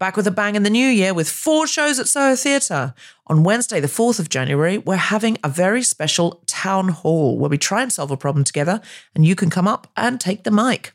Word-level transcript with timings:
Back 0.00 0.16
with 0.16 0.26
a 0.26 0.32
bang 0.32 0.56
in 0.56 0.64
the 0.64 0.70
new 0.70 0.88
year 0.88 1.14
with 1.14 1.30
four 1.30 1.68
shows 1.68 2.00
at 2.00 2.08
Soho 2.08 2.34
Theatre. 2.34 2.94
On 3.28 3.44
Wednesday, 3.44 3.78
the 3.78 3.86
4th 3.86 4.18
of 4.18 4.28
January, 4.28 4.76
we're 4.76 4.96
having 4.96 5.38
a 5.44 5.48
very 5.48 5.84
special 5.84 6.42
town 6.46 6.88
hall 6.88 7.38
where 7.38 7.48
we 7.48 7.56
try 7.56 7.80
and 7.80 7.92
solve 7.92 8.10
a 8.10 8.16
problem 8.16 8.42
together 8.42 8.80
and 9.14 9.24
you 9.24 9.36
can 9.36 9.50
come 9.50 9.68
up 9.68 9.86
and 9.96 10.20
take 10.20 10.42
the 10.42 10.50
mic. 10.50 10.92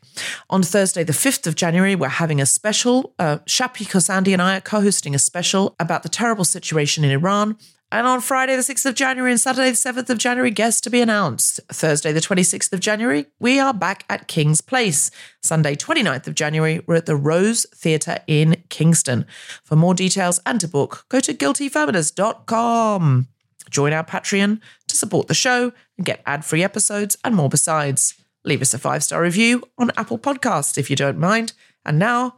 On 0.50 0.62
Thursday, 0.62 1.02
the 1.02 1.14
5th 1.14 1.46
of 1.46 1.54
January, 1.54 1.94
we're 1.94 2.08
having 2.08 2.42
a 2.42 2.46
special, 2.46 3.14
uh, 3.18 3.38
Shappi 3.46 3.86
Khorsandi 3.86 4.34
and 4.34 4.42
I 4.42 4.58
are 4.58 4.60
co 4.60 4.82
hosting 4.82 5.14
a 5.14 5.18
special 5.18 5.74
about 5.80 6.02
the 6.02 6.10
terrible 6.10 6.44
situation 6.44 7.02
in 7.02 7.10
Iran. 7.10 7.56
And 7.92 8.06
on 8.06 8.20
Friday, 8.20 8.54
the 8.54 8.62
6th 8.62 8.86
of 8.86 8.94
January 8.94 9.32
and 9.32 9.40
Saturday, 9.40 9.70
the 9.70 9.76
7th 9.76 10.10
of 10.10 10.18
January, 10.18 10.52
guests 10.52 10.80
to 10.82 10.90
be 10.90 11.00
announced. 11.00 11.58
Thursday, 11.68 12.12
the 12.12 12.20
26th 12.20 12.72
of 12.72 12.78
January, 12.78 13.26
we 13.40 13.58
are 13.58 13.74
back 13.74 14.04
at 14.08 14.28
King's 14.28 14.60
Place. 14.60 15.10
Sunday, 15.42 15.74
29th 15.74 16.28
of 16.28 16.36
January, 16.36 16.82
we're 16.86 16.94
at 16.94 17.06
the 17.06 17.16
Rose 17.16 17.66
Theatre 17.74 18.18
in 18.28 18.62
Kingston. 18.68 19.26
For 19.64 19.74
more 19.74 19.94
details 19.94 20.40
and 20.46 20.60
to 20.60 20.68
book, 20.68 21.04
go 21.08 21.18
to 21.18 21.34
guiltyfeminist.com. 21.34 23.28
Join 23.70 23.92
our 23.92 24.04
Patreon 24.04 24.60
to 24.86 24.96
support 24.96 25.26
the 25.26 25.34
show 25.34 25.72
and 25.96 26.06
get 26.06 26.22
ad 26.26 26.44
free 26.44 26.62
episodes 26.62 27.16
and 27.24 27.34
more 27.34 27.48
besides. 27.48 28.14
Leave 28.44 28.62
us 28.62 28.72
a 28.72 28.78
five 28.78 29.02
star 29.02 29.20
review 29.20 29.64
on 29.78 29.90
Apple 29.96 30.18
Podcasts 30.18 30.78
if 30.78 30.90
you 30.90 30.96
don't 30.96 31.18
mind. 31.18 31.54
And 31.84 31.98
now, 31.98 32.36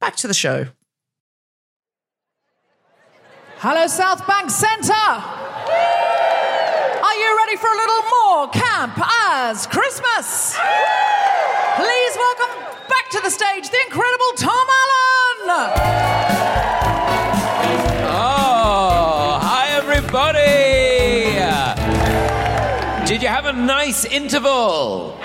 back 0.00 0.16
to 0.16 0.26
the 0.26 0.34
show. 0.34 0.68
Hello, 3.66 3.86
South 3.86 4.26
Bank 4.26 4.50
Centre. 4.50 4.92
Are 4.92 5.16
you 7.16 7.36
ready 7.38 7.56
for 7.56 7.66
a 7.66 7.76
little 7.80 8.02
more 8.12 8.48
camp 8.50 8.92
as 9.32 9.66
Christmas? 9.66 10.54
Please 11.74 12.14
welcome 12.14 12.60
back 12.90 13.08
to 13.12 13.20
the 13.22 13.30
stage 13.30 13.70
the 13.70 13.80
incredible 13.86 14.32
Tom 14.36 14.66
Allen. 14.82 15.70
Oh, 18.04 19.38
hi 19.40 19.70
everybody! 19.70 21.40
Did 23.08 23.22
you 23.22 23.28
have 23.28 23.46
a 23.46 23.52
nice 23.54 24.04
interval? 24.04 25.18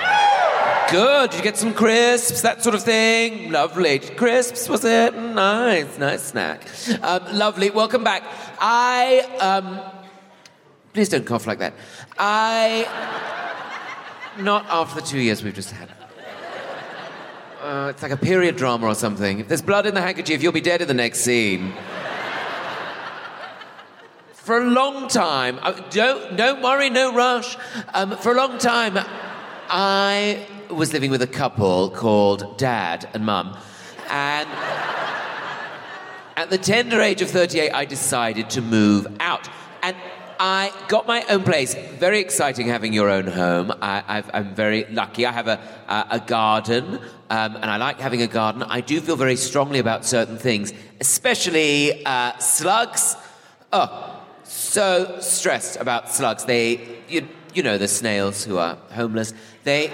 Good. 0.92 1.30
Did 1.30 1.38
you 1.38 1.44
get 1.44 1.56
some 1.56 1.76
crisps, 1.76 2.42
that 2.42 2.64
sort 2.64 2.74
of 2.74 2.82
thing? 2.82 3.52
Lovely. 3.52 4.00
Crisps, 4.00 4.68
was 4.68 4.84
it? 4.84 5.16
Nice, 5.16 6.00
nice 6.00 6.24
snack. 6.24 6.68
Um, 7.04 7.38
lovely. 7.38 7.70
Welcome 7.70 8.04
back. 8.04 8.24
I, 8.60 9.20
um, 9.40 9.80
please 10.92 11.08
don't 11.10 11.28
cough 11.28 11.46
like 11.46 11.60
that. 11.60 11.76
I, 12.18 12.88
not 14.40 14.66
after 14.68 15.00
the 15.00 15.06
two 15.06 15.20
years 15.20 15.44
we've 15.44 15.54
just 15.54 15.70
had. 15.70 15.92
Uh, 17.62 17.90
it's 17.92 18.02
like 18.02 18.12
a 18.12 18.18
period 18.18 18.56
drama 18.56 18.88
or 18.88 18.96
something. 18.96 19.42
If 19.42 19.48
there's 19.48 19.62
blood 19.62 19.86
in 19.86 19.94
the 19.94 20.02
handkerchief, 20.02 20.42
you'll 20.42 20.54
be 20.54 20.62
dead 20.62 20.82
in 20.82 20.88
the 20.88 20.96
next 20.96 21.20
scene. 21.20 21.72
For 24.34 24.58
a 24.58 24.66
long 24.66 25.08
time, 25.08 25.60
uh, 25.62 25.74
don't, 25.92 26.36
don't 26.36 26.64
worry, 26.64 26.90
no 26.90 27.14
rush. 27.14 27.58
Um, 27.94 28.18
for 28.18 28.32
a 28.32 28.36
long 28.36 28.58
time, 28.58 28.98
I 29.70 30.48
was 30.70 30.94
living 30.94 31.12
with 31.12 31.22
a 31.22 31.28
couple 31.28 31.90
called 31.90 32.58
Dad 32.58 33.10
and 33.14 33.26
Mum. 33.26 33.58
And 34.10 34.50
at 36.36 36.50
the 36.50 36.58
tender 36.58 37.02
age 37.02 37.22
of 37.22 37.30
38, 37.30 37.72
I 37.72 37.86
decided 37.86 38.50
to 38.52 38.62
move 38.62 39.08
out. 39.20 39.50
And 39.82 39.96
I 40.40 40.72
got 40.88 41.06
my 41.06 41.26
own 41.30 41.44
place. 41.44 41.74
Very 41.74 42.20
exciting 42.20 42.68
having 42.68 42.94
your 42.94 43.10
own 43.10 43.28
home. 43.28 43.74
I, 43.82 44.24
am 44.34 44.56
very 44.56 44.86
lucky. 44.86 45.26
I 45.26 45.32
have 45.32 45.48
a, 45.48 45.60
a, 45.88 46.06
a 46.12 46.20
garden, 46.20 46.96
um, 47.30 47.56
and 47.58 47.66
I 47.66 47.76
like 47.76 48.00
having 48.00 48.22
a 48.22 48.28
garden. 48.28 48.64
I 48.64 48.80
do 48.80 49.02
feel 49.02 49.18
very 49.18 49.36
strongly 49.36 49.80
about 49.80 50.06
certain 50.06 50.38
things, 50.38 50.72
especially 51.02 52.06
uh, 52.06 52.38
slugs. 52.38 53.18
Oh, 53.74 54.24
so 54.46 55.18
stressed 55.20 55.76
about 55.76 56.10
slugs. 56.10 56.46
They, 56.46 57.02
you, 57.10 57.28
you 57.54 57.64
know, 57.64 57.78
the 57.78 57.88
snails 57.90 58.46
who 58.46 58.58
are 58.58 58.78
homeless. 58.92 59.34
They, 59.64 59.92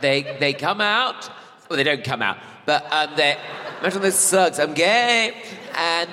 they, 0.00 0.36
they 0.40 0.52
come 0.52 0.80
out. 0.80 1.30
Well, 1.68 1.76
they 1.76 1.84
don't 1.84 2.04
come 2.04 2.22
out, 2.22 2.38
but 2.66 2.86
um, 2.90 3.10
they. 3.16 3.36
Imagine 3.80 4.02
those 4.02 4.18
slugs. 4.18 4.58
I'm 4.58 4.74
gay, 4.74 5.32
and 5.76 6.10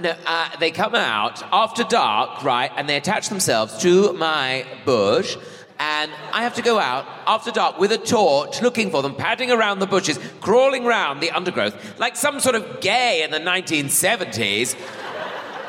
no, 0.00 0.14
uh, 0.24 0.56
they 0.58 0.70
come 0.70 0.94
out 0.94 1.42
after 1.52 1.84
dark, 1.84 2.42
right? 2.42 2.70
And 2.76 2.88
they 2.88 2.96
attach 2.96 3.28
themselves 3.28 3.76
to 3.78 4.12
my 4.14 4.64
bush, 4.84 5.36
and 5.78 6.10
I 6.32 6.42
have 6.44 6.54
to 6.54 6.62
go 6.62 6.78
out 6.78 7.04
after 7.26 7.50
dark 7.50 7.78
with 7.78 7.92
a 7.92 7.98
torch 7.98 8.62
looking 8.62 8.90
for 8.90 9.02
them, 9.02 9.14
padding 9.14 9.50
around 9.50 9.80
the 9.80 9.86
bushes, 9.86 10.18
crawling 10.40 10.84
round 10.84 11.20
the 11.20 11.30
undergrowth 11.30 11.98
like 11.98 12.16
some 12.16 12.40
sort 12.40 12.54
of 12.54 12.80
gay 12.80 13.22
in 13.22 13.30
the 13.30 13.40
1970s. 13.40 14.76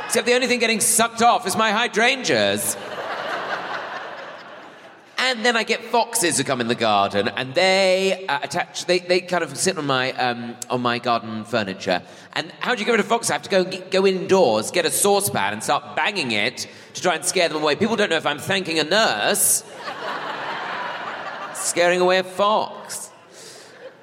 Except 0.05 0.25
the 0.25 0.33
only 0.33 0.47
thing 0.47 0.59
getting 0.59 0.79
sucked 0.79 1.21
off 1.21 1.45
is 1.45 1.55
my 1.55 1.71
hydrangeas. 1.71 2.75
And 5.21 5.45
then 5.45 5.57
I 5.57 5.63
get 5.63 5.83
foxes 5.83 6.37
who 6.37 6.45
come 6.45 6.61
in 6.61 6.69
the 6.69 6.75
garden, 6.75 7.27
and 7.27 7.53
they 7.53 8.25
uh, 8.27 8.39
attach. 8.41 8.85
They, 8.85 8.99
they 8.99 9.19
kind 9.19 9.43
of 9.43 9.57
sit 9.57 9.77
on 9.77 9.85
my 9.85 10.13
um, 10.13 10.55
on 10.69 10.81
my 10.81 10.97
garden 10.97 11.43
furniture. 11.43 12.01
And 12.33 12.53
how 12.61 12.73
do 12.73 12.79
you 12.79 12.85
get 12.85 12.93
rid 12.93 13.01
of 13.01 13.05
foxes? 13.05 13.29
I 13.29 13.33
have 13.33 13.41
to 13.43 13.49
go 13.49 13.65
go 13.65 14.07
indoors, 14.07 14.71
get 14.71 14.85
a 14.85 14.91
saucepan, 14.91 15.51
and 15.51 15.61
start 15.61 15.97
banging 15.97 16.31
it 16.31 16.69
to 16.93 17.01
try 17.01 17.15
and 17.15 17.25
scare 17.25 17.49
them 17.49 17.61
away. 17.61 17.75
People 17.75 17.97
don't 17.97 18.09
know 18.09 18.15
if 18.15 18.25
I'm 18.25 18.39
thanking 18.39 18.79
a 18.79 18.85
nurse, 18.85 19.65
scaring 21.53 21.99
away 21.99 22.19
a 22.19 22.23
fox. 22.23 23.11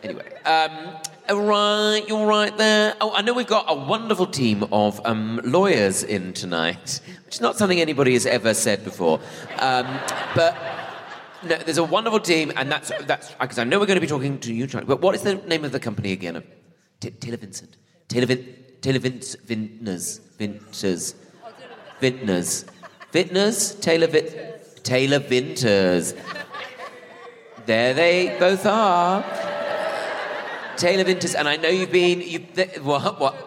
Anyway, 0.03 0.31
um, 0.45 0.97
all 1.31 1.41
right, 1.41 2.05
you're 2.07 2.27
right 2.27 2.57
there. 2.59 2.95
Oh, 3.01 3.15
I 3.15 3.23
know 3.23 3.33
we've 3.33 3.47
got 3.47 3.65
a 3.69 3.75
wonderful 3.75 4.27
team 4.27 4.65
of 4.71 5.01
um, 5.07 5.41
lawyers 5.45 6.03
in 6.03 6.35
tonight, 6.35 7.01
which 7.25 7.37
is 7.37 7.41
not 7.41 7.57
something 7.57 7.81
anybody 7.81 8.13
has 8.13 8.27
ever 8.27 8.53
said 8.53 8.85
before, 8.85 9.19
um, 9.59 9.99
but. 10.35 10.76
No, 11.47 11.57
there's 11.59 11.79
a 11.79 11.85
wonderful 11.85 12.19
team, 12.19 12.53
and 12.57 12.71
that's 12.71 12.91
that's 13.03 13.31
because 13.35 13.59
I 13.59 13.65
know 13.65 13.79
we're 13.79 13.87
going 13.87 13.97
to 13.97 14.01
be 14.01 14.07
talking 14.09 14.39
to 14.41 14.53
you, 14.53 14.67
Charlie. 14.67 14.87
But 14.87 15.01
what 15.01 15.15
is 15.15 15.23
the 15.23 15.35
name 15.35 15.65
of 15.65 15.71
the 15.71 15.79
company 15.79 16.11
again? 16.13 16.43
T- 16.99 17.11
Taylor 17.11 17.37
Vincent, 17.37 17.77
Taylor 18.09 18.27
Vin, 18.27 18.57
Taylor 18.81 18.99
Vince, 18.99 19.37
Vintners, 19.37 20.21
Vinters, 20.39 21.15
Vintners, 22.01 22.65
Vintners, 23.13 23.81
Taylor 23.81 24.09
Vit, 24.09 24.83
Taylor 24.83 25.21
Vinters. 25.21 26.15
There 27.67 27.95
they 27.95 28.37
both 28.41 28.67
are. 28.67 29.25
Taylor 30.77 31.05
Vinters, 31.05 31.35
and 31.35 31.49
I 31.49 31.57
know 31.57 31.69
you've 31.69 31.93
been 31.93 32.21
you 32.21 32.41
what 32.83 33.21
what. 33.21 33.46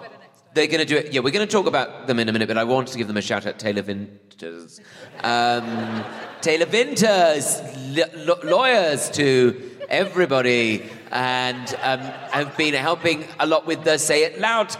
They're 0.53 0.67
going 0.67 0.79
to 0.79 0.85
do 0.85 0.97
it. 0.97 1.13
Yeah, 1.13 1.21
we're 1.21 1.31
going 1.31 1.47
to 1.47 1.51
talk 1.51 1.67
about 1.67 2.07
them 2.07 2.19
in 2.19 2.27
a 2.27 2.33
minute, 2.33 2.47
but 2.47 2.57
I 2.57 2.63
want 2.63 2.87
to 2.89 2.97
give 2.97 3.07
them 3.07 3.17
a 3.17 3.21
shout 3.21 3.45
out. 3.45 3.59
Taylor 3.59 3.83
Vinters. 3.83 4.79
Um, 5.23 6.03
Taylor 6.41 6.65
Vinters, 6.65 7.61
l- 8.27 8.39
lawyers 8.43 9.09
to 9.11 9.71
everybody, 9.89 10.83
and 11.11 11.67
um, 11.81 11.99
have 11.99 12.57
been 12.57 12.73
helping 12.73 13.25
a 13.39 13.45
lot 13.45 13.67
with 13.67 13.83
the 13.83 13.99
Say 13.99 14.23
It 14.23 14.39
Loud 14.39 14.75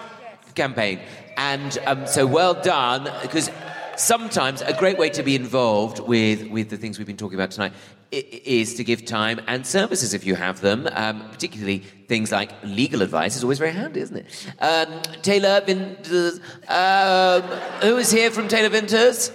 campaign. 0.55 1.01
And 1.37 1.77
um, 1.85 2.07
so 2.07 2.25
well 2.25 2.55
done, 2.55 3.07
because 3.21 3.51
sometimes 3.95 4.61
a 4.61 4.73
great 4.73 4.97
way 4.97 5.09
to 5.11 5.23
be 5.23 5.35
involved 5.35 5.99
with, 5.99 6.47
with 6.47 6.69
the 6.69 6.77
things 6.77 6.97
we've 6.97 7.07
been 7.07 7.17
talking 7.17 7.37
about 7.37 7.51
tonight 7.51 7.73
is 8.11 8.73
to 8.75 8.83
give 8.83 9.05
time 9.05 9.39
and 9.47 9.65
services 9.65 10.13
if 10.13 10.25
you 10.25 10.35
have 10.35 10.61
them, 10.61 10.87
um, 10.93 11.29
particularly 11.29 11.79
things 12.07 12.31
like 12.31 12.51
legal 12.63 13.01
advice 13.03 13.35
is 13.35 13.43
always 13.43 13.59
very 13.59 13.71
handy, 13.71 13.99
isn't 13.99 14.17
it? 14.17 14.53
Um, 14.59 15.01
Taylor 15.21 15.61
Vinters, 15.61 16.39
um, 16.67 17.41
who 17.81 17.97
is 17.97 18.09
here 18.11 18.31
from 18.31 18.47
Taylor 18.47 18.69
Vinters? 18.69 19.31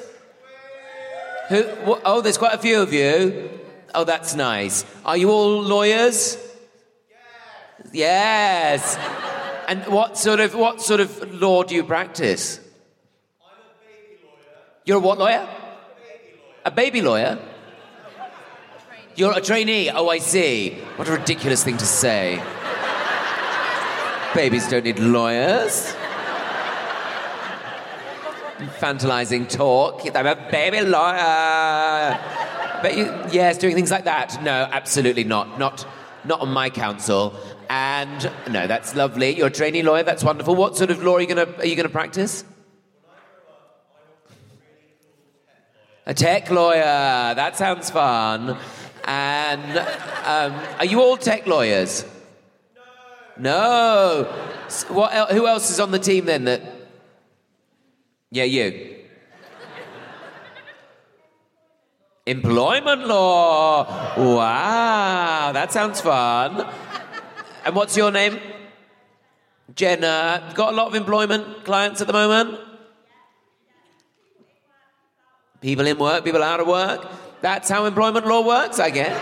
Who? 1.49 1.63
wh- 1.87 2.01
Oh, 2.05 2.21
there's 2.21 2.39
quite 2.39 2.55
a 2.55 2.59
few 2.59 2.81
of 2.81 2.93
you. 2.93 3.51
Oh, 3.95 4.03
that's 4.05 4.35
nice. 4.35 4.85
Are 5.05 5.17
you 5.17 5.31
all 5.31 5.61
lawyers? 5.63 6.37
Yes. 7.93 8.97
And 9.69 9.85
what 9.87 10.19
sort 10.19 10.41
of 10.41 10.55
what 10.55 10.81
sort 10.83 11.01
of 11.01 11.33
law 11.35 11.63
do 11.63 11.75
you 11.75 11.85
practice? 11.85 12.59
I'm 13.41 13.53
a 13.61 13.87
baby 13.87 14.21
lawyer. 14.25 14.63
You're 14.85 14.97
a 14.97 15.01
what 15.01 15.19
lawyer? 15.19 15.49
A 16.65 16.71
baby 16.71 17.03
lawyer. 17.03 17.39
You're 19.17 19.37
a 19.39 19.41
trainee. 19.41 19.91
Oh, 19.91 20.09
I 20.09 20.19
see. 20.19 20.71
What 20.97 21.09
a 21.09 21.13
ridiculous 21.13 21.63
thing 21.63 21.77
to 21.77 21.87
say. 21.87 22.43
Babies 24.35 24.69
don't 24.69 24.85
need 24.85 24.99
lawyers. 24.99 25.95
Infantilizing 28.59 29.49
talk. 29.49 30.03
I'm 30.17 30.27
a 30.27 30.35
baby 30.51 30.81
lawyer. 30.81 32.19
But 32.83 32.97
you, 32.97 33.05
yes, 33.31 33.57
doing 33.59 33.77
things 33.77 33.93
like 33.93 34.05
that. 34.05 34.43
No, 34.43 34.69
absolutely 34.73 35.23
not. 35.23 35.61
Not, 35.61 35.87
not 36.25 36.41
on 36.41 36.49
my 36.49 36.69
council. 36.69 37.35
And 37.71 38.31
no, 38.51 38.67
that's 38.67 38.97
lovely. 38.97 39.37
You're 39.37 39.47
a 39.47 39.51
trainee 39.51 39.83
lawyer. 39.83 40.03
That's 40.03 40.25
wonderful. 40.25 40.57
What 40.57 40.77
sort 40.77 40.91
of 40.91 41.03
law 41.05 41.17
are 41.17 41.21
you 41.21 41.29
gonna 41.29 41.49
are 41.59 41.67
you 41.67 41.77
gonna 41.77 41.89
practice? 41.89 42.45
A 46.05 46.13
tech 46.13 46.51
lawyer. 46.51 46.83
That 46.83 47.57
sounds 47.57 47.91
fun. 47.91 48.59
And 49.07 49.79
um, 50.25 50.61
are 50.79 50.85
you 50.87 51.01
all 51.03 51.17
tech 51.17 51.47
lawyers? 51.47 52.05
No. 53.37 54.27
S- 54.67 54.89
What? 54.89 55.13
El- 55.13 55.27
who 55.27 55.47
else 55.47 55.71
is 55.71 55.79
on 55.81 55.91
the 55.91 55.99
team 55.99 56.25
then? 56.25 56.45
That? 56.45 56.63
Yeah, 58.31 58.45
you. 58.45 58.97
Employment 62.27 63.07
law. 63.07 63.85
Wow, 64.17 65.53
that 65.53 65.71
sounds 65.73 66.01
fun. 66.01 66.67
And 67.67 67.77
what's 67.77 67.97
your 67.97 68.11
name? 68.11 68.39
Jenna. 69.75 70.51
Got 70.55 70.73
a 70.73 70.77
lot 70.77 70.87
of 70.87 70.95
employment 70.95 71.65
clients 71.65 72.01
at 72.01 72.07
the 72.07 72.13
moment? 72.15 72.59
People 75.61 75.87
in 75.87 75.99
work, 75.99 76.25
people 76.25 76.43
out 76.43 76.61
of 76.61 76.67
work. 76.67 77.07
That's 77.45 77.69
how 77.69 77.85
employment 77.85 78.27
law 78.27 78.41
works, 78.41 78.81
I 78.81 78.89
guess. 78.89 79.13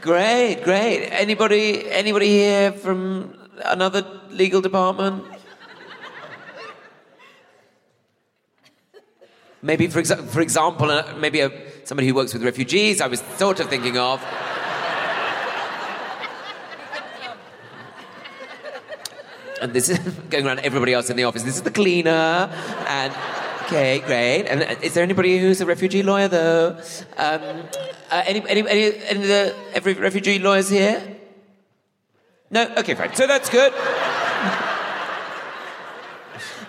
great, 0.00 0.62
great. 0.62 1.08
Anybody 1.10 1.90
anybody 1.90 2.28
here 2.28 2.70
from 2.70 3.34
another 3.64 4.06
legal 4.30 4.60
department? 4.60 5.24
Maybe, 9.60 9.88
for, 9.88 10.00
exa- 10.00 10.24
for 10.28 10.40
example, 10.40 10.88
uh, 10.88 11.16
maybe 11.18 11.40
a, 11.40 11.50
somebody 11.84 12.06
who 12.06 12.14
works 12.14 12.32
with 12.32 12.44
refugees, 12.44 13.00
I 13.00 13.08
was 13.08 13.22
sort 13.38 13.58
of 13.58 13.68
thinking 13.68 13.98
of. 13.98 14.24
and 19.60 19.72
this 19.72 19.88
is 19.88 19.98
going 20.30 20.46
around 20.46 20.60
everybody 20.60 20.94
else 20.94 21.10
in 21.10 21.16
the 21.16 21.24
office. 21.24 21.42
This 21.42 21.56
is 21.56 21.62
the 21.62 21.72
cleaner, 21.72 22.48
and 22.86 23.12
okay, 23.70 24.00
great. 24.00 24.46
And 24.46 24.62
uh, 24.62 24.74
is 24.82 24.94
there 24.94 25.04
anybody 25.04 25.38
who's 25.38 25.60
a 25.60 25.66
refugee 25.66 26.02
lawyer 26.02 26.28
though? 26.28 26.76
Um, 27.16 27.40
uh, 28.10 28.22
any, 28.26 28.40
any, 28.48 28.68
any, 28.68 28.96
any 29.06 29.20
of 29.22 29.28
the 29.28 29.54
every 29.72 29.94
refugee 29.94 30.38
lawyers 30.38 30.68
here? 30.68 31.16
No. 32.50 32.68
Okay, 32.78 32.94
fine. 32.94 33.14
So 33.14 33.26
that's 33.26 33.48
good. 33.48 33.72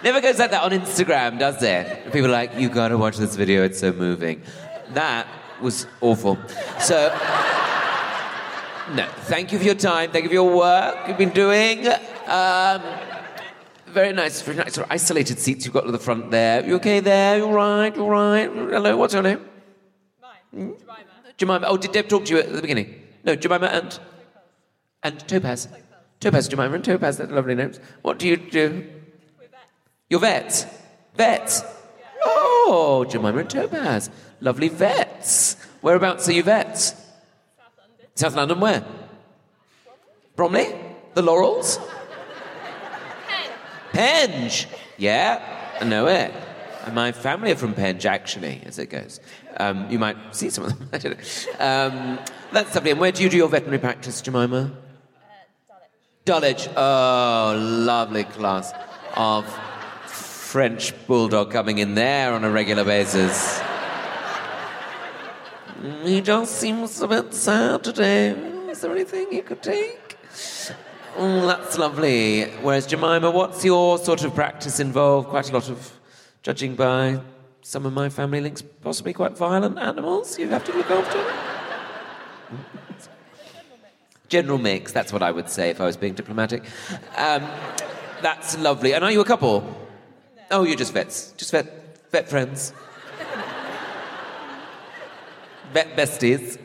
Never 0.04 0.22
goes 0.22 0.40
like 0.40 0.52
that 0.52 0.64
on 0.64 0.72
Instagram, 0.72 1.38
does 1.38 1.62
it? 1.62 2.06
People 2.06 2.28
are 2.28 2.30
like, 2.30 2.58
you 2.58 2.70
gotta 2.70 2.98
watch 2.98 3.18
this 3.18 3.36
video, 3.36 3.64
it's 3.64 3.80
so 3.80 3.94
moving. 3.94 4.42
That 4.94 5.28
was 5.62 5.86
awful. 6.02 6.40
So, 6.80 7.10
no, 8.96 9.08
thank 9.26 9.52
you 9.52 9.60
for 9.60 9.64
your 9.64 9.76
time, 9.76 10.10
thank 10.12 10.24
you 10.24 10.30
for 10.30 10.34
your 10.34 10.58
work 10.58 11.08
you've 11.08 11.20
been 11.20 11.30
doing. 11.30 11.88
Um, 12.26 12.82
very 13.92 14.14
nice, 14.14 14.42
very 14.42 14.58
nice. 14.58 14.74
Sort 14.74 14.88
of 14.88 14.92
isolated 14.92 15.40
seats 15.40 15.66
you've 15.66 15.74
got 15.74 15.82
to 15.82 15.92
the 15.92 16.00
front 16.00 16.32
there. 16.32 16.66
You 16.66 16.76
okay 16.76 17.00
there? 17.00 17.38
You 17.38 17.46
all 17.46 17.54
right? 17.54 17.96
You 17.96 18.04
all 18.04 18.10
right? 18.10 18.50
Hello, 18.50 18.98
what's 18.98 19.14
your 19.14 19.24
name? 19.24 19.46
Mine, 20.22 20.76
Jemima. 20.80 21.06
Jemima. 21.38 21.68
Oh, 21.68 21.78
did 21.78 21.92
Deb 21.92 22.08
talk 22.08 22.26
to 22.26 22.34
you 22.34 22.40
at 22.40 22.52
the 22.52 22.62
beginning? 22.62 23.02
No, 23.24 23.36
Jemima 23.36 23.68
and? 23.68 24.00
And 25.04 25.28
Topaz. 25.28 25.68
Topaz, 26.20 26.48
Jemima 26.48 26.76
and 26.76 26.84
Topaz, 26.84 27.18
they're 27.18 27.28
lovely 27.28 27.56
names. 27.56 27.80
What 28.02 28.20
do 28.20 28.28
you 28.28 28.38
do? 28.38 28.88
You're 30.10 30.20
vets? 30.20 30.66
Vets? 31.16 31.64
Oh, 32.24 33.06
Jemima 33.10 33.40
and 33.40 33.50
Topaz. 33.50 34.10
Lovely 34.40 34.70
vets. 34.70 35.56
Whereabouts 35.82 36.30
are 36.30 36.34
you 36.34 36.44
vets? 36.44 36.90
South 36.90 37.74
London. 37.78 38.08
South 38.16 38.36
London, 38.36 38.60
where? 38.60 38.86
Bromley? 40.36 40.68
The 41.14 41.22
Laurels? 41.22 41.80
Penge. 43.92 44.68
Yeah, 44.98 45.42
I 45.80 45.86
know 45.86 46.08
it. 46.08 46.34
And 46.86 46.96
my 46.96 47.12
family 47.12 47.52
are 47.52 47.56
from 47.56 47.74
Penge, 47.74 48.06
actually, 48.06 48.62
as 48.66 48.80
it 48.80 48.88
goes. 48.88 49.20
Um, 49.58 49.90
you 49.92 50.00
might 50.00 50.18
see 50.36 50.50
some 50.50 50.66
of 50.66 50.78
them. 50.78 50.90
I 50.94 50.98
don't 50.98 51.18
know. 51.18 51.24
Um, 51.60 52.20
that's 52.52 52.74
lovely. 52.74 52.92
And 52.92 53.00
where 53.00 53.12
do 53.12 53.24
you 53.24 53.30
do 53.30 53.38
your 53.38 53.50
veterinary 53.50 53.80
practice, 53.80 54.22
Jemima? 54.22 54.72
Dulwich. 56.26 56.68
Oh, 56.76 57.56
lovely 57.58 58.24
class 58.24 58.74
of 59.16 59.46
French 60.06 60.94
bulldog 61.08 61.52
coming 61.52 61.78
in 61.78 61.96
there 61.96 62.34
on 62.34 62.44
a 62.44 62.50
regular 62.50 62.84
basis. 62.84 63.62
He 66.04 66.22
just 66.22 66.58
seems 66.58 67.02
a 67.02 67.08
bit 67.08 67.34
sad 67.34 67.84
today. 67.84 68.30
Is 68.70 68.82
there 68.82 68.92
anything 68.92 69.32
you 69.32 69.42
could 69.42 69.64
take? 69.64 70.18
Oh, 71.18 71.46
that's 71.46 71.78
lovely. 71.78 72.46
Whereas 72.62 72.88
Jemima, 72.88 73.32
what's 73.32 73.66
your 73.66 73.98
sort 73.98 74.24
of 74.24 74.34
practice 74.34 74.80
involved? 74.80 75.28
Quite 75.30 75.50
a 75.50 75.54
lot 75.54 75.70
of 75.70 76.00
judging 76.42 76.76
by 76.76 77.20
some 77.62 77.86
of 77.86 77.94
my 77.94 78.10
family 78.10 78.42
links 78.42 78.62
possibly 78.62 79.14
quite 79.14 79.38
violent 79.38 79.78
animals 79.78 80.40
you 80.40 80.48
have 80.50 80.64
to 80.66 80.74
look 80.74 80.90
after. 80.90 81.24
General 84.30 84.58
mix, 84.58 84.92
that's 84.92 85.12
what 85.12 85.22
I 85.22 85.32
would 85.32 85.50
say 85.50 85.70
if 85.70 85.82
I 85.82 85.86
was 85.86 85.98
being 85.98 86.14
diplomatic. 86.14 86.64
Um, 87.18 87.46
that's 88.22 88.58
lovely. 88.58 88.94
And 88.94 89.04
are 89.04 89.12
you 89.12 89.20
a 89.20 89.26
couple? 89.26 89.64
Oh, 90.50 90.64
you're 90.64 90.78
just 90.78 90.94
vets. 90.94 91.34
Just 91.38 91.52
vet, 91.52 92.10
vet 92.12 92.30
friends. 92.30 92.74
vet 95.74 95.96
besties. 95.98 96.58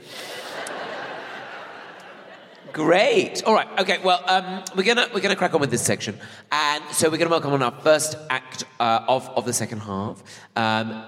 Great. 2.76 3.42
All 3.44 3.54
right. 3.54 3.66
Okay. 3.78 4.00
Well, 4.04 4.22
um, 4.26 4.62
we're 4.76 4.82
gonna 4.82 5.08
we're 5.14 5.22
gonna 5.22 5.34
crack 5.34 5.54
on 5.54 5.62
with 5.62 5.70
this 5.70 5.80
section, 5.80 6.18
and 6.52 6.84
so 6.92 7.08
we're 7.08 7.16
gonna 7.16 7.30
welcome 7.30 7.54
on 7.54 7.62
our 7.62 7.70
first 7.80 8.18
act 8.28 8.64
uh, 8.78 9.00
of 9.08 9.26
of 9.30 9.46
the 9.46 9.54
second 9.54 9.78
half. 9.78 10.22
Um, 10.56 11.02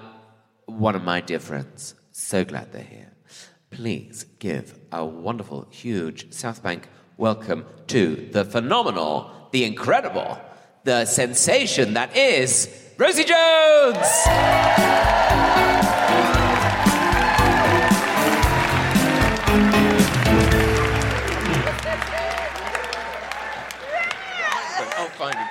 one 0.65 0.95
of 0.95 1.03
my 1.03 1.21
dear 1.21 1.37
friends. 1.37 1.93
So 2.11 2.43
glad 2.43 2.71
they're 2.71 2.81
here. 2.81 3.11
Please 3.69 4.25
give 4.39 4.79
a 4.91 5.05
wonderful, 5.05 5.67
huge 5.69 6.33
South 6.33 6.63
Bank 6.63 6.87
welcome 7.17 7.67
to 7.85 8.15
the 8.31 8.45
phenomenal, 8.45 9.29
the 9.51 9.63
incredible, 9.63 10.41
the 10.85 11.05
sensation 11.05 11.93
that 11.93 12.17
is 12.17 12.67
Rosie 12.97 13.25
Jones. 13.25 14.07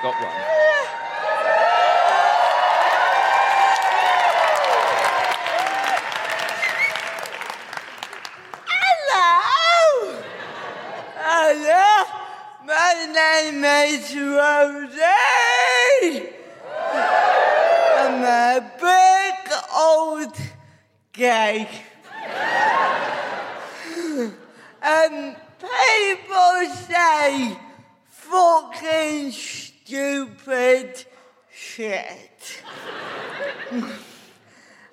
You've 0.01 0.13
got 0.13 0.23
one. 0.23 0.31
Hello! 8.69 10.23
Hello! 11.17 11.91
My 12.65 12.95
name 13.13 13.65
is 13.65 14.15
Rosie! 14.15 15.03
I'm 17.97 18.23
a 18.23 18.63
big 18.79 19.53
old 19.77 20.37
gay. 21.13 21.69
And 24.81 25.37
people 25.59 26.61
say 26.87 27.59
fucking 28.07 29.31
stupid 29.89 31.07
shit. 31.51 32.63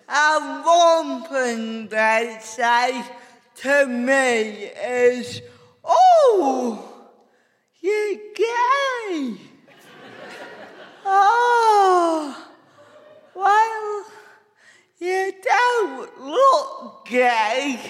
One 0.07 1.23
thing 1.25 1.89
they 1.89 2.37
say 2.39 3.03
to 3.57 3.87
me 3.87 4.71
is, 5.11 5.41
Oh, 5.83 7.11
you're 7.81 8.15
gay. 8.35 9.37
oh, 11.05 12.47
well, 13.35 14.05
you 14.97 15.33
don't 15.43 16.21
look 16.21 17.05
gay. 17.05 17.81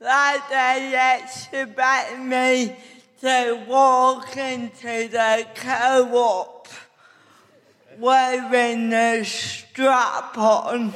Like 0.00 0.48
they 0.48 1.20
expect 1.20 2.18
me 2.18 2.76
to 3.22 3.64
walk 3.68 4.36
into 4.36 5.06
the 5.08 5.46
co-op 5.54 6.66
wearing 7.96 8.92
a 8.92 9.22
strap 9.24 10.36
on. 10.36 10.92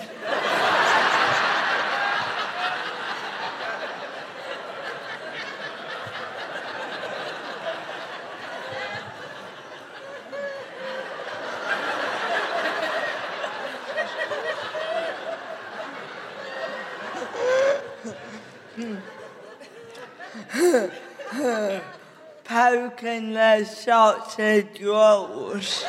Poking 22.97 23.33
the 23.35 23.65
sausage 23.65 24.81
rolls. 24.81 25.85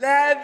They, 0.00 0.34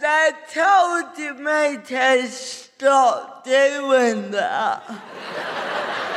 they 0.00 0.30
told 0.52 1.18
me 1.40 1.78
to 1.84 2.28
stop 2.28 3.44
doing 3.44 4.30
that. 4.30 4.82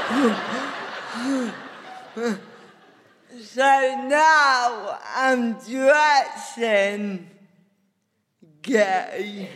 so 3.42 4.06
now 4.08 5.00
I'm 5.16 5.54
dressing 5.54 7.30
gay. 8.62 9.50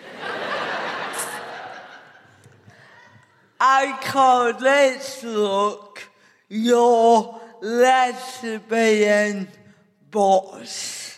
I 3.65 3.97
call 4.01 4.51
this 4.51 5.23
look 5.23 6.03
your 6.49 7.39
lesbian 7.61 9.47
boss. 10.11 11.17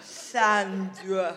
Sandra. 0.00 1.36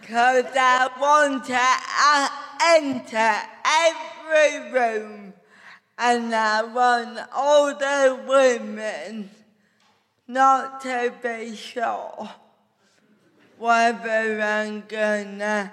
Because 0.00 0.46
I 0.56 0.90
want 0.98 1.44
to 1.44 1.54
uh, 1.54 2.28
enter 2.60 3.59
every 4.32 4.72
room 4.72 5.32
and 5.98 6.34
I 6.34 6.62
want 6.62 7.18
all 7.34 7.74
the 7.74 8.18
women 8.26 9.30
not 10.26 10.80
to 10.82 11.12
be 11.22 11.54
sure 11.56 12.30
whether 13.58 14.40
I'm 14.40 14.84
gonna 14.88 15.72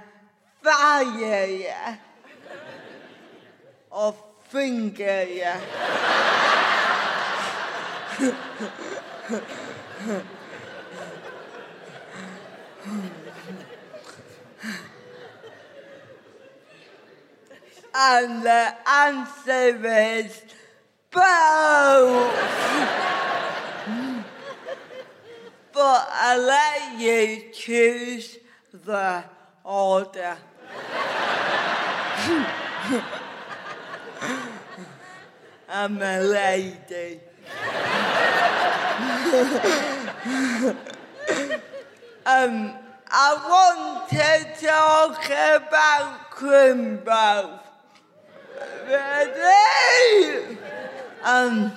fire 0.62 1.46
you 1.46 1.72
or 3.92 4.16
finger 4.50 5.24
you. 5.24 5.54
And 18.00 18.44
the 18.44 18.76
answer 18.88 19.76
is 19.84 20.44
both. 21.10 22.32
but 25.74 26.08
I 26.12 26.38
let 26.38 27.00
you 27.00 27.52
choose 27.52 28.38
the 28.86 29.24
order. 29.64 30.38
I'm 35.68 36.00
a 36.00 36.20
lady. 36.22 37.20
um, 42.28 42.74
I 43.10 43.34
want 43.50 44.10
to 44.10 44.68
talk 44.68 45.26
about 45.26 46.30
Crimbo. 46.30 47.67
Ready? 48.88 50.58
Um, 51.24 51.72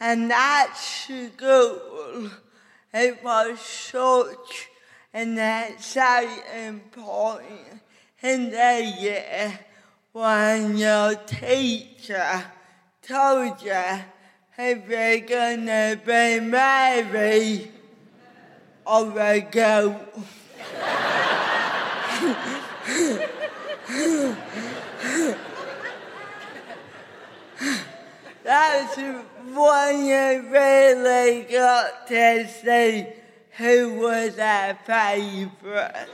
And 0.00 0.32
at 0.32 0.72
school, 0.74 2.30
it 2.92 3.22
was 3.22 3.60
such 3.60 4.68
an 5.12 5.38
exciting 5.38 6.80
point 6.90 7.80
in 8.22 8.50
the 8.50 8.94
year 8.98 9.58
when 10.12 10.76
your 10.76 11.14
teacher 11.14 12.44
told 13.02 13.62
you 13.62 13.84
if 14.56 14.88
you're 14.88 15.20
gonna 15.20 16.00
be 16.04 16.38
married 16.40 17.72
or 18.86 19.18
a 19.20 19.40
goat. 19.40 19.96
That's 28.44 28.96
when 28.96 30.04
you 30.06 30.48
really 30.50 31.42
got 31.50 32.06
to 32.08 32.48
see 32.48 33.06
who 33.56 33.94
was 34.00 34.38
our 34.38 34.78
favourite. 34.86 36.08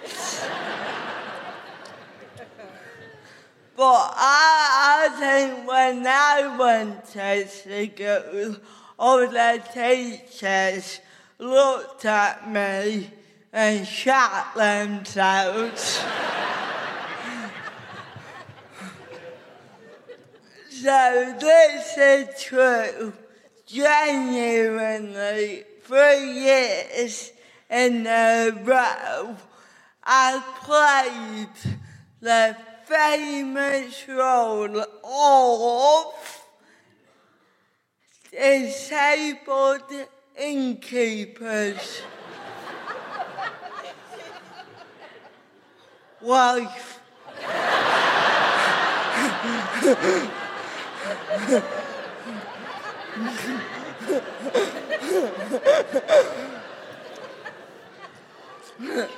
But 3.80 4.12
I, 4.14 5.08
think 5.18 5.66
when 5.66 6.06
I 6.06 6.54
went 6.54 7.02
to 7.12 7.48
school, 7.48 8.56
all 8.98 9.20
the 9.20 9.62
teachers 9.72 11.00
looked 11.38 12.04
at 12.04 12.52
me 12.52 13.08
and 13.50 13.86
shot 13.86 14.54
themselves. 14.54 15.98
So 20.68 21.36
this 21.38 21.98
is 21.98 22.42
true. 22.42 23.12
Genuinely, 23.66 25.64
three 25.82 26.32
years 26.32 27.32
in 27.68 28.06
a 28.06 28.50
row, 28.64 29.36
I 30.02 30.42
played 30.64 31.74
the 32.22 32.56
famous 32.90 34.08
role 34.08 34.80
of 35.04 36.14
disabled 38.32 39.92
innkeepers. 40.36 42.02
Wife. 46.20 47.00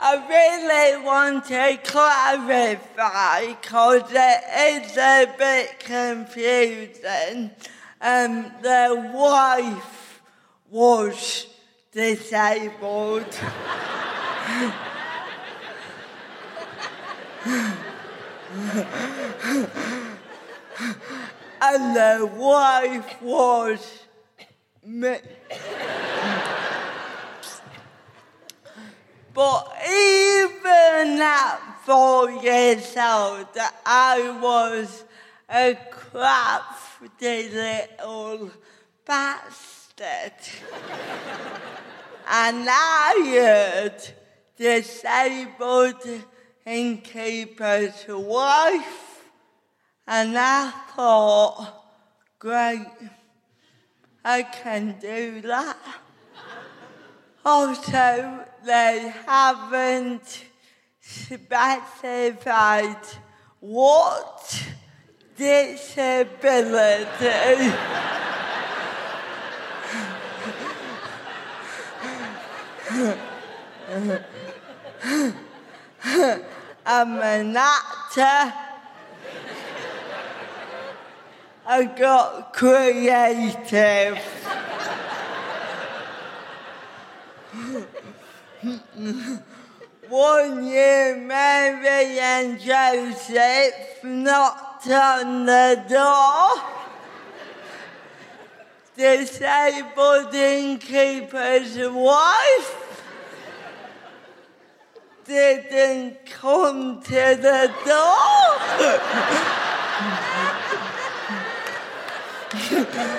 I 0.01 0.15
really 0.29 1.05
want 1.05 1.47
to 1.47 1.77
clarify 1.83 3.47
because 3.47 4.05
it 4.11 4.45
is 4.85 4.97
a 4.97 5.27
bit 5.37 5.81
confusing. 5.81 7.51
Um, 8.01 8.53
the 8.63 9.11
wife 9.13 10.23
was 10.71 11.47
disabled. 11.91 13.27
and 21.61 21.97
the 21.97 22.31
wife 22.37 23.21
was 23.21 24.05
me. 24.85 25.17
But 29.35 29.77
even 29.87 31.21
at 31.21 31.59
four 31.85 32.31
years 32.31 32.97
old, 32.97 33.47
I 33.87 34.39
was 34.41 35.05
a 35.49 35.77
crafty 35.91 37.49
little 37.49 38.51
bastard. 39.07 40.33
and 42.29 42.67
I 42.69 43.23
heard 43.25 44.15
disabled 44.57 46.07
innkeeper's 46.67 48.05
wife 48.09 49.09
and 50.07 50.37
I 50.37 50.71
thought, 50.95 51.85
great, 52.39 52.87
I 54.25 54.43
can 54.43 54.99
do 55.01 55.41
that. 55.43 55.77
Also, 57.45 58.45
they 58.69 59.13
haven't 59.27 60.45
specified 61.01 62.99
what 63.61 64.63
disability. 65.39 66.05
I'm 76.85 77.21
an 77.23 77.57
actor. 77.57 78.53
I 81.67 81.85
got 81.85 82.53
creative. 82.53 84.19
One 90.09 90.67
year, 90.67 91.17
Mary 91.17 92.19
and 92.19 92.59
Joseph 92.59 94.03
knocked 94.03 94.89
on 94.89 95.47
the 95.47 95.85
door. 95.89 96.61
Disabled 98.97 100.35
innkeeper's 100.35 101.79
wife 101.79 103.05
didn't 105.25 106.27
come 106.27 107.01
to 107.03 107.11
the 107.11 107.73
door. 107.85 108.09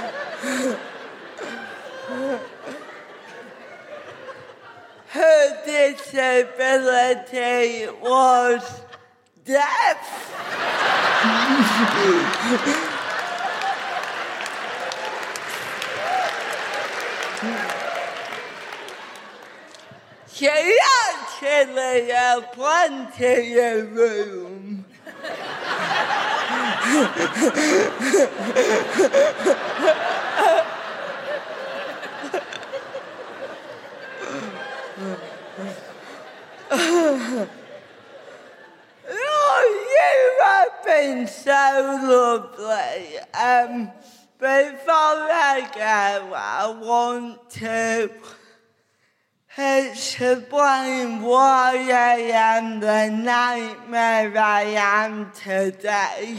Her 5.12 5.64
disability 5.66 7.88
was 8.00 8.82
deaf. 9.44 9.98
she 20.32 20.48
actually 20.48 22.12
had 22.12 22.52
plenty 22.54 23.58
of 23.58 23.96
room. 23.96 24.86
oh, 39.12 39.88
you 39.90 40.44
have 40.44 40.86
been 40.86 41.26
so 41.28 41.98
lovely. 42.04 43.18
Um, 43.34 43.92
before 44.38 44.88
I 44.88 45.68
go, 45.74 46.34
I 46.34 46.68
want 46.82 47.50
to 47.52 48.12
explain 49.58 51.22
why 51.22 51.90
I 51.92 52.32
am 52.34 52.80
the 53.00 53.10
nightmare 53.10 54.38
I 54.38 54.64
am 54.76 55.32
today. 55.32 56.38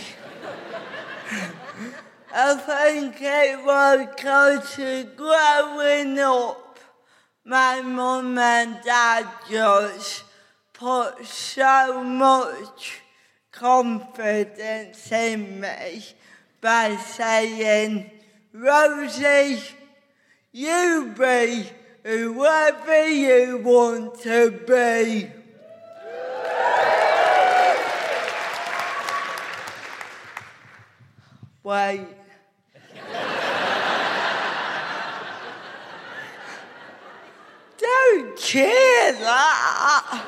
I 2.34 2.54
think 2.54 3.16
it 3.18 3.64
was 3.64 4.06
because 4.14 4.76
growing 5.16 6.18
up, 6.18 6.78
my 7.46 7.80
mum 7.80 8.36
and 8.36 8.78
dad 8.84 9.26
just 9.50 10.24
put 10.74 11.24
so 11.24 12.04
much 12.04 13.00
confidence 13.50 15.10
in 15.12 15.60
me 15.62 16.04
by 16.60 16.96
saying, 16.96 18.10
Rosie, 18.52 19.62
you 20.52 21.14
be 21.18 21.70
whoever 22.04 23.08
you 23.08 23.62
want 23.64 24.20
to 24.20 24.50
be. 24.66 25.39
Wait. 31.70 32.04
Don't 37.78 38.36
care 38.36 39.12
that. 39.12 40.24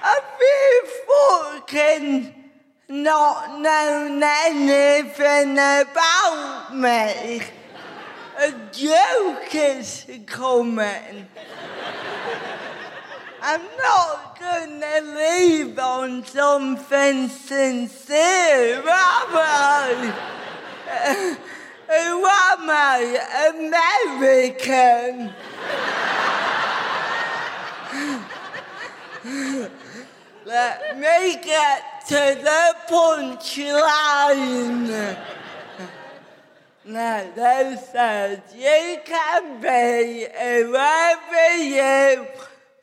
Have 0.00 0.24
you 0.40 0.82
fucking 1.06 2.34
not 2.88 3.60
known 3.60 4.20
anything 4.20 5.52
about 5.52 6.74
me? 6.74 7.42
A 8.40 8.52
joke 8.72 9.54
is 9.54 10.06
coming. 10.26 11.28
I'm 13.48 13.62
not 13.78 14.40
gonna 14.40 15.00
leave 15.16 15.78
on 15.78 16.24
something 16.24 17.28
sincere, 17.28 18.80
am 18.80 18.84
I? 18.88 20.12
Who 21.86 22.26
am 22.26 22.68
I? 22.68 23.22
American. 23.54 25.32
Let 30.44 30.98
me 30.98 31.36
get 31.40 32.04
to 32.08 32.36
the 32.42 32.74
punchline. 32.88 34.36
Now, 36.84 37.30
they 37.36 37.76
said 37.92 38.42
you 38.56 38.98
can 39.04 39.60
be 39.60 40.26
whoever 40.36 41.56
you 41.58 42.26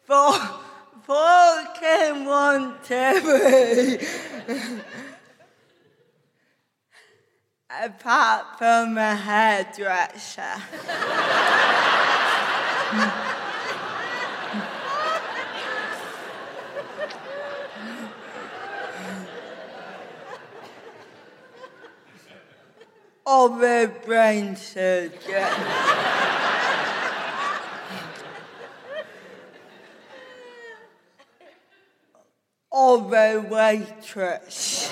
for, 0.05 0.33
to 2.83 3.21
be. 3.23 4.05
Apart 7.69 8.57
from 8.59 8.97
a 8.97 9.15
hairdresser. 9.15 10.61
or 23.25 23.49
a 23.49 23.87
brain 24.05 24.55
surgeon. 24.55 26.42
Or 32.83 33.15
a 33.15 33.37
waitress. 33.37 34.91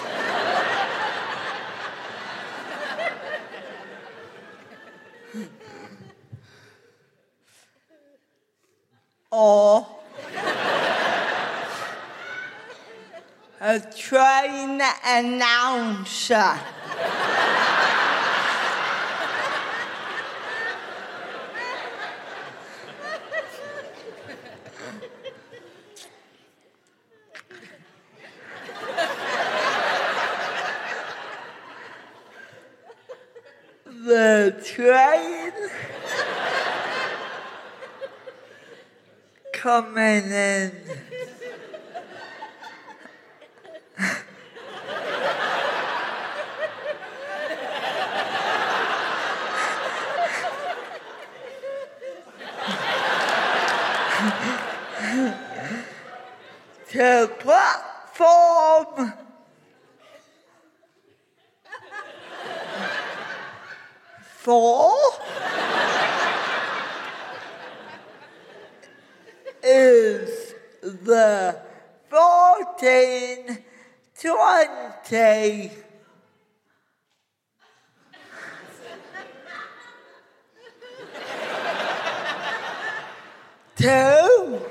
or 9.30 9.88
a 13.60 13.80
train 13.80 14.82
announcer. 15.06 16.60
Train 34.82 35.54
coming 39.54 40.32
in. 40.32 40.72
to 56.90 57.32
platform 57.40 59.14
four 64.42 64.92
is 69.64 70.56
the 70.82 71.60
fourteen 72.10 73.60
twenty. 74.20 75.72
Two. 83.76 84.71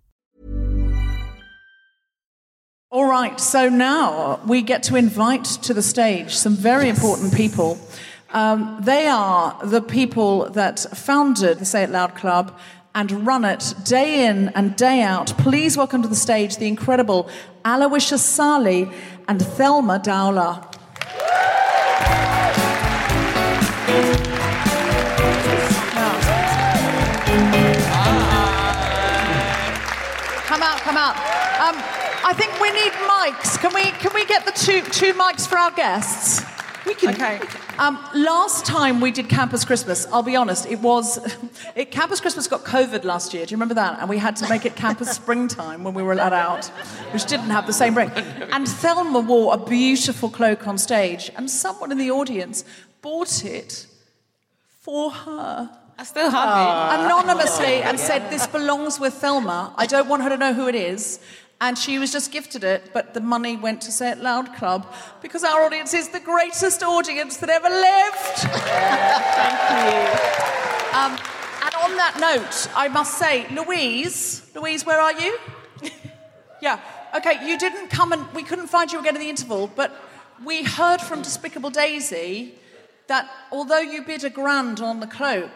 All 2.93 3.05
right, 3.05 3.39
so 3.39 3.69
now 3.69 4.41
we 4.45 4.61
get 4.61 4.83
to 4.83 4.97
invite 4.97 5.45
to 5.45 5.73
the 5.73 5.81
stage 5.81 6.35
some 6.35 6.57
very 6.57 6.89
important 6.89 7.33
people. 7.33 7.79
Um, 8.31 8.79
they 8.81 9.07
are 9.07 9.57
the 9.65 9.81
people 9.81 10.49
that 10.49 10.79
founded 10.93 11.59
the 11.59 11.63
Say 11.63 11.83
It 11.83 11.89
Loud 11.89 12.15
Club 12.15 12.53
and 12.93 13.25
run 13.25 13.45
it 13.45 13.73
day 13.85 14.25
in 14.25 14.49
and 14.49 14.75
day 14.75 15.01
out. 15.03 15.27
Please 15.37 15.77
welcome 15.77 16.01
to 16.01 16.09
the 16.09 16.17
stage 16.17 16.57
the 16.57 16.67
incredible 16.67 17.29
Aloysius 17.63 18.21
Ssali 18.23 18.93
and 19.25 19.41
Thelma 19.41 19.97
Dowler. 19.97 20.61
Come 30.45 30.61
out, 30.61 30.77
come 30.81 30.97
out. 30.97 31.40
I 32.23 32.33
think 32.33 32.59
we 32.59 32.71
need 32.71 32.91
mics. 32.91 33.59
Can 33.59 33.73
we 33.73 33.83
can 33.99 34.13
we 34.13 34.25
get 34.25 34.45
the 34.45 34.51
two 34.51 34.81
two 34.81 35.13
mics 35.13 35.47
for 35.47 35.57
our 35.57 35.71
guests? 35.71 36.43
We 36.85 36.95
can. 36.95 37.09
Okay. 37.09 37.39
Um, 37.77 38.03
last 38.13 38.65
time 38.65 39.01
we 39.01 39.11
did 39.11 39.29
Camp 39.29 39.53
as 39.53 39.65
Christmas, 39.65 40.05
I'll 40.07 40.23
be 40.23 40.35
honest, 40.35 40.65
it 40.65 40.79
was 40.79 41.19
it, 41.75 41.91
Camp 41.91 42.11
as 42.11 42.19
Christmas 42.19 42.47
got 42.47 42.63
COVID 42.63 43.03
last 43.03 43.33
year. 43.33 43.45
Do 43.45 43.51
you 43.51 43.57
remember 43.57 43.75
that? 43.75 43.99
And 43.99 44.09
we 44.09 44.17
had 44.17 44.35
to 44.37 44.49
make 44.49 44.65
it 44.65 44.75
Campus 44.75 45.11
Springtime 45.15 45.83
when 45.83 45.93
we 45.93 46.03
were 46.03 46.15
let 46.15 46.33
out, 46.33 46.65
which 47.11 47.25
didn't 47.25 47.49
have 47.49 47.67
the 47.67 47.73
same 47.73 47.95
ring. 47.95 48.09
And 48.09 48.67
Thelma 48.67 49.19
wore 49.19 49.53
a 49.53 49.57
beautiful 49.57 50.29
cloak 50.29 50.67
on 50.67 50.77
stage, 50.77 51.31
and 51.35 51.49
someone 51.49 51.91
in 51.91 51.97
the 51.97 52.11
audience 52.11 52.63
bought 53.01 53.45
it 53.45 53.87
for 54.81 55.11
her. 55.11 55.69
I 55.97 56.03
still 56.03 56.31
have 56.31 56.99
it. 56.99 57.05
Anonymously 57.05 57.83
and 57.83 57.99
said, 57.99 58.31
This 58.31 58.47
belongs 58.47 58.99
with 58.99 59.13
Thelma. 59.13 59.73
I 59.77 59.85
don't 59.85 60.09
want 60.09 60.23
her 60.23 60.29
to 60.29 60.37
know 60.37 60.53
who 60.53 60.67
it 60.67 60.75
is. 60.75 61.19
And 61.61 61.77
she 61.77 61.99
was 61.99 62.11
just 62.11 62.31
gifted 62.31 62.63
it, 62.63 62.89
but 62.91 63.13
the 63.13 63.21
money 63.21 63.55
went 63.55 63.81
to 63.81 63.91
Say 63.91 64.09
It 64.09 64.17
Loud 64.17 64.55
Club 64.55 64.91
because 65.21 65.43
our 65.43 65.63
audience 65.63 65.93
is 65.93 66.09
the 66.09 66.19
greatest 66.19 66.81
audience 66.81 67.37
that 67.37 67.49
ever 67.49 67.69
lived. 67.69 68.51
Thank 69.37 69.61
you. 69.85 70.31
Um, 70.97 71.11
and 71.63 71.75
on 71.83 71.95
that 71.97 72.17
note, 72.19 72.67
I 72.75 72.87
must 72.87 73.19
say, 73.19 73.47
Louise, 73.55 74.41
Louise, 74.55 74.87
where 74.87 74.99
are 74.99 75.13
you? 75.13 75.37
yeah. 76.63 76.79
Okay, 77.15 77.47
you 77.47 77.59
didn't 77.59 77.89
come 77.89 78.11
and 78.11 78.25
we 78.33 78.41
couldn't 78.41 78.67
find 78.67 78.91
you 78.91 78.99
again 78.99 79.15
in 79.15 79.21
the 79.21 79.29
interval, 79.29 79.71
but 79.75 79.95
we 80.43 80.63
heard 80.63 80.99
from 80.99 81.21
Despicable 81.21 81.69
Daisy 81.69 82.55
that 83.05 83.29
although 83.51 83.81
you 83.81 84.03
bid 84.03 84.23
a 84.23 84.31
grand 84.31 84.79
on 84.79 84.99
the 84.99 85.07
cloak, 85.07 85.51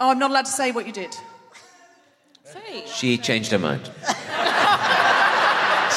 oh, 0.00 0.10
I'm 0.10 0.18
not 0.18 0.32
allowed 0.32 0.46
to 0.46 0.50
say 0.50 0.72
what 0.72 0.88
you 0.88 0.92
did. 0.92 1.16
She 2.86 3.18
changed 3.18 3.50
her 3.52 3.58
mind. 3.58 3.90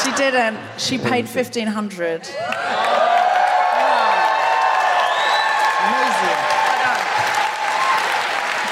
She 0.04 0.12
didn't. 0.12 0.58
She 0.78 0.98
paid 0.98 1.30
fifteen 1.30 1.68
hundred. 1.68 2.24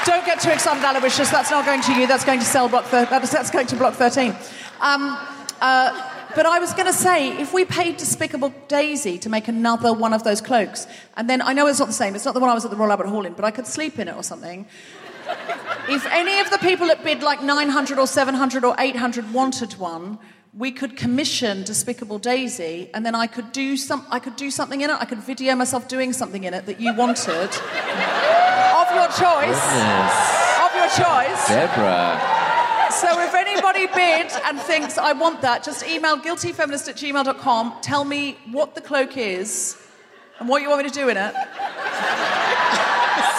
Don't 0.04 0.26
get 0.26 0.40
too 0.40 0.50
excited, 0.50 0.84
Aloysius. 0.84 1.30
That's 1.30 1.50
not 1.50 1.64
going 1.64 1.80
to 1.82 1.94
you. 1.94 2.06
That's 2.06 2.24
going 2.24 2.40
to 2.40 2.44
sell 2.44 2.68
block. 2.68 2.84
Thir- 2.86 3.06
that's, 3.06 3.30
that's 3.30 3.50
going 3.50 3.66
to 3.68 3.76
block 3.76 3.94
thirteen. 3.94 4.34
Um, 4.80 5.16
uh, 5.60 6.10
but 6.34 6.46
I 6.46 6.58
was 6.58 6.72
going 6.72 6.86
to 6.86 6.92
say, 6.92 7.28
if 7.38 7.52
we 7.52 7.64
paid 7.64 7.98
Despicable 7.98 8.52
Daisy 8.66 9.18
to 9.18 9.28
make 9.28 9.48
another 9.48 9.92
one 9.92 10.12
of 10.12 10.24
those 10.24 10.40
cloaks, 10.40 10.86
and 11.16 11.28
then 11.30 11.42
I 11.42 11.52
know 11.52 11.66
it's 11.66 11.78
not 11.78 11.88
the 11.88 11.94
same. 11.94 12.14
It's 12.14 12.24
not 12.24 12.34
the 12.34 12.40
one 12.40 12.50
I 12.50 12.54
was 12.54 12.64
at 12.64 12.70
the 12.70 12.76
Royal 12.76 12.90
Albert 12.90 13.08
Hall 13.08 13.26
in, 13.26 13.34
but 13.34 13.44
I 13.44 13.50
could 13.50 13.66
sleep 13.66 13.98
in 13.98 14.08
it 14.08 14.16
or 14.16 14.22
something. 14.22 14.66
If 15.88 16.06
any 16.06 16.40
of 16.40 16.50
the 16.50 16.58
people 16.58 16.86
that 16.88 17.02
bid 17.02 17.22
like 17.22 17.42
900 17.42 17.98
or 17.98 18.06
700 18.06 18.64
or 18.64 18.74
800 18.78 19.32
wanted 19.32 19.74
one, 19.78 20.18
we 20.54 20.70
could 20.70 20.96
commission 20.96 21.62
Despicable 21.62 22.18
Daisy, 22.18 22.90
and 22.92 23.06
then 23.06 23.14
I 23.14 23.26
could 23.26 23.52
do 23.52 23.76
some. 23.76 24.06
I 24.10 24.18
could 24.18 24.36
do 24.36 24.50
something 24.50 24.82
in 24.82 24.90
it. 24.90 24.96
I 25.00 25.06
could 25.06 25.18
video 25.18 25.54
myself 25.54 25.88
doing 25.88 26.12
something 26.12 26.44
in 26.44 26.52
it 26.52 26.66
that 26.66 26.78
you 26.78 26.94
wanted, 26.94 27.48
of 27.48 28.88
your 28.94 29.08
choice. 29.16 29.64
Of 30.60 30.74
your 30.76 30.88
choice. 30.92 31.48
Deborah. 31.48 32.20
So 32.92 33.08
if 33.22 33.34
anybody 33.34 33.86
bid 33.86 34.30
and 34.44 34.60
thinks 34.60 34.98
I 34.98 35.14
want 35.14 35.40
that, 35.40 35.64
just 35.64 35.86
email 35.86 36.18
guiltyfeminist 36.18 36.88
at 36.90 36.96
gmail.com. 36.96 37.74
Tell 37.80 38.04
me 38.04 38.36
what 38.50 38.74
the 38.74 38.82
cloak 38.82 39.16
is 39.16 39.78
and 40.38 40.46
what 40.46 40.60
you 40.60 40.68
want 40.68 40.82
me 40.82 40.90
to 40.90 40.94
do 40.94 41.08
in 41.08 41.16
it. 41.16 41.34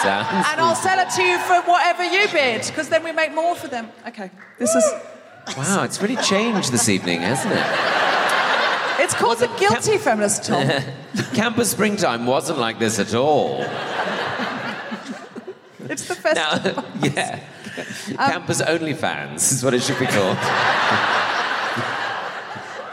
Sounds 0.04 0.46
And 0.50 0.60
I'll 0.60 0.74
sell 0.74 0.98
it 0.98 1.10
to 1.16 1.22
you 1.22 1.38
for 1.38 1.62
whatever 1.62 2.04
you 2.04 2.28
bid, 2.28 2.66
because 2.66 2.88
then 2.88 3.02
we 3.02 3.12
make 3.12 3.34
more 3.34 3.54
for 3.56 3.68
them. 3.68 3.88
Okay, 4.08 4.30
this 4.58 4.74
is. 4.74 4.84
Wow, 5.56 5.84
it's 5.84 6.00
really 6.00 6.16
changed 6.16 6.72
this 6.72 6.88
evening, 6.88 7.20
hasn't 7.20 7.52
it? 7.54 9.02
It's 9.02 9.14
called 9.14 9.38
the 9.38 9.48
Guilty 9.58 9.98
Feminist, 9.98 10.44
Tom. 10.44 10.66
Camp 11.34 11.58
as 11.58 11.70
Springtime 11.70 12.26
wasn't 12.26 12.58
like 12.58 12.78
this 12.78 12.98
at 12.98 13.14
all. 13.14 13.64
It's 15.86 16.08
the 16.08 16.14
festival. 16.14 16.82
Now, 16.82 16.88
yeah. 17.02 17.40
Um, 18.18 18.30
Campus 18.30 18.62
OnlyFans 18.62 19.52
is 19.52 19.62
what 19.62 19.74
it 19.74 19.82
should 19.82 19.98
be 19.98 20.06
called. 20.06 20.38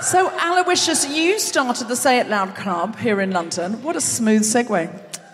So, 0.02 0.30
Aloysius, 0.30 1.08
you 1.08 1.40
started 1.40 1.88
the 1.88 1.96
Say 1.96 2.20
It 2.20 2.28
Loud 2.28 2.54
Club 2.56 2.98
here 2.98 3.22
in 3.22 3.32
London. 3.32 3.82
What 3.82 3.96
a 3.96 4.02
smooth 4.02 4.42
segue. 4.42 4.90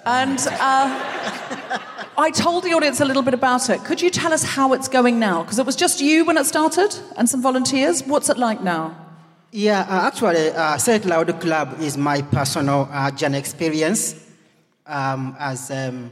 And 0.08 0.40
uh, 0.40 1.82
I 2.18 2.32
told 2.32 2.64
the 2.64 2.72
audience 2.72 3.02
a 3.02 3.06
little 3.06 3.24
bit 3.24 3.34
about 3.34 3.70
it. 3.70 3.84
Could 3.84 4.02
you 4.02 4.10
tell 4.10 4.32
us 4.32 4.42
how 4.42 4.72
it's 4.72 4.88
going 4.88 5.20
now? 5.20 5.44
Because 5.44 5.60
it 5.60 5.66
was 5.66 5.76
just 5.76 6.00
you 6.00 6.24
when 6.24 6.38
it 6.38 6.46
started 6.46 6.98
and 7.18 7.28
some 7.28 7.42
volunteers. 7.42 8.04
What's 8.04 8.30
it 8.30 8.38
like 8.38 8.64
now? 8.64 8.96
Yeah, 9.52 9.82
uh, 9.82 10.08
actually, 10.08 10.52
uh, 10.52 10.78
Say 10.78 10.96
It 10.96 11.06
Loud 11.06 11.42
Club 11.42 11.82
is 11.82 11.98
my 11.98 12.22
personal 12.22 12.88
uh, 12.90 13.12
journey 13.12 13.38
experience 13.38 14.16
um, 14.86 15.36
as 15.40 15.72
um, 15.72 16.12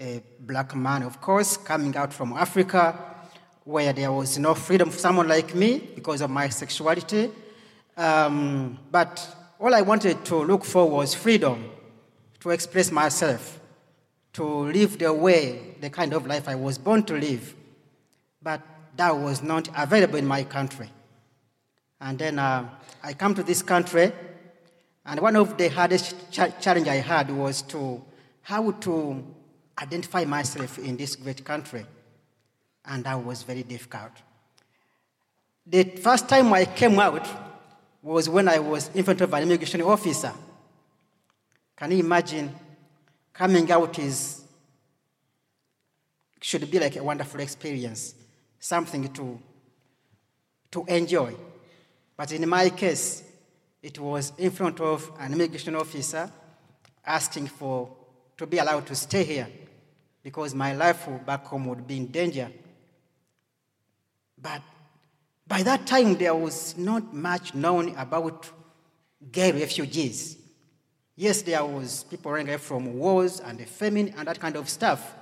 a 0.00 0.22
black 0.40 0.74
man, 0.74 1.02
of 1.02 1.20
course, 1.20 1.58
coming 1.58 1.94
out 1.98 2.14
from 2.14 2.32
Africa, 2.32 2.98
where 3.64 3.92
there 3.92 4.10
was 4.10 4.38
no 4.38 4.54
freedom 4.54 4.88
for 4.88 4.98
someone 4.98 5.28
like 5.28 5.54
me 5.54 5.80
because 5.94 6.22
of 6.22 6.30
my 6.30 6.48
sexuality. 6.48 7.30
Um, 7.94 8.78
but 8.90 9.36
all 9.60 9.74
I 9.74 9.82
wanted 9.82 10.24
to 10.24 10.36
look 10.36 10.64
for 10.64 10.88
was 10.88 11.14
freedom 11.14 11.72
to 12.40 12.50
express 12.50 12.90
myself, 12.90 13.60
to 14.34 14.44
live 14.44 14.98
the 14.98 15.12
way, 15.12 15.74
the 15.80 15.90
kind 15.90 16.12
of 16.12 16.26
life 16.26 16.48
I 16.48 16.54
was 16.54 16.78
born 16.78 17.02
to 17.04 17.14
live. 17.14 17.54
But 18.42 18.60
that 18.96 19.16
was 19.16 19.42
not 19.42 19.68
available 19.76 20.16
in 20.16 20.26
my 20.26 20.44
country. 20.44 20.90
And 22.00 22.18
then 22.18 22.38
uh, 22.38 22.68
I 23.02 23.12
come 23.12 23.34
to 23.34 23.42
this 23.42 23.62
country, 23.62 24.12
and 25.04 25.20
one 25.20 25.36
of 25.36 25.56
the 25.56 25.68
hardest 25.68 26.30
cha- 26.30 26.48
challenge 26.60 26.86
I 26.86 26.96
had 26.96 27.30
was 27.30 27.62
to 27.62 28.02
how 28.42 28.70
to 28.70 29.24
identify 29.80 30.24
myself 30.24 30.78
in 30.78 30.96
this 30.96 31.16
great 31.16 31.44
country, 31.44 31.84
and 32.84 33.04
that 33.04 33.22
was 33.22 33.42
very 33.42 33.62
difficult. 33.62 34.12
The 35.66 35.84
first 35.84 36.28
time 36.28 36.52
I 36.52 36.64
came 36.64 36.98
out 36.98 37.28
was 38.02 38.28
when 38.28 38.48
I 38.48 38.58
was 38.58 38.90
in 38.94 39.04
front 39.04 39.20
of 39.20 39.34
an 39.34 39.42
immigration 39.42 39.82
officer. 39.82 40.32
Can 41.78 41.92
you 41.92 42.00
imagine? 42.00 42.52
Coming 43.32 43.70
out 43.70 43.96
is 44.00 44.42
should 46.40 46.68
be 46.68 46.80
like 46.80 46.96
a 46.96 47.04
wonderful 47.04 47.38
experience, 47.38 48.16
something 48.58 49.12
to 49.12 49.40
to 50.72 50.84
enjoy. 50.86 51.34
But 52.16 52.32
in 52.32 52.48
my 52.48 52.70
case, 52.70 53.22
it 53.80 53.96
was 54.00 54.32
in 54.38 54.50
front 54.50 54.80
of 54.80 55.08
an 55.20 55.32
immigration 55.32 55.76
officer 55.76 56.28
asking 57.06 57.46
for 57.46 57.96
to 58.36 58.46
be 58.46 58.58
allowed 58.58 58.86
to 58.88 58.96
stay 58.96 59.22
here 59.22 59.48
because 60.22 60.56
my 60.56 60.74
life 60.74 61.08
back 61.24 61.44
home 61.46 61.66
would 61.66 61.86
be 61.86 61.96
in 61.96 62.06
danger. 62.08 62.50
But 64.36 64.62
by 65.46 65.62
that 65.62 65.86
time, 65.86 66.16
there 66.16 66.34
was 66.34 66.76
not 66.76 67.14
much 67.14 67.54
known 67.54 67.94
about 67.96 68.50
gay 69.30 69.52
refugees. 69.52 70.36
Yes, 71.20 71.42
there 71.42 71.64
was 71.64 72.04
people 72.04 72.30
running 72.30 72.46
away 72.46 72.58
from 72.58 72.94
wars 72.96 73.40
and 73.40 73.58
the 73.58 73.64
famine 73.64 74.14
and 74.16 74.28
that 74.28 74.38
kind 74.38 74.54
of 74.54 74.68
stuff. 74.68 75.16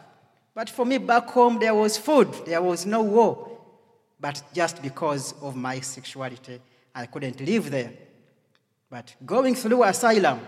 But 0.54 0.68
for 0.68 0.84
me 0.84 0.98
back 0.98 1.26
home, 1.30 1.58
there 1.58 1.74
was 1.74 1.96
food, 1.96 2.28
there 2.44 2.60
was 2.60 2.84
no 2.84 3.00
war. 3.00 3.58
But 4.20 4.42
just 4.52 4.82
because 4.82 5.32
of 5.40 5.56
my 5.56 5.80
sexuality, 5.80 6.60
I 6.94 7.06
couldn't 7.06 7.40
live 7.40 7.70
there. 7.70 7.94
But 8.90 9.14
going 9.24 9.54
through 9.54 9.84
asylum 9.84 10.40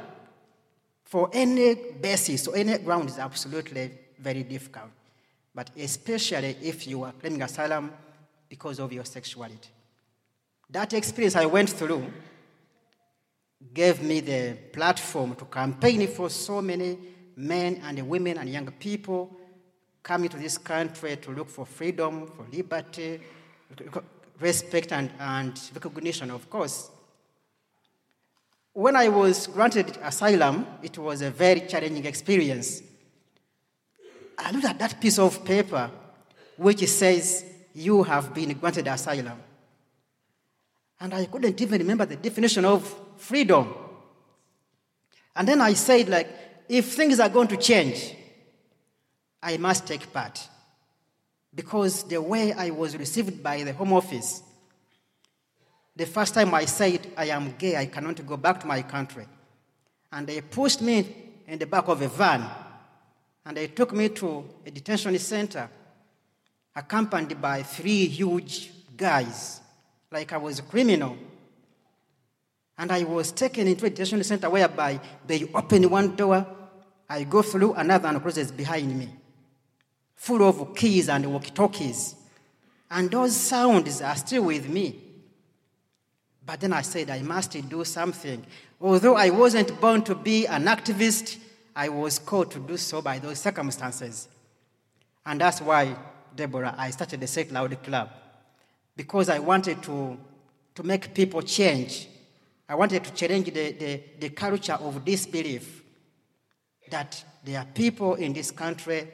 for 1.02 1.30
any 1.32 1.74
basis 1.98 2.46
or 2.46 2.54
any 2.54 2.76
ground 2.76 3.08
is 3.08 3.18
absolutely 3.18 3.92
very 4.18 4.42
difficult. 4.42 4.90
But 5.54 5.70
especially 5.78 6.58
if 6.60 6.86
you 6.86 7.04
are 7.04 7.12
claiming 7.12 7.40
asylum 7.40 7.90
because 8.50 8.78
of 8.80 8.92
your 8.92 9.06
sexuality. 9.06 9.70
That 10.68 10.92
experience 10.92 11.36
I 11.36 11.46
went 11.46 11.70
through 11.70 12.12
gave 13.74 14.02
me 14.02 14.20
the 14.20 14.56
platform 14.72 15.34
to 15.36 15.44
campaign 15.46 16.06
for 16.08 16.30
so 16.30 16.62
many 16.62 16.98
men 17.36 17.80
and 17.84 18.08
women 18.08 18.38
and 18.38 18.48
young 18.48 18.70
people 18.72 19.36
coming 20.02 20.28
to 20.28 20.36
this 20.36 20.58
country 20.58 21.16
to 21.16 21.30
look 21.32 21.48
for 21.48 21.66
freedom, 21.66 22.26
for 22.28 22.46
liberty, 22.52 23.20
respect 24.40 24.92
and, 24.92 25.10
and 25.18 25.60
recognition, 25.74 26.30
of 26.30 26.48
course. 26.48 26.90
When 28.72 28.94
I 28.96 29.08
was 29.08 29.48
granted 29.48 29.98
asylum, 30.02 30.66
it 30.82 30.96
was 30.98 31.20
a 31.20 31.30
very 31.30 31.62
challenging 31.62 32.04
experience. 32.06 32.82
I 34.38 34.52
looked 34.52 34.66
at 34.66 34.78
that 34.78 35.00
piece 35.00 35.18
of 35.18 35.44
paper 35.44 35.90
which 36.56 36.86
says, 36.86 37.44
You 37.74 38.04
have 38.04 38.32
been 38.32 38.56
granted 38.58 38.86
asylum. 38.86 39.40
And 41.00 41.14
I 41.14 41.26
couldn't 41.26 41.60
even 41.60 41.78
remember 41.80 42.06
the 42.06 42.16
definition 42.16 42.64
of 42.64 42.94
freedom. 43.16 43.72
And 45.36 45.46
then 45.46 45.60
I 45.60 45.74
said, 45.74 46.08
like, 46.08 46.28
if 46.68 46.92
things 46.92 47.20
are 47.20 47.28
going 47.28 47.48
to 47.48 47.56
change, 47.56 48.14
I 49.42 49.56
must 49.56 49.86
take 49.86 50.12
part. 50.12 50.48
Because 51.54 52.04
the 52.04 52.20
way 52.20 52.52
I 52.52 52.70
was 52.70 52.96
received 52.96 53.42
by 53.42 53.62
the 53.62 53.72
Home 53.72 53.92
Office, 53.92 54.42
the 55.94 56.06
first 56.06 56.34
time 56.34 56.54
I 56.54 56.64
said, 56.64 57.06
I 57.16 57.26
am 57.26 57.54
gay, 57.58 57.76
I 57.76 57.86
cannot 57.86 58.24
go 58.26 58.36
back 58.36 58.60
to 58.60 58.66
my 58.66 58.82
country. 58.82 59.26
And 60.12 60.26
they 60.26 60.40
pushed 60.40 60.80
me 60.82 61.06
in 61.46 61.58
the 61.58 61.66
back 61.66 61.88
of 61.88 62.02
a 62.02 62.08
van 62.08 62.48
and 63.44 63.56
they 63.56 63.66
took 63.68 63.94
me 63.94 64.10
to 64.10 64.44
a 64.66 64.70
detention 64.70 65.18
center, 65.18 65.70
accompanied 66.76 67.40
by 67.40 67.62
three 67.62 68.06
huge 68.06 68.70
guys, 68.94 69.60
like 70.10 70.32
I 70.32 70.36
was 70.36 70.58
a 70.58 70.62
criminal. 70.62 71.16
And 72.78 72.92
I 72.92 73.02
was 73.04 73.32
taken 73.32 73.66
into 73.66 73.86
a 73.86 73.90
detention 73.90 74.22
center 74.24 74.48
whereby 74.48 75.00
they 75.26 75.50
open 75.52 75.90
one 75.90 76.14
door, 76.14 76.46
I 77.08 77.24
go 77.24 77.42
through, 77.42 77.74
another 77.74 78.08
and 78.08 78.22
closes 78.22 78.52
behind 78.52 78.96
me, 78.96 79.08
full 80.14 80.46
of 80.46 80.76
keys 80.76 81.08
and 81.08 81.26
walkie 81.32 81.50
talkies. 81.50 82.14
And 82.90 83.10
those 83.10 83.36
sounds 83.36 84.00
are 84.00 84.16
still 84.16 84.44
with 84.44 84.68
me. 84.68 84.96
But 86.44 86.60
then 86.60 86.72
I 86.72 86.82
said, 86.82 87.10
I 87.10 87.20
must 87.20 87.52
do 87.68 87.84
something. 87.84 88.44
Although 88.80 89.16
I 89.16 89.30
wasn't 89.30 89.78
born 89.80 90.02
to 90.04 90.14
be 90.14 90.46
an 90.46 90.64
activist, 90.64 91.36
I 91.74 91.88
was 91.88 92.18
called 92.18 92.50
to 92.52 92.58
do 92.58 92.76
so 92.76 93.02
by 93.02 93.18
those 93.18 93.38
circumstances. 93.38 94.28
And 95.26 95.40
that's 95.40 95.60
why, 95.60 95.94
Deborah, 96.34 96.74
I 96.78 96.90
started 96.90 97.20
the 97.20 97.40
It 97.40 97.52
Loud 97.52 97.82
Club. 97.82 98.10
Because 98.98 99.28
I 99.28 99.38
wanted 99.38 99.80
to, 99.84 100.18
to 100.74 100.82
make 100.82 101.14
people 101.14 101.40
change. 101.42 102.08
I 102.68 102.74
wanted 102.74 103.04
to 103.04 103.12
challenge 103.12 103.46
the, 103.46 103.70
the, 103.70 104.02
the 104.18 104.30
culture 104.30 104.72
of 104.72 105.04
disbelief 105.04 105.84
that 106.90 107.24
there 107.44 107.60
are 107.60 107.64
people 107.66 108.16
in 108.16 108.32
this 108.32 108.50
country, 108.50 109.06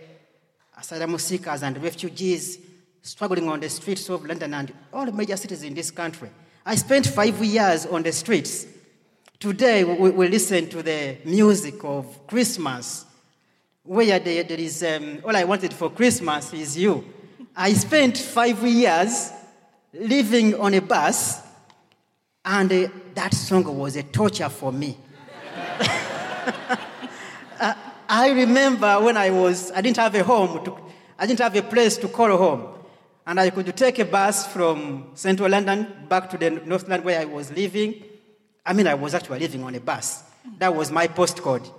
asylum 0.79 1.19
seekers 1.19 1.63
and 1.63 1.77
refugees, 1.83 2.59
struggling 3.03 3.47
on 3.51 3.61
the 3.61 3.69
streets 3.69 4.09
of 4.09 4.25
London 4.25 4.55
and 4.55 4.73
all 4.91 5.05
the 5.05 5.13
major 5.13 5.37
cities 5.37 5.63
in 5.63 5.75
this 5.75 5.91
country. 5.91 6.31
I 6.65 6.77
spent 6.77 7.07
five 7.07 7.39
years 7.45 7.85
on 7.85 8.03
the 8.03 8.13
streets. 8.13 8.67
Today, 9.39 9.85
we, 9.85 10.13
we 10.13 10.29
listen 10.29 10.67
to 10.71 10.83
the 10.83 11.19
music 11.27 11.85
of 11.85 12.27
Christmas, 12.27 13.05
where 13.83 14.19
there, 14.19 14.45
there 14.45 14.61
is 14.61 14.83
um, 14.83 15.21
all 15.27 15.37
I 15.37 15.45
wanted 15.45 15.75
for 15.75 15.91
Christmas 15.91 16.55
is 16.55 16.79
you. 16.79 17.05
I 17.55 17.75
spent 17.75 18.17
five 18.17 18.63
years 18.63 19.31
living 19.95 20.55
on 20.57 20.75
a 20.75 20.81
bus, 20.81 21.41
and 22.45 22.73
uh, 22.73 22.89
that 23.15 23.33
song 23.33 23.65
was 23.77 23.97
a 23.97 24.03
torture 24.03 24.49
for 24.49 24.73
me. 24.73 24.99
uh, 27.61 27.75
I 28.09 28.31
remember 28.33 29.01
when 29.01 29.17
I 29.17 29.31
was, 29.31 29.71
I 29.73 29.81
didn't 29.81 29.97
have 29.99 30.15
a 30.15 30.25
home, 30.25 30.65
to, 30.65 30.77
I 31.19 31.27
didn't 31.27 31.41
have 31.41 31.57
a 31.57 31.63
place 31.63 31.97
to 31.99 32.09
call 32.09 32.37
home. 32.37 32.69
And 33.27 33.41
I 33.41 33.49
could 33.49 33.75
take 33.75 33.99
a 34.01 34.05
bus 34.05 34.47
from 34.47 35.13
central 35.15 35.49
London 35.49 36.07
back 36.09 36.29
to 36.31 36.37
the 36.37 36.51
Northland 36.51 37.05
where 37.05 37.19
I 37.21 37.25
was 37.25 37.51
living. 37.53 38.05
I 38.67 38.75
mean, 38.75 38.87
I 38.87 38.95
was 38.95 39.15
actually 39.15 39.39
living 39.39 39.65
on 39.65 39.75
a 39.75 39.81
bus. 39.81 40.25
That 40.59 40.75
was 40.75 40.91
my 40.91 41.09
postcode. 41.09 41.71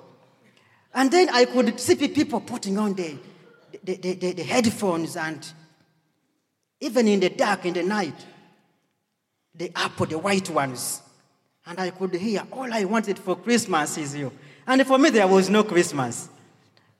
And 0.94 1.12
then 1.12 1.30
I 1.30 1.46
could 1.46 1.80
see 1.80 1.96
people 2.08 2.42
putting 2.42 2.80
on 2.80 2.96
the, 2.96 3.16
the, 3.84 3.96
the, 3.98 4.14
the, 4.14 4.32
the 4.32 4.44
headphones 4.44 5.16
and 5.16 5.48
even 6.86 7.08
in 7.08 7.20
the 7.20 7.30
dark, 7.30 7.66
in 7.66 7.74
the 7.74 7.82
night, 7.82 8.14
the 9.56 9.72
Apple, 9.76 10.06
the 10.06 10.20
white 10.20 10.48
ones. 10.52 11.02
And 11.66 11.80
I 11.80 11.90
could 11.90 12.14
hear, 12.14 12.44
all 12.52 12.72
I 12.72 12.84
wanted 12.84 13.18
for 13.18 13.36
Christmas 13.36 13.98
is 13.98 14.16
you. 14.16 14.32
And 14.68 14.86
for 14.86 15.00
me, 15.00 15.10
there 15.10 15.26
was 15.26 15.50
no 15.50 15.64
Christmas. 15.64 16.30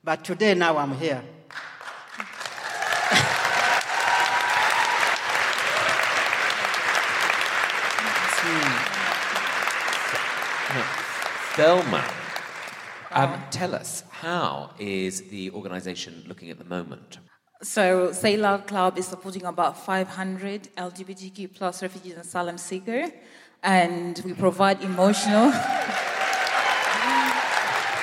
But 0.02 0.24
today, 0.24 0.54
now 0.54 0.76
I'm 0.76 0.92
here. 0.96 1.22
Thelma, 11.54 12.04
um, 13.12 13.40
tell 13.50 13.74
us, 13.74 14.02
how 14.10 14.70
is 14.78 15.22
the 15.28 15.50
organization 15.52 16.24
looking 16.26 16.50
at 16.50 16.58
the 16.58 16.64
moment? 16.64 17.18
So, 17.62 18.12
Say 18.12 18.36
Club 18.66 18.98
is 18.98 19.06
supporting 19.06 19.46
about 19.46 19.82
500 19.82 20.68
LGBTQ 20.76 21.54
plus 21.54 21.80
refugees 21.80 22.12
and 22.12 22.20
asylum 22.20 22.58
seekers, 22.58 23.08
and 23.62 24.20
we 24.26 24.34
provide 24.34 24.82
emotional. 24.82 25.46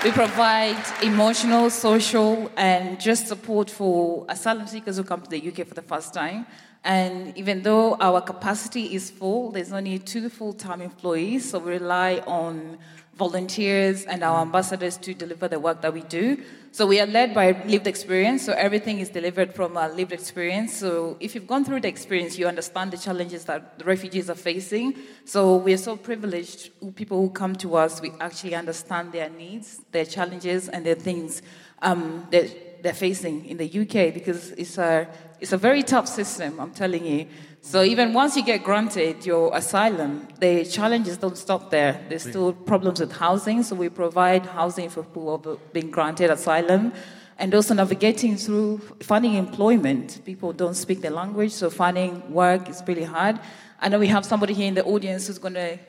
we 0.04 0.12
provide 0.12 0.84
emotional, 1.04 1.70
social, 1.70 2.52
and 2.58 3.00
just 3.00 3.28
support 3.28 3.70
for 3.70 4.26
asylum 4.28 4.66
seekers 4.66 4.98
who 4.98 5.04
come 5.04 5.22
to 5.22 5.30
the 5.30 5.48
UK 5.48 5.68
for 5.68 5.76
the 5.76 5.84
first 5.84 6.16
time. 6.16 6.48
And 6.84 7.38
even 7.38 7.62
though 7.62 7.96
our 8.00 8.22
capacity 8.22 8.96
is 8.96 9.12
full, 9.12 9.52
there's 9.52 9.72
only 9.72 10.00
two 10.00 10.30
full-time 10.30 10.82
employees, 10.82 11.52
so 11.52 11.60
we 11.60 11.74
rely 11.74 12.24
on 12.26 12.80
volunteers 13.16 14.06
and 14.06 14.24
our 14.24 14.42
ambassadors 14.42 14.98
to 14.98 15.14
deliver 15.14 15.48
the 15.48 15.60
work 15.60 15.82
that 15.82 15.94
we 15.94 16.02
do. 16.02 16.42
So 16.72 16.88
we 16.88 17.00
are 17.00 17.06
led 17.06 17.36
by 17.36 17.52
lived 17.68 17.86
experience, 17.86 18.44
so 18.44 18.54
everything 18.54 18.98
is 18.98 19.10
delivered 19.10 19.54
from 19.54 19.78
a 19.78 19.88
lived 19.90 20.12
experience. 20.12 20.76
So 20.76 21.18
if 21.20 21.36
you've 21.36 21.46
gone 21.46 21.64
through 21.64 21.82
the 21.82 21.88
experience, 21.88 22.40
you 22.40 22.48
understand 22.48 22.90
the 22.92 22.98
challenges 22.98 23.46
that 23.46 23.78
the 23.78 23.86
refugees 23.86 24.30
are 24.32 24.36
facing. 24.36 24.98
So 25.26 25.58
we 25.58 25.74
are 25.74 25.78
so 25.78 25.96
privileged, 25.96 26.72
people 26.96 27.22
who 27.22 27.30
come 27.30 27.56
to 27.58 27.76
us, 27.76 28.02
we 28.02 28.12
actually 28.20 28.56
understand 28.56 29.12
their 29.12 29.30
needs, 29.30 29.82
their 29.92 30.06
challenges, 30.06 30.68
and 30.68 30.84
their 30.84 30.96
things 30.96 31.44
um, 31.84 32.28
that 32.32 32.82
they're 32.82 32.94
facing 32.94 33.46
in 33.46 33.58
the 33.58 33.82
UK 33.82 34.14
because 34.14 34.52
it's 34.52 34.80
a, 34.80 35.08
it's 35.40 35.54
a 35.54 35.58
very 35.58 35.84
tough 35.84 36.08
system, 36.08 36.60
I'm 36.60 36.72
telling 36.72 37.06
you. 37.06 37.28
So 37.66 37.82
even 37.82 38.12
once 38.12 38.36
you 38.36 38.44
get 38.44 38.62
granted 38.62 39.26
your 39.26 39.56
asylum, 39.56 40.28
the 40.38 40.66
challenges 40.66 41.16
don't 41.16 41.38
stop 41.38 41.72
there. 41.72 41.98
There's 42.10 42.24
still 42.24 42.52
problems 42.52 43.00
with 43.00 43.14
housing, 43.14 43.64
so 43.64 43.74
we 43.74 43.88
provide 43.88 44.46
housing 44.46 44.90
for 44.90 45.02
people 45.02 45.38
who 45.38 45.50
have 45.50 45.72
been 45.72 45.90
granted 45.90 46.30
asylum. 46.30 46.92
And 47.40 47.56
also 47.56 47.74
navigating 47.74 48.36
through 48.36 48.80
finding 49.02 49.36
employment. 49.36 50.20
People 50.26 50.52
don't 50.52 50.74
speak 50.74 51.02
the 51.02 51.10
language, 51.10 51.54
so 51.54 51.70
finding 51.70 52.34
work 52.34 52.68
is 52.68 52.84
really 52.86 53.06
hard. 53.06 53.40
I 53.80 53.88
know 53.88 53.98
we 53.98 54.08
have 54.08 54.26
somebody 54.26 54.54
here 54.54 54.68
in 54.68 54.74
the 54.74 54.84
audience 54.84 55.28
who's 55.28 55.40
going 55.40 55.54
to 55.54 55.80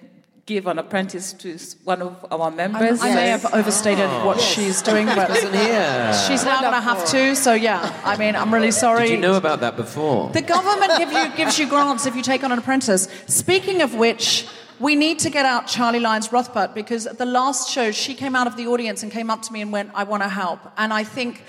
give 0.46 0.66
an 0.66 0.78
apprentice 0.78 1.32
to 1.32 1.58
one 1.84 2.02
of 2.02 2.26
our 2.30 2.50
members. 2.50 3.00
I, 3.00 3.10
I 3.10 3.14
may 3.14 3.28
have 3.28 3.46
overstated 3.54 4.04
Oh. 4.04 4.26
what 4.26 4.40
she's 4.40 4.82
doing, 4.82 5.06
but 5.06 5.30
Wasn't 5.30 5.54
here. 5.54 6.12
she's 6.26 6.44
now 6.44 6.60
going 6.60 6.74
to 6.74 6.80
have 6.80 7.06
to. 7.06 7.34
So 7.34 7.54
yeah, 7.54 8.00
I 8.04 8.16
mean, 8.16 8.36
I'm 8.36 8.52
really 8.52 8.70
sorry. 8.70 9.08
Did 9.08 9.10
you 9.12 9.16
know 9.18 9.36
about 9.36 9.60
that 9.60 9.76
before? 9.76 10.30
The 10.30 10.42
government 10.42 10.92
give 10.98 11.12
you, 11.12 11.36
gives 11.36 11.58
you 11.58 11.66
grants 11.68 12.06
if 12.06 12.14
you 12.14 12.22
take 12.22 12.44
on 12.44 12.52
an 12.52 12.58
apprentice. 12.58 13.08
Speaking 13.26 13.80
of 13.80 13.94
which, 13.94 14.46
we 14.80 14.96
need 14.96 15.18
to 15.20 15.30
get 15.30 15.46
out 15.46 15.66
Charlie 15.66 16.00
Lyons 16.00 16.28
Rothbart 16.28 16.74
because 16.74 17.06
at 17.06 17.16
the 17.16 17.26
last 17.26 17.70
show, 17.70 17.90
she 17.90 18.14
came 18.14 18.36
out 18.36 18.46
of 18.46 18.56
the 18.56 18.66
audience 18.66 19.02
and 19.02 19.10
came 19.10 19.30
up 19.30 19.40
to 19.42 19.52
me 19.52 19.62
and 19.62 19.72
went, 19.72 19.90
I 19.94 20.04
want 20.04 20.22
to 20.24 20.28
help. 20.28 20.60
And 20.76 20.92
I 20.92 21.04
think 21.04 21.42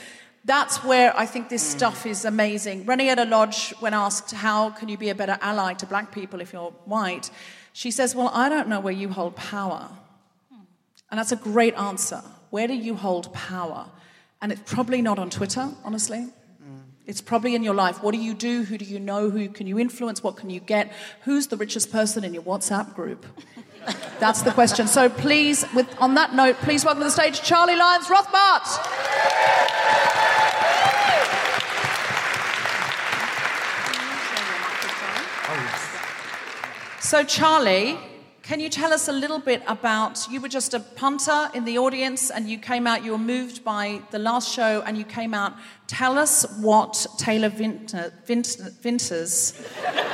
that's 0.45 0.83
where 0.83 1.17
I 1.17 1.25
think 1.25 1.49
this 1.49 1.63
mm. 1.67 1.77
stuff 1.77 2.05
is 2.05 2.23
amazing. 2.23 2.85
Reni 2.85 3.09
Eddo-Lodge, 3.09 3.73
when 3.79 3.93
asked, 3.93 4.31
How 4.31 4.69
can 4.69 4.89
you 4.89 4.97
be 4.97 5.09
a 5.09 5.15
better 5.15 5.37
ally 5.41 5.73
to 5.73 5.85
black 5.85 6.11
people 6.11 6.39
if 6.39 6.53
you're 6.53 6.71
white? 6.85 7.31
She 7.75 7.91
says, 7.91 8.15
Well, 8.15 8.31
I 8.33 8.47
don't 8.47 8.69
know 8.69 8.79
where 8.79 8.93
you 8.93 9.09
hold 9.09 9.35
power. 9.35 9.89
And 11.11 11.19
that's 11.19 11.33
a 11.33 11.35
great 11.35 11.73
answer. 11.73 12.21
Where 12.49 12.69
do 12.69 12.73
you 12.73 12.95
hold 12.95 13.33
power? 13.33 13.87
And 14.41 14.53
it's 14.53 14.61
probably 14.73 15.01
not 15.01 15.19
on 15.19 15.29
Twitter, 15.29 15.69
honestly. 15.83 16.27
It's 17.05 17.19
probably 17.19 17.53
in 17.53 17.63
your 17.63 17.73
life. 17.73 18.01
What 18.01 18.13
do 18.13 18.17
you 18.17 18.33
do? 18.33 18.63
Who 18.63 18.77
do 18.77 18.85
you 18.85 18.97
know? 18.97 19.29
Who 19.29 19.49
can 19.49 19.67
you 19.67 19.77
influence? 19.77 20.23
What 20.23 20.37
can 20.37 20.49
you 20.49 20.61
get? 20.61 20.93
Who's 21.23 21.47
the 21.47 21.57
richest 21.57 21.91
person 21.91 22.23
in 22.23 22.33
your 22.33 22.43
WhatsApp 22.43 22.95
group? 22.95 23.25
That's 24.21 24.41
the 24.41 24.51
question. 24.51 24.87
So 24.87 25.09
please, 25.09 25.65
with, 25.75 26.01
on 26.01 26.15
that 26.15 26.33
note, 26.33 26.55
please 26.59 26.85
welcome 26.85 27.01
to 27.01 27.09
the 27.09 27.11
stage 27.11 27.41
Charlie 27.41 27.75
Lyons 27.75 28.07
Rothbart. 28.07 28.65
So, 37.05 37.23
Charlie, 37.23 37.99
can 38.41 38.59
you 38.59 38.67
tell 38.67 38.91
us 38.91 39.07
a 39.07 39.11
little 39.11 39.37
bit 39.37 39.61
about? 39.67 40.27
You 40.31 40.41
were 40.41 40.49
just 40.49 40.73
a 40.73 40.79
punter 40.79 41.51
in 41.53 41.63
the 41.63 41.77
audience, 41.77 42.31
and 42.31 42.49
you 42.49 42.57
came 42.57 42.87
out. 42.87 43.05
You 43.05 43.11
were 43.11 43.19
moved 43.19 43.63
by 43.63 44.01
the 44.09 44.17
last 44.17 44.51
show, 44.51 44.81
and 44.87 44.97
you 44.97 45.03
came 45.03 45.35
out. 45.35 45.53
Tell 45.85 46.17
us 46.17 46.47
what 46.61 47.05
Taylor 47.19 47.51
Vinter, 47.51 48.11
Vinter, 48.25 48.71
Vinters. 48.81 49.53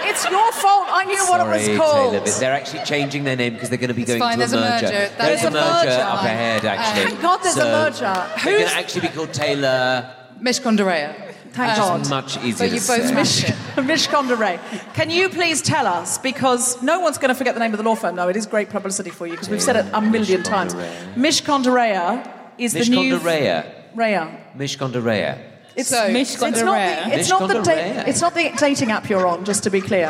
It's 0.03 0.29
your 0.29 0.51
fault. 0.51 0.87
I 0.91 1.05
knew 1.05 1.23
what 1.29 1.39
it 1.39 1.49
was 1.49 1.63
Sorry, 1.63 1.77
called. 1.77 2.11
Taylor, 2.11 2.25
but 2.25 2.37
they're 2.41 2.51
actually 2.51 2.83
changing 2.83 3.23
their 3.23 3.37
name 3.37 3.53
because 3.53 3.69
they're 3.69 3.77
going 3.77 3.87
to 3.87 3.93
be 3.93 4.03
going 4.03 4.19
fine, 4.19 4.37
to 4.37 4.43
a 4.43 4.47
there's 4.47 4.51
a 4.51 4.57
merger. 4.57 4.85
merger. 4.87 4.91
There's, 4.91 5.17
There's 5.17 5.43
a 5.43 5.47
a 5.47 5.51
merger 5.51 5.89
merger. 5.91 6.01
up 6.03 6.23
ahead, 6.25 6.65
uh, 6.65 6.67
actually. 6.67 7.05
Thank 7.05 7.21
God 7.21 7.37
there's 7.37 7.55
a 7.55 7.61
So 7.61 7.65
merger. 7.67 8.29
They're 8.43 8.57
going 8.57 8.69
to 8.69 8.75
actually 8.75 9.07
be 9.07 9.13
called 9.15 9.33
Taylor. 9.33 10.13
Mishcon 10.41 10.75
de 10.75 10.83
Reya. 10.83 11.30
Thank 11.53 11.71
Which 11.71 11.77
God. 11.79 12.01
is 12.01 12.09
much 12.09 12.37
easier 12.43 12.67
But 12.69 12.73
you 12.73 12.79
both 12.79 12.83
say. 12.83 13.07
smashed 13.07 13.49
it. 13.77 13.83
Mish 13.85 14.07
Conderay. 14.07 14.57
Can 14.93 15.09
you 15.09 15.27
please 15.27 15.61
tell 15.61 15.85
us, 15.85 16.17
because 16.17 16.81
no 16.81 17.01
one's 17.01 17.17
going 17.17 17.29
to 17.29 17.35
forget 17.35 17.55
the 17.55 17.59
name 17.59 17.73
of 17.73 17.77
the 17.77 17.83
law 17.83 17.95
firm, 17.95 18.15
no, 18.15 18.29
it 18.29 18.37
is 18.37 18.45
great 18.45 18.69
publicity 18.69 19.09
for 19.09 19.27
you, 19.27 19.33
because 19.33 19.49
we've 19.49 19.61
said 19.61 19.75
it 19.75 19.85
a 19.93 19.99
million 20.01 20.43
times. 20.43 20.73
Mish 21.17 21.43
Conderay 21.43 22.25
is 22.57 22.71
the 22.73 22.85
new... 22.85 23.17
Mishcon 23.17 23.23
de 23.23 23.29
Reya. 23.29 23.65
Raya. 23.95 24.55
Mishcon 24.55 24.91
de 24.93 25.01
Reya. 25.01 25.37
It's, 25.75 25.89
So, 25.89 26.05
it's 26.05 26.41
not 26.41 26.53
the, 26.53 27.19
it's 27.19 27.29
not 27.29 27.47
the, 27.47 27.61
da- 27.61 28.03
it's 28.07 28.21
not 28.21 28.33
the 28.33 28.51
dating 28.57 28.91
app 28.91 29.09
you're 29.09 29.27
on, 29.27 29.43
just 29.43 29.63
to 29.63 29.69
be 29.69 29.81
clear. 29.81 30.07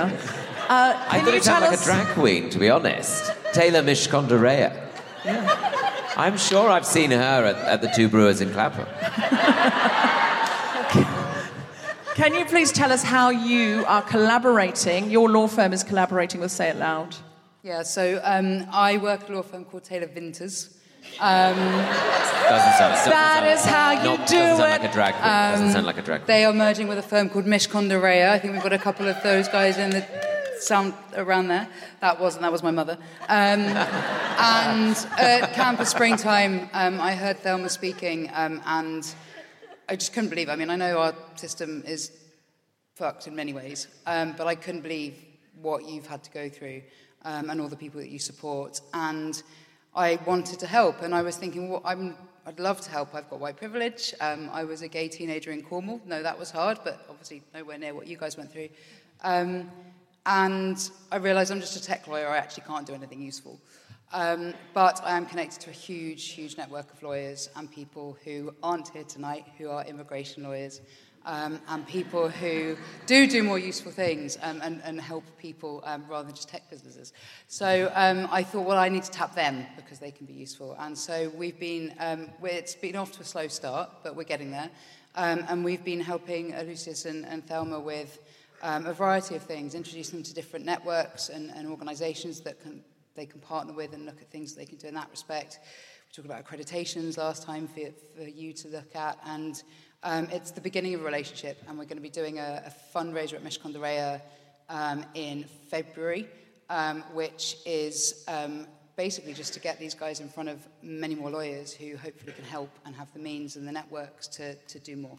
Uh, 0.69 0.93
I 1.07 1.17
can 1.17 1.25
thought 1.25 1.31
you 1.31 1.37
it 1.37 1.43
sounded 1.43 1.43
tell 1.43 1.71
like 1.71 1.73
us... 1.73 1.81
a 1.81 1.85
drag 1.85 2.07
queen, 2.13 2.49
to 2.51 2.59
be 2.59 2.69
honest. 2.69 3.31
Taylor 3.53 3.81
Mishcon 3.81 4.27
de 4.27 4.35
Reya. 4.37 4.77
I'm 6.17 6.37
sure 6.37 6.69
I've 6.69 6.85
seen 6.85 7.09
her 7.11 7.17
at, 7.45 7.55
at 7.55 7.81
the 7.81 7.87
Two 7.95 8.09
Brewers 8.09 8.41
in 8.41 8.51
Clapham. 8.51 8.85
Can 12.22 12.36
you 12.36 12.45
please 12.45 12.72
tell 12.72 12.91
us 12.91 13.01
how 13.01 13.32
you 13.32 13.84
are 13.88 14.03
collaborating, 14.03 15.09
your 15.09 15.28
law 15.28 15.47
firm 15.47 15.74
is 15.74 15.84
collaborating 15.84 16.39
with 16.39 16.51
Say 16.51 16.69
It 16.69 16.76
Loud? 16.76 17.15
Yeah, 17.63 17.82
so 17.82 18.22
um, 18.24 18.67
I 18.72 18.97
work 18.97 19.24
at 19.24 19.30
a 19.32 19.34
law 19.34 19.41
firm 19.41 19.65
called 19.65 19.86
Taylor 19.86 20.05
Vinters. 20.05 20.78
Um, 21.19 21.55
Doesn't 21.55 22.74
sound, 22.78 22.93
doesn't 22.93 23.09
That 23.09 23.39
sound, 23.39 23.47
is 23.47 23.65
how 23.65 23.91
you 23.93 24.17
not- 24.19 24.28
do 24.28 24.36
doesn't 24.36 24.57
sound 24.57 24.69
it. 24.69 24.82
like 24.82 24.84
a 24.84 24.93
drag 24.93 25.13
queen. 25.15 25.24
doesn't 25.24 25.65
Um, 25.65 25.74
sound 25.74 25.86
like 25.88 25.97
a 25.97 26.01
drag 26.03 26.19
queen. 26.22 26.28
They 26.28 26.45
are 26.45 26.53
merging 26.53 26.88
with 26.88 26.99
a 26.99 27.01
firm 27.01 27.28
called 27.28 27.45
Mishcon 27.45 27.89
de 27.89 27.95
Reya. 27.95 28.30
I 28.30 28.38
think 28.38 28.53
we've 28.53 28.61
got 28.61 28.74
a 28.74 28.78
couple 28.78 29.07
of 29.07 29.22
those 29.24 29.47
guys 29.47 29.80
in 29.80 29.89
the 29.89 30.05
sound 30.59 30.93
around 31.17 31.47
there. 31.47 31.67
That 32.01 32.19
wasn't, 32.19 32.43
that 32.43 32.51
was 32.51 32.61
my 32.61 32.69
mother. 32.69 32.99
Um, 33.30 33.61
and 33.61 34.95
at 35.17 35.53
Camp 35.53 35.80
as 35.80 35.89
Springtime, 35.89 36.69
um, 36.74 37.01
I 37.01 37.15
heard 37.15 37.39
Thelma 37.39 37.69
speaking, 37.69 38.30
um, 38.36 38.61
and 38.67 39.11
I 39.91 39.97
just 39.97 40.13
couldn't 40.13 40.29
believe. 40.29 40.47
I 40.47 40.55
mean, 40.55 40.69
I 40.69 40.77
know 40.77 40.99
our 40.99 41.13
system 41.35 41.83
is 41.85 42.13
fucked 42.95 43.27
in 43.27 43.35
many 43.35 43.51
ways, 43.51 43.89
um, 44.07 44.33
but 44.37 44.47
I 44.47 44.55
couldn't 44.55 44.83
believe 44.83 45.15
what 45.61 45.85
you've 45.85 46.07
had 46.07 46.23
to 46.23 46.31
go 46.31 46.47
through 46.47 46.83
um, 47.25 47.49
and 47.49 47.59
all 47.59 47.67
the 47.67 47.75
people 47.75 47.99
that 47.99 48.07
you 48.07 48.17
support. 48.17 48.79
And 48.93 49.43
I 49.93 50.17
wanted 50.25 50.59
to 50.59 50.65
help, 50.65 51.01
and 51.01 51.13
I 51.13 51.21
was 51.21 51.35
thinking, 51.35 51.67
well, 51.67 51.81
I'm, 51.83 52.15
I'd 52.45 52.57
love 52.57 52.79
to 52.79 52.89
help. 52.89 53.13
I've 53.13 53.29
got 53.29 53.41
white 53.41 53.57
privilege. 53.57 54.13
Um, 54.21 54.49
I 54.53 54.63
was 54.63 54.81
a 54.81 54.87
gay 54.87 55.09
teenager 55.09 55.51
in 55.51 55.61
Cornwall. 55.61 55.99
No, 56.05 56.23
that 56.23 56.39
was 56.39 56.51
hard, 56.51 56.79
but 56.85 57.05
obviously 57.09 57.43
nowhere 57.53 57.77
near 57.77 57.93
what 57.93 58.07
you 58.07 58.15
guys 58.15 58.37
went 58.37 58.49
through. 58.49 58.69
Um, 59.23 59.69
and 60.25 60.89
I 61.11 61.17
realised 61.17 61.51
I'm 61.51 61.59
just 61.59 61.75
a 61.75 61.83
tech 61.83 62.07
lawyer. 62.07 62.29
I 62.29 62.37
actually 62.37 62.63
can't 62.65 62.87
do 62.87 62.93
anything 62.93 63.21
useful. 63.21 63.59
Um, 64.14 64.53
but 64.74 65.01
I 65.03 65.16
am 65.16 65.26
connected 65.26 65.62
to 65.62 65.70
a 65.70 65.74
huge, 65.74 66.30
huge 66.30 66.57
network 66.57 66.91
of 66.91 67.01
lawyers 67.01 67.49
and 67.55 67.72
people 67.72 68.18
who 68.26 68.53
aren't 68.62 68.89
here 68.89 69.05
tonight, 69.05 69.45
who 69.57 69.70
are 69.70 69.86
immigration 69.86 70.43
lawyers, 70.43 70.82
um, 71.26 71.62
and 71.68 71.88
people 71.88 72.28
who 72.28 72.76
do 73.05 73.28
do 73.28 73.43
more 73.43 73.59
useful 73.59 73.91
things 73.91 74.38
um, 74.41 74.59
and, 74.64 74.82
and 74.84 74.99
help 74.99 75.24
people 75.38 75.82
um, 75.86 76.03
rather 76.09 76.26
than 76.26 76.36
just 76.36 76.49
tech 76.49 76.70
businesses. 76.70 77.14
So 77.47 77.91
um, 77.95 78.28
I 78.32 78.43
thought, 78.43 78.66
well, 78.66 78.78
I 78.78 78.89
need 78.89 79.03
to 79.03 79.12
tap 79.12 79.36
them 79.36 79.66
because 79.76 79.99
they 79.99 80.12
can 80.12 80.26
be 80.26 80.34
useful. 80.34 80.76
And 80.80 80.97
so 80.97 81.32
we've 81.36 81.59
been, 81.59 81.93
um, 81.99 82.30
it's 82.43 82.76
been 82.76 82.95
off 82.95 83.12
to 83.14 83.22
a 83.22 83.26
slow 83.26 83.47
start, 83.47 83.89
but 84.03 84.16
we're 84.16 84.24
getting 84.24 84.51
there. 84.51 84.70
And 85.16 85.64
we've 85.64 85.84
been 85.84 85.99
helping 85.99 86.55
Lucius 86.66 87.05
and, 87.05 87.26
and 87.26 87.45
Thelma 87.45 87.80
with 87.80 88.20
um, 88.62 88.86
a 88.86 88.93
variety 88.93 89.36
of 89.36 89.43
things, 89.43 89.76
introducing 89.76 90.20
them 90.20 90.24
to 90.24 90.34
different 90.34 90.66
networks 90.66 91.30
and, 91.30 91.51
and 91.51 91.68
organisations 91.68 92.41
that 92.41 92.62
can, 92.62 92.84
they 93.16 93.26
can 93.26 93.39
partner 93.39 93.74
with 93.74 93.93
and 93.93 94.05
look 94.05 94.22
at 94.22 94.30
things 94.30 94.55
they 94.55 94.66
can 94.66 94.78
do 94.78 94.88
in 94.88 94.93
that 94.95 95.09
respect. 95.09 95.59
We 96.09 96.14
talked 96.16 96.26
about 96.26 96.45
accreditations 96.45 97.18
last 97.18 97.43
time 97.43 97.68
for, 97.68 97.91
for 98.16 98.28
you 98.28 98.53
to 98.53 98.68
look 98.68 98.95
at, 98.95 99.18
and 99.26 99.62
um, 100.03 100.28
it's 100.32 100.51
the 100.51 100.62
beginning 100.62 100.93
of 100.95 101.01
a 101.01 101.03
relationship, 101.03 101.62
and 101.68 101.78
we're 101.78 101.86
going 101.86 101.97
to 101.97 102.01
be 102.01 102.09
doing 102.09 102.39
a, 102.39 102.64
a 102.66 102.97
fundraiser 102.97 103.34
at 103.34 103.43
Mishcon 103.43 103.72
de 103.74 103.80
Reya 103.80 104.22
um, 104.70 105.05
in 105.14 105.43
February, 105.70 106.28
um, 106.70 107.03
which 107.14 107.57
is 107.66 108.24
um, 108.28 108.66
basically 108.95 109.34
just 109.34 109.53
to 109.53 109.59
get 109.59 109.80
these 109.80 109.93
guys 109.93 110.20
in 110.20 110.28
front 110.28 110.49
of 110.49 110.68
many 110.82 111.16
more 111.16 111.30
lawyers 111.30 111.74
who 111.74 111.95
hopefully 111.97 112.34
can 112.34 112.45
help 112.45 112.70
and 112.86 112.95
have 112.95 113.12
the 113.14 113.20
means 113.20 113.55
and 113.55 113.68
the 113.68 113.72
networks 113.72 114.28
to, 114.28 114.55
to 114.55 114.80
do 114.80 114.95
more. 114.95 115.18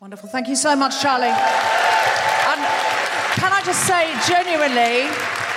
Wonderful. 0.00 0.28
Thank 0.28 0.48
you 0.48 0.56
so 0.56 0.74
much, 0.74 1.00
Charlie. 1.00 1.26
And 1.26 2.60
can 3.38 3.52
I 3.52 3.62
just 3.64 3.86
say, 3.86 4.12
genuinely, 4.26 5.51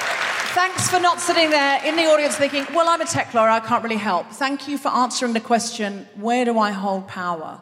thanks 0.55 0.89
for 0.89 1.01
not 1.01 1.19
sitting 1.19 1.49
there 1.49 1.83
in 1.83 1.97
the 1.97 2.05
audience 2.05 2.37
thinking, 2.37 2.65
well, 2.73 2.87
I'm 2.87 3.01
a 3.01 3.05
tech 3.05 3.33
lawyer, 3.33 3.49
I 3.49 3.59
can't 3.59 3.83
really 3.83 3.97
help. 3.97 4.27
Thank 4.27 4.69
you 4.69 4.77
for 4.77 4.87
answering 4.87 5.33
the 5.33 5.41
question, 5.41 6.07
where 6.15 6.45
do 6.45 6.57
I 6.57 6.71
hold 6.71 7.09
power? 7.09 7.59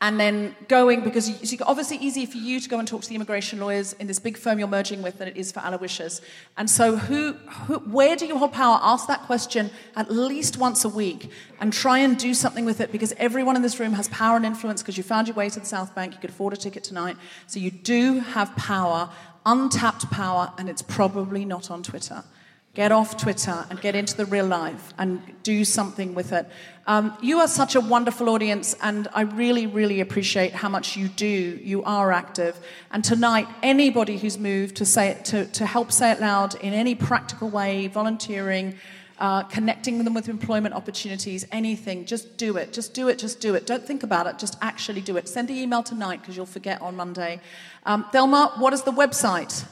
And 0.00 0.18
then 0.18 0.56
going, 0.66 1.02
because 1.02 1.28
it's 1.28 1.54
obviously 1.60 1.98
easier 1.98 2.26
for 2.26 2.38
you 2.38 2.58
to 2.58 2.68
go 2.70 2.78
and 2.78 2.88
talk 2.88 3.02
to 3.02 3.08
the 3.10 3.14
immigration 3.14 3.60
lawyers 3.60 3.92
in 3.92 4.06
this 4.06 4.18
big 4.18 4.38
firm 4.38 4.58
you're 4.58 4.66
merging 4.66 5.02
with 5.02 5.18
than 5.18 5.28
it 5.28 5.36
is 5.36 5.52
for 5.52 5.60
Aloysius. 5.60 6.22
And 6.56 6.70
so, 6.70 6.96
who, 6.96 7.34
who, 7.34 7.80
where 7.80 8.16
do 8.16 8.24
you 8.24 8.38
hold 8.38 8.54
power? 8.54 8.78
Ask 8.80 9.06
that 9.08 9.20
question 9.24 9.70
at 9.96 10.10
least 10.10 10.56
once 10.56 10.86
a 10.86 10.88
week 10.88 11.30
and 11.60 11.70
try 11.70 11.98
and 11.98 12.16
do 12.16 12.32
something 12.32 12.64
with 12.64 12.80
it 12.80 12.90
because 12.90 13.12
everyone 13.18 13.56
in 13.56 13.60
this 13.60 13.78
room 13.78 13.92
has 13.92 14.08
power 14.08 14.36
and 14.36 14.46
influence 14.46 14.80
because 14.80 14.96
you 14.96 15.02
found 15.02 15.28
your 15.28 15.34
way 15.34 15.50
to 15.50 15.60
the 15.60 15.66
South 15.66 15.94
Bank, 15.94 16.14
you 16.14 16.18
could 16.18 16.30
afford 16.30 16.54
a 16.54 16.56
ticket 16.56 16.82
tonight. 16.82 17.18
So, 17.46 17.60
you 17.60 17.70
do 17.70 18.20
have 18.20 18.56
power, 18.56 19.10
untapped 19.46 20.10
power, 20.10 20.52
and 20.58 20.68
it's 20.68 20.82
probably 20.82 21.44
not 21.44 21.70
on 21.70 21.82
Twitter. 21.82 22.24
Get 22.72 22.92
off 22.92 23.16
Twitter 23.16 23.66
and 23.68 23.80
get 23.80 23.96
into 23.96 24.16
the 24.16 24.26
real 24.26 24.46
life 24.46 24.94
and 24.96 25.20
do 25.42 25.64
something 25.64 26.14
with 26.14 26.32
it. 26.32 26.48
Um, 26.86 27.16
you 27.20 27.40
are 27.40 27.48
such 27.48 27.74
a 27.74 27.80
wonderful 27.80 28.28
audience, 28.28 28.76
and 28.80 29.08
I 29.12 29.22
really, 29.22 29.66
really 29.66 30.00
appreciate 30.00 30.52
how 30.52 30.68
much 30.68 30.96
you 30.96 31.08
do. 31.08 31.60
You 31.64 31.82
are 31.82 32.12
active. 32.12 32.56
And 32.92 33.02
tonight, 33.02 33.48
anybody 33.62 34.18
who's 34.18 34.38
moved 34.38 34.76
to, 34.76 34.84
say 34.84 35.08
it, 35.08 35.24
to, 35.26 35.46
to 35.46 35.66
help 35.66 35.90
say 35.90 36.12
it 36.12 36.20
loud 36.20 36.54
in 36.56 36.72
any 36.72 36.94
practical 36.94 37.50
way, 37.50 37.88
volunteering, 37.88 38.76
uh, 39.20 39.44
connecting 39.44 40.02
them 40.02 40.14
with 40.14 40.28
employment 40.28 40.74
opportunities, 40.74 41.46
anything, 41.52 42.06
just 42.06 42.36
do 42.38 42.56
it. 42.56 42.72
Just 42.72 42.94
do 42.94 43.08
it, 43.08 43.18
just 43.18 43.40
do 43.40 43.54
it. 43.54 43.66
Don't 43.66 43.86
think 43.86 44.02
about 44.02 44.26
it, 44.26 44.38
just 44.38 44.56
actually 44.62 45.02
do 45.02 45.18
it. 45.18 45.28
Send 45.28 45.48
the 45.48 45.60
email 45.60 45.82
tonight 45.82 46.22
because 46.22 46.36
you'll 46.36 46.46
forget 46.46 46.80
on 46.80 46.96
Monday. 46.96 47.42
Um, 47.84 48.06
Thelma, 48.10 48.54
what 48.56 48.72
is 48.72 48.82
the 48.82 48.92
website? 48.92 49.66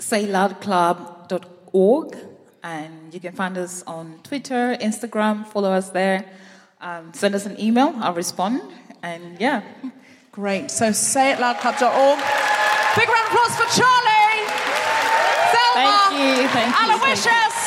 sayloudclub.org 0.00 2.16
and 2.62 3.12
you 3.14 3.20
can 3.20 3.32
find 3.32 3.58
us 3.58 3.82
on 3.86 4.18
Twitter, 4.22 4.76
Instagram, 4.80 5.46
follow 5.46 5.72
us 5.72 5.90
there. 5.90 6.24
Um, 6.80 7.12
send 7.14 7.34
us 7.34 7.46
an 7.46 7.58
email, 7.60 7.92
I'll 7.98 8.14
respond. 8.14 8.62
And 9.02 9.40
yeah. 9.40 9.62
Great. 10.32 10.70
So 10.70 10.90
sayitloudclub.org. 10.90 12.18
Big 12.96 13.08
round 13.08 13.26
of 13.26 13.32
applause 13.32 13.56
for 13.56 13.66
Charlie. 13.78 14.46
Thelma. 15.54 15.74
Thank 15.74 16.12
you, 16.20 16.32
thank 16.48 16.70
you, 16.78 16.86
Aloysius. 16.94 17.57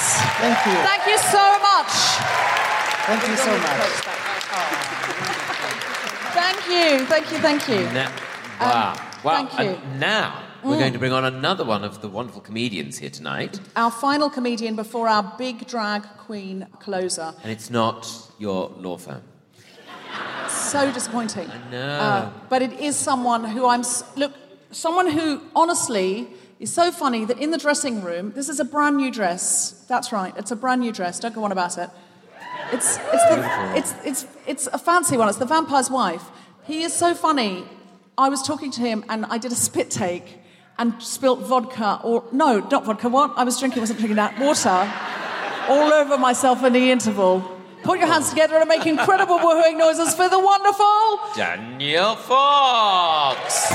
Thank 0.41 0.57
you. 0.65 0.73
Thank 0.91 1.05
you 1.11 1.17
so 1.17 1.45
much. 1.69 1.91
Thank 3.07 3.27
you 3.27 3.35
so 3.37 3.51
much. 3.57 3.81
Thank 6.33 6.59
you. 6.69 7.05
Thank 7.05 7.31
you. 7.31 7.37
Thank 7.39 7.67
you. 7.67 7.81
Now, 7.93 8.11
wow. 8.59 8.95
wow. 9.23 9.39
Um, 9.39 9.47
thank 9.47 9.59
you. 9.59 9.75
And 9.75 9.99
now 9.99 10.43
we're 10.63 10.75
Mm. 10.75 10.79
going 10.79 10.93
to 10.93 10.99
bring 10.99 11.11
on 11.11 11.25
another 11.25 11.65
one 11.65 11.83
of 11.83 12.01
the 12.01 12.07
wonderful 12.07 12.41
comedians 12.41 12.97
here 12.99 13.09
tonight. 13.09 13.59
Our 13.75 13.91
final 13.91 14.29
comedian 14.29 14.75
before 14.75 15.07
our 15.07 15.23
big 15.37 15.67
drag 15.67 16.03
queen 16.19 16.67
closer. 16.79 17.33
And 17.43 17.51
it's 17.51 17.69
not 17.69 18.07
your 18.39 18.69
law 18.77 18.97
firm. 18.97 19.23
So 20.47 20.91
disappointing. 20.91 21.49
No. 21.71 21.77
Uh, 21.99 22.29
but 22.49 22.61
it 22.61 22.73
is 22.79 22.95
someone 22.95 23.43
who 23.45 23.65
I'm. 23.67 23.83
Look, 24.15 24.33
someone 24.71 25.09
who 25.09 25.41
honestly 25.55 26.27
is 26.61 26.71
so 26.71 26.91
funny 26.91 27.25
that 27.25 27.39
in 27.39 27.49
the 27.49 27.57
dressing 27.57 28.03
room, 28.03 28.33
this 28.33 28.47
is 28.47 28.59
a 28.59 28.65
brand 28.65 28.95
new 28.95 29.11
dress. 29.11 29.83
That's 29.87 30.11
right, 30.11 30.31
it's 30.37 30.51
a 30.51 30.55
brand 30.55 30.81
new 30.81 30.91
dress. 30.91 31.19
Don't 31.19 31.33
go 31.33 31.43
on 31.43 31.51
about 31.51 31.77
it. 31.79 31.89
It's 32.71 32.97
it's 32.97 33.25
the, 33.29 33.73
it's 33.75 33.93
it's 34.05 34.25
it's 34.45 34.67
a 34.67 34.77
fancy 34.77 35.17
one. 35.17 35.27
It's 35.27 35.39
the 35.39 35.45
vampire's 35.45 35.89
wife. 35.89 36.23
He 36.63 36.83
is 36.83 36.93
so 36.93 37.15
funny. 37.15 37.65
I 38.17 38.29
was 38.29 38.43
talking 38.43 38.69
to 38.71 38.81
him 38.81 39.03
and 39.09 39.25
I 39.25 39.39
did 39.39 39.51
a 39.51 39.55
spit 39.55 39.89
take 39.89 40.39
and 40.77 41.01
spilt 41.01 41.39
vodka 41.39 41.99
or 42.03 42.23
no, 42.31 42.59
not 42.59 42.85
vodka. 42.85 43.09
What 43.09 43.33
I 43.35 43.43
was 43.43 43.59
drinking 43.59 43.81
wasn't 43.81 43.99
drinking 43.99 44.17
that 44.17 44.39
water 44.39 44.87
all 45.67 45.91
over 45.91 46.17
myself 46.17 46.63
in 46.63 46.73
the 46.73 46.91
interval. 46.91 47.41
Put 47.83 47.97
your 47.97 48.07
hands 48.07 48.29
together 48.29 48.57
and 48.57 48.69
make 48.69 48.85
incredible 48.85 49.39
woohooing 49.39 49.77
noises 49.77 50.13
for 50.13 50.29
the 50.29 50.39
wonderful 50.39 51.19
Daniel 51.35 52.15
Foxx. 52.15 53.71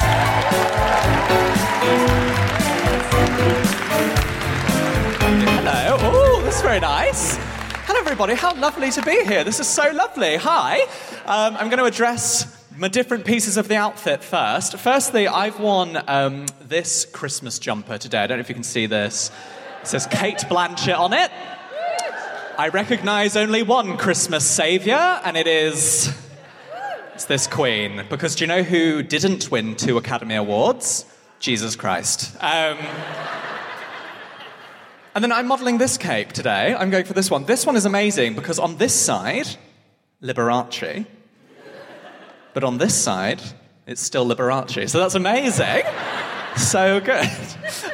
Hello. 5.48 5.96
Oh, 6.00 6.40
That's 6.44 6.60
very 6.60 6.80
nice. 6.80 7.36
Hello, 7.86 8.00
everybody. 8.00 8.34
How 8.34 8.52
lovely 8.54 8.90
to 8.90 9.02
be 9.02 9.24
here. 9.24 9.44
This 9.44 9.60
is 9.60 9.68
so 9.68 9.90
lovely. 9.92 10.36
Hi. 10.36 10.80
Um, 11.24 11.56
I'm 11.56 11.68
going 11.68 11.78
to 11.78 11.84
address 11.84 12.66
my 12.76 12.88
different 12.88 13.24
pieces 13.24 13.56
of 13.56 13.68
the 13.68 13.76
outfit 13.76 14.24
first. 14.24 14.76
Firstly, 14.76 15.28
I've 15.28 15.60
worn 15.60 16.02
um, 16.08 16.46
this 16.60 17.04
Christmas 17.04 17.60
jumper 17.60 17.96
today. 17.96 18.18
I 18.18 18.26
don't 18.26 18.38
know 18.38 18.40
if 18.40 18.48
you 18.48 18.56
can 18.56 18.64
see 18.64 18.86
this. 18.86 19.30
It 19.82 19.86
says 19.86 20.06
Cate 20.06 20.38
Blanchett 20.48 20.98
on 20.98 21.12
it. 21.12 21.30
I 22.58 22.68
recognize 22.72 23.36
only 23.36 23.62
one 23.62 23.96
Christmas 23.98 24.44
savior, 24.44 25.20
and 25.24 25.36
it 25.36 25.46
is. 25.46 26.12
It's 27.14 27.26
this 27.26 27.46
queen. 27.46 28.02
Because 28.10 28.34
do 28.34 28.42
you 28.42 28.48
know 28.48 28.62
who 28.64 29.02
didn't 29.02 29.50
win 29.50 29.76
two 29.76 29.96
Academy 29.96 30.34
Awards? 30.34 31.04
Jesus 31.38 31.76
Christ. 31.76 32.34
Um, 32.42 32.78
and 35.16 35.24
then 35.24 35.32
I'm 35.32 35.46
modeling 35.46 35.78
this 35.78 35.96
cape 35.96 36.34
today. 36.34 36.74
I'm 36.74 36.90
going 36.90 37.06
for 37.06 37.14
this 37.14 37.30
one. 37.30 37.46
This 37.46 37.64
one 37.64 37.74
is 37.74 37.86
amazing 37.86 38.34
because 38.34 38.58
on 38.58 38.76
this 38.76 38.94
side, 38.94 39.48
Liberace. 40.22 41.06
But 42.52 42.64
on 42.64 42.76
this 42.76 42.94
side, 42.94 43.40
it's 43.86 44.02
still 44.02 44.26
Liberace. 44.26 44.90
So 44.90 44.98
that's 44.98 45.14
amazing. 45.14 45.84
So 46.58 47.00
good. 47.00 47.30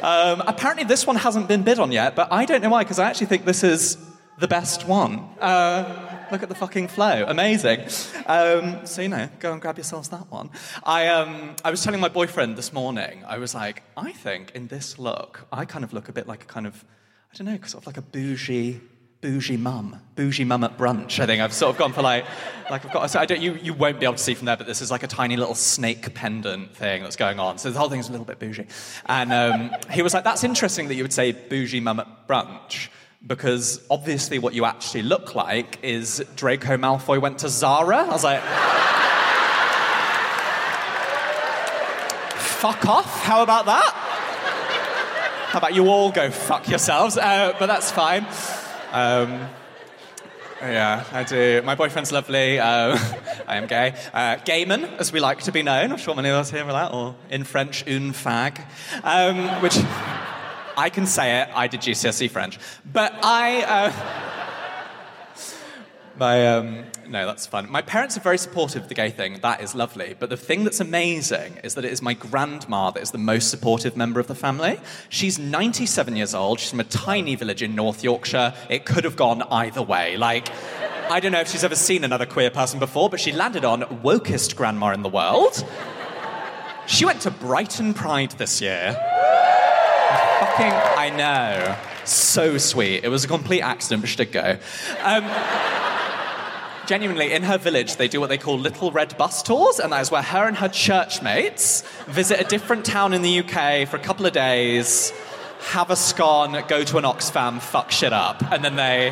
Um, 0.01 0.43
apparently, 0.45 0.83
this 0.83 1.07
one 1.07 1.15
hasn't 1.15 1.47
been 1.47 1.63
bid 1.63 1.79
on 1.79 1.93
yet, 1.93 2.13
but 2.13 2.27
I 2.29 2.43
don't 2.43 2.61
know 2.61 2.69
why, 2.69 2.83
because 2.83 2.99
I 2.99 3.07
actually 3.07 3.27
think 3.27 3.45
this 3.45 3.63
is 3.63 3.97
the 4.39 4.49
best 4.49 4.85
one. 4.85 5.19
Uh, 5.39 6.25
look 6.29 6.43
at 6.43 6.49
the 6.49 6.55
fucking 6.55 6.89
flow. 6.89 7.23
Amazing. 7.25 7.83
Um, 8.25 8.85
so, 8.85 9.01
you 9.01 9.07
know, 9.07 9.29
go 9.39 9.53
and 9.53 9.61
grab 9.61 9.77
yourselves 9.77 10.09
that 10.09 10.29
one. 10.29 10.49
I, 10.83 11.07
um, 11.07 11.55
I 11.63 11.71
was 11.71 11.85
telling 11.85 12.01
my 12.01 12.09
boyfriend 12.09 12.57
this 12.57 12.73
morning, 12.73 13.23
I 13.25 13.37
was 13.37 13.55
like, 13.55 13.81
I 13.95 14.11
think 14.11 14.51
in 14.55 14.67
this 14.67 14.99
look, 14.99 15.47
I 15.53 15.63
kind 15.63 15.85
of 15.85 15.93
look 15.93 16.09
a 16.09 16.11
bit 16.11 16.27
like 16.27 16.43
a 16.43 16.47
kind 16.47 16.67
of, 16.67 16.83
I 17.33 17.35
don't 17.35 17.47
know, 17.47 17.57
sort 17.65 17.81
of 17.81 17.87
like 17.87 17.97
a 17.97 18.01
bougie. 18.01 18.79
Bougie 19.21 19.55
mum, 19.55 19.99
bougie 20.15 20.43
mum 20.43 20.65
at 20.65 20.77
brunch. 20.77 21.19
I 21.21 21.25
think 21.25 21.41
I've 21.41 21.53
sort 21.53 21.71
of 21.71 21.79
gone 21.79 21.93
for 21.93 22.01
like, 22.01 22.25
like 22.69 22.85
I've 22.85 22.91
got. 22.91 23.09
So 23.09 23.19
I 23.19 23.25
don't. 23.25 23.41
You, 23.41 23.53
you 23.55 23.73
won't 23.73 23.97
be 23.97 24.05
able 24.05 24.17
to 24.17 24.21
see 24.21 24.33
from 24.33 24.45
there, 24.45 24.57
but 24.57 24.67
this 24.67 24.81
is 24.81 24.91
like 24.91 25.01
a 25.01 25.07
tiny 25.07 25.37
little 25.37 25.55
snake 25.55 26.13
pendant 26.13 26.75
thing 26.75 27.01
that's 27.01 27.15
going 27.15 27.39
on. 27.39 27.57
So 27.57 27.71
the 27.71 27.79
whole 27.79 27.89
thing 27.89 28.01
is 28.01 28.09
a 28.09 28.11
little 28.11 28.25
bit 28.25 28.37
bougie. 28.37 28.67
And 29.05 29.31
um, 29.31 29.71
he 29.89 30.01
was 30.01 30.13
like, 30.13 30.25
"That's 30.25 30.43
interesting 30.43 30.89
that 30.89 30.95
you 30.95 31.03
would 31.03 31.13
say 31.13 31.31
bougie 31.31 31.79
mum 31.79 32.01
at 32.01 32.27
brunch." 32.27 32.89
because 33.25 33.81
obviously 33.89 34.37
what 34.37 34.53
you 34.53 34.65
actually 34.65 35.01
look 35.01 35.33
like 35.33 35.79
is 35.81 36.21
Draco 36.35 36.75
Malfoy 36.75 37.21
went 37.21 37.39
to 37.39 37.47
Zara. 37.47 37.99
I 37.99 38.09
was 38.09 38.25
like, 38.25 38.41
fuck 42.59 42.85
off. 42.85 43.23
How 43.23 43.41
about 43.41 43.65
that? 43.67 44.02
How 45.53 45.59
about 45.59 45.75
you 45.75 45.87
all 45.87 46.11
go 46.11 46.31
fuck 46.31 46.67
yourselves? 46.67 47.15
Uh, 47.15 47.53
but 47.59 47.67
that's 47.67 47.91
fine. 47.91 48.25
Um, 48.91 49.47
yeah, 50.59 51.03
I 51.11 51.23
do. 51.23 51.61
My 51.63 51.75
boyfriend's 51.75 52.11
lovely. 52.11 52.57
Uh, 52.57 52.97
I 53.47 53.57
am 53.57 53.67
gay. 53.67 53.93
Uh, 54.11 54.37
gayman, 54.37 54.85
as 54.97 55.13
we 55.13 55.19
like 55.19 55.43
to 55.43 55.51
be 55.51 55.61
known. 55.61 55.91
I'm 55.91 55.99
sure 55.99 56.15
many 56.15 56.29
of 56.29 56.37
us 56.37 56.49
here 56.49 56.63
are 56.63 56.71
that, 56.71 56.91
or 56.91 57.13
in 57.29 57.43
French, 57.43 57.85
une 57.85 58.13
fag, 58.13 58.65
um, 59.03 59.61
which 59.61 59.77
I 60.75 60.89
can 60.91 61.05
say 61.05 61.41
it. 61.41 61.49
I 61.53 61.67
did 61.67 61.81
GCSE 61.81 62.31
French, 62.31 62.57
but 62.91 63.13
I. 63.21 63.61
Uh, 63.61 64.22
my 66.17 66.47
um, 66.47 66.83
no, 67.07 67.25
that's 67.25 67.45
fun. 67.45 67.69
My 67.71 67.81
parents 67.81 68.17
are 68.17 68.21
very 68.21 68.37
supportive 68.37 68.83
of 68.83 68.89
the 68.89 68.95
gay 68.95 69.09
thing. 69.09 69.39
That 69.41 69.61
is 69.61 69.73
lovely. 69.73 70.15
But 70.17 70.29
the 70.29 70.37
thing 70.37 70.63
that's 70.63 70.79
amazing 70.79 71.59
is 71.63 71.75
that 71.75 71.85
it 71.85 71.91
is 71.91 72.01
my 72.01 72.13
grandma 72.13 72.91
that 72.91 73.01
is 73.01 73.11
the 73.11 73.17
most 73.17 73.49
supportive 73.49 73.97
member 73.97 74.19
of 74.19 74.27
the 74.27 74.35
family. 74.35 74.79
She's 75.09 75.39
97 75.39 76.15
years 76.15 76.35
old. 76.35 76.59
She's 76.59 76.69
from 76.69 76.79
a 76.79 76.85
tiny 76.85 77.35
village 77.35 77.61
in 77.61 77.75
North 77.75 78.03
Yorkshire. 78.03 78.53
It 78.69 78.85
could 78.85 79.03
have 79.03 79.15
gone 79.15 79.41
either 79.43 79.81
way. 79.81 80.17
Like, 80.17 80.49
I 81.09 81.19
don't 81.19 81.31
know 81.31 81.41
if 81.41 81.49
she's 81.49 81.63
ever 81.63 81.75
seen 81.75 82.03
another 82.03 82.25
queer 82.25 82.49
person 82.49 82.79
before, 82.79 83.09
but 83.09 83.19
she 83.19 83.31
landed 83.31 83.65
on 83.65 83.81
wokest 83.81 84.55
grandma 84.55 84.93
in 84.93 85.01
the 85.01 85.09
world. 85.09 85.65
She 86.85 87.05
went 87.05 87.21
to 87.21 87.31
Brighton 87.31 87.93
Pride 87.93 88.31
this 88.31 88.61
year. 88.61 88.93
Fucking, 90.39 90.71
I 90.71 91.11
know. 91.15 91.75
So 92.05 92.57
sweet. 92.57 93.03
It 93.03 93.09
was 93.09 93.23
a 93.23 93.27
complete 93.27 93.61
accident, 93.61 94.01
but 94.01 94.09
she 94.09 94.17
did 94.17 94.31
go. 94.31 94.57
Um, 95.01 95.23
genuinely, 96.85 97.31
in 97.31 97.43
her 97.43 97.57
village, 97.57 97.95
they 97.95 98.07
do 98.07 98.19
what 98.19 98.29
they 98.29 98.37
call 98.37 98.57
little 98.57 98.91
red 98.91 99.17
bus 99.17 99.43
tours, 99.43 99.79
and 99.79 99.91
that 99.91 100.01
is 100.01 100.11
where 100.11 100.21
her 100.21 100.47
and 100.47 100.57
her 100.57 100.69
church 100.69 101.21
mates 101.21 101.81
visit 102.07 102.39
a 102.39 102.43
different 102.43 102.85
town 102.85 103.13
in 103.13 103.21
the 103.21 103.39
UK 103.39 103.87
for 103.87 103.97
a 103.97 103.99
couple 103.99 104.25
of 104.25 104.33
days, 104.33 105.11
have 105.71 105.89
a 105.89 105.95
scone, 105.95 106.61
go 106.67 106.83
to 106.83 106.97
an 106.97 107.03
Oxfam, 107.03 107.61
fuck 107.61 107.91
shit 107.91 108.13
up, 108.13 108.41
and 108.51 108.63
then 108.63 108.75
they 108.75 109.11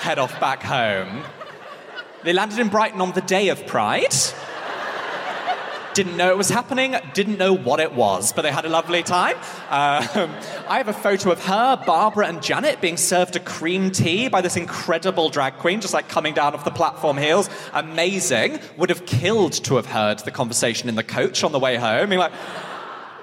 head 0.00 0.18
off 0.18 0.38
back 0.40 0.62
home. 0.62 1.24
They 2.24 2.32
landed 2.32 2.58
in 2.58 2.68
Brighton 2.68 3.00
on 3.00 3.12
the 3.12 3.20
day 3.20 3.48
of 3.48 3.66
Pride. 3.66 4.14
Didn't 6.00 6.16
know 6.16 6.30
it 6.30 6.38
was 6.38 6.48
happening, 6.48 6.96
didn't 7.12 7.36
know 7.36 7.52
what 7.52 7.78
it 7.78 7.92
was, 7.92 8.32
but 8.32 8.40
they 8.40 8.50
had 8.50 8.64
a 8.64 8.70
lovely 8.70 9.02
time. 9.02 9.36
Um, 9.68 10.34
I 10.66 10.78
have 10.78 10.88
a 10.88 10.94
photo 10.94 11.30
of 11.30 11.44
her, 11.44 11.76
Barbara, 11.84 12.26
and 12.26 12.42
Janet 12.42 12.80
being 12.80 12.96
served 12.96 13.36
a 13.36 13.38
cream 13.38 13.90
tea 13.90 14.28
by 14.28 14.40
this 14.40 14.56
incredible 14.56 15.28
drag 15.28 15.58
queen, 15.58 15.82
just 15.82 15.92
like 15.92 16.08
coming 16.08 16.32
down 16.32 16.54
off 16.54 16.64
the 16.64 16.70
platform 16.70 17.18
heels. 17.18 17.50
Amazing. 17.74 18.60
Would 18.78 18.88
have 18.88 19.04
killed 19.04 19.52
to 19.64 19.76
have 19.76 19.84
heard 19.84 20.20
the 20.20 20.30
conversation 20.30 20.88
in 20.88 20.94
the 20.94 21.04
coach 21.04 21.44
on 21.44 21.52
the 21.52 21.58
way 21.58 21.76
home. 21.76 22.08
Being 22.08 22.18
like, 22.18 22.32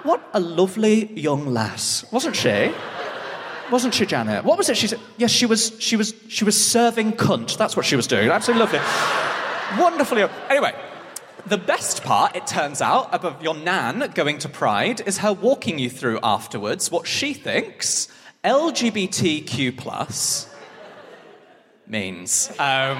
what 0.04 0.22
a 0.32 0.38
lovely 0.38 1.12
young 1.18 1.46
lass, 1.46 2.04
wasn't 2.12 2.36
she? 2.36 2.72
Wasn't 3.72 3.92
she, 3.92 4.06
Janet? 4.06 4.44
What 4.44 4.56
was 4.56 4.68
it? 4.68 4.76
She 4.76 4.86
said, 4.86 5.00
yes, 5.16 5.32
she 5.32 5.46
was, 5.46 5.72
she 5.80 5.96
was, 5.96 6.14
she 6.28 6.44
was 6.44 6.56
serving 6.56 7.14
cunt. 7.14 7.58
That's 7.58 7.76
what 7.76 7.86
she 7.86 7.96
was 7.96 8.06
doing. 8.06 8.28
Absolutely 8.28 8.78
lovely. 8.78 9.82
Wonderfully. 9.82 10.22
Anyway, 10.48 10.72
the 11.46 11.58
best 11.58 12.02
part, 12.02 12.36
it 12.36 12.46
turns 12.46 12.82
out, 12.82 13.12
of 13.12 13.42
your 13.42 13.54
nan 13.54 14.10
going 14.14 14.38
to 14.38 14.48
Pride 14.48 15.00
is 15.06 15.18
her 15.18 15.32
walking 15.32 15.78
you 15.78 15.90
through 15.90 16.20
afterwards 16.22 16.90
what 16.90 17.06
she 17.06 17.34
thinks 17.34 18.08
LGBTQ 18.44 19.76
plus 19.76 20.52
means. 21.86 22.50
Um, 22.58 22.98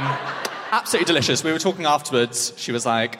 absolutely 0.71 1.07
delicious. 1.07 1.45
We 1.45 1.53
were 1.53 1.59
talking 1.59 1.85
afterwards. 1.85 2.53
She 2.57 2.73
was 2.73 2.87
like, 2.87 3.19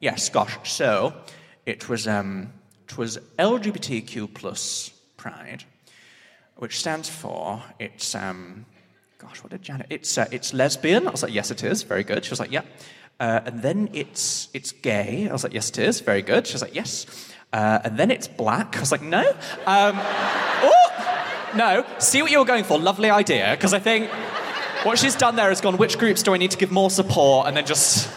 "Yes, 0.00 0.28
gosh. 0.28 0.56
So 0.70 1.14
it 1.66 1.88
was 1.88 2.06
um, 2.06 2.52
it 2.88 2.98
was 2.98 3.18
LGBTQ 3.38 4.34
plus 4.34 4.90
Pride, 5.16 5.64
which 6.56 6.78
stands 6.78 7.08
for 7.08 7.62
it's 7.78 8.14
um, 8.14 8.66
gosh, 9.18 9.42
what 9.42 9.50
did 9.50 9.62
Janet? 9.62 9.86
It's 9.90 10.16
uh, 10.18 10.26
it's 10.30 10.54
lesbian. 10.54 11.06
I 11.06 11.10
was 11.10 11.22
like, 11.22 11.34
yes, 11.34 11.50
it 11.50 11.62
is. 11.62 11.82
Very 11.82 12.04
good. 12.04 12.24
She 12.24 12.30
was 12.30 12.40
like, 12.40 12.52
yeah. 12.52 12.62
Uh, 13.20 13.40
and 13.46 13.62
then 13.62 13.88
it's 13.92 14.48
it's 14.54 14.72
gay. 14.72 15.28
I 15.28 15.32
was 15.32 15.42
like, 15.42 15.52
yes, 15.52 15.70
it 15.70 15.78
is. 15.78 16.00
Very 16.00 16.22
good. 16.22 16.46
She 16.46 16.54
was 16.54 16.62
like, 16.62 16.74
yes. 16.74 17.06
Uh, 17.52 17.80
and 17.82 17.98
then 17.98 18.10
it's 18.10 18.28
black. 18.28 18.76
I 18.76 18.80
was 18.80 18.92
like, 18.92 19.02
no. 19.02 19.28
Um, 19.66 19.94
oh, 19.98 21.50
no. 21.56 21.84
See 21.98 22.22
what 22.22 22.30
you 22.30 22.38
were 22.38 22.44
going 22.44 22.64
for. 22.64 22.78
Lovely 22.78 23.10
idea. 23.10 23.52
Because 23.52 23.74
I 23.74 23.80
think 23.80 24.10
what 24.84 24.98
she's 24.98 25.16
done 25.16 25.34
there 25.36 25.50
is 25.50 25.60
gone. 25.60 25.76
Which 25.78 25.98
groups 25.98 26.22
do 26.22 26.32
I 26.32 26.36
need 26.36 26.52
to 26.52 26.58
give 26.58 26.70
more 26.70 26.90
support? 26.90 27.48
And 27.48 27.56
then 27.56 27.66
just 27.66 28.08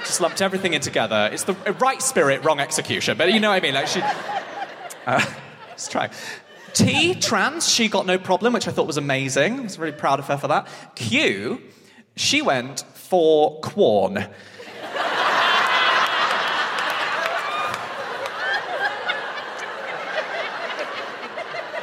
just 0.00 0.20
lumped 0.20 0.42
everything 0.42 0.74
in 0.74 0.80
together. 0.80 1.28
It's 1.32 1.44
the 1.44 1.54
right 1.80 2.02
spirit, 2.02 2.44
wrong 2.44 2.60
execution. 2.60 3.16
But 3.16 3.32
you 3.32 3.40
know 3.40 3.50
what 3.50 3.56
I 3.56 3.60
mean? 3.60 3.74
Like 3.74 3.86
she. 3.86 4.00
Uh, 5.06 5.24
let's 5.68 5.88
try. 5.88 6.10
T, 6.72 7.14
trans, 7.14 7.68
she 7.68 7.88
got 7.88 8.06
no 8.06 8.18
problem, 8.18 8.52
which 8.52 8.68
I 8.68 8.70
thought 8.70 8.86
was 8.86 8.98
amazing. 8.98 9.60
I 9.60 9.62
was 9.62 9.78
really 9.78 9.96
proud 9.96 10.18
of 10.18 10.26
her 10.26 10.36
for 10.36 10.48
that. 10.48 10.68
Q, 10.94 11.62
she 12.16 12.42
went 12.42 12.84
for 13.08 13.60
Quorn. 13.60 14.28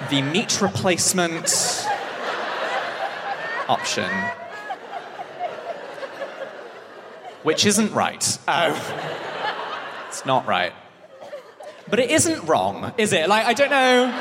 the 0.09 0.21
meat 0.21 0.61
replacement 0.61 1.87
option. 3.67 4.09
Which 7.43 7.65
isn't 7.65 7.93
right. 7.93 8.37
Oh. 8.47 8.71
Um, 8.71 10.07
it's 10.07 10.25
not 10.25 10.45
right. 10.45 10.73
But 11.89 11.99
it 11.99 12.11
isn't 12.11 12.47
wrong, 12.47 12.93
is 12.97 13.11
it? 13.11 13.27
Like, 13.27 13.45
I 13.45 13.53
don't 13.53 13.69
know. 13.69 14.11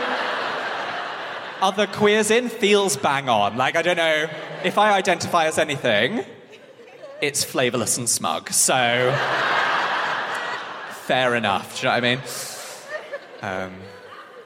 Other 1.60 1.86
queers 1.86 2.30
in 2.30 2.48
feels 2.48 2.96
bang 2.96 3.28
on. 3.28 3.56
Like, 3.56 3.76
I 3.76 3.82
don't 3.82 3.96
know 3.96 4.28
if 4.64 4.78
I 4.78 4.92
identify 4.92 5.46
as 5.46 5.58
anything, 5.58 6.24
it's 7.22 7.44
flavourless 7.44 7.98
and 7.98 8.08
smug. 8.08 8.50
So, 8.50 8.74
fair 11.06 11.36
enough. 11.36 11.80
Do 11.80 11.86
you 11.86 11.88
know 11.88 11.94
what 11.94 12.04
I 12.04 12.16
mean? 12.16 12.20
Um, 13.42 13.74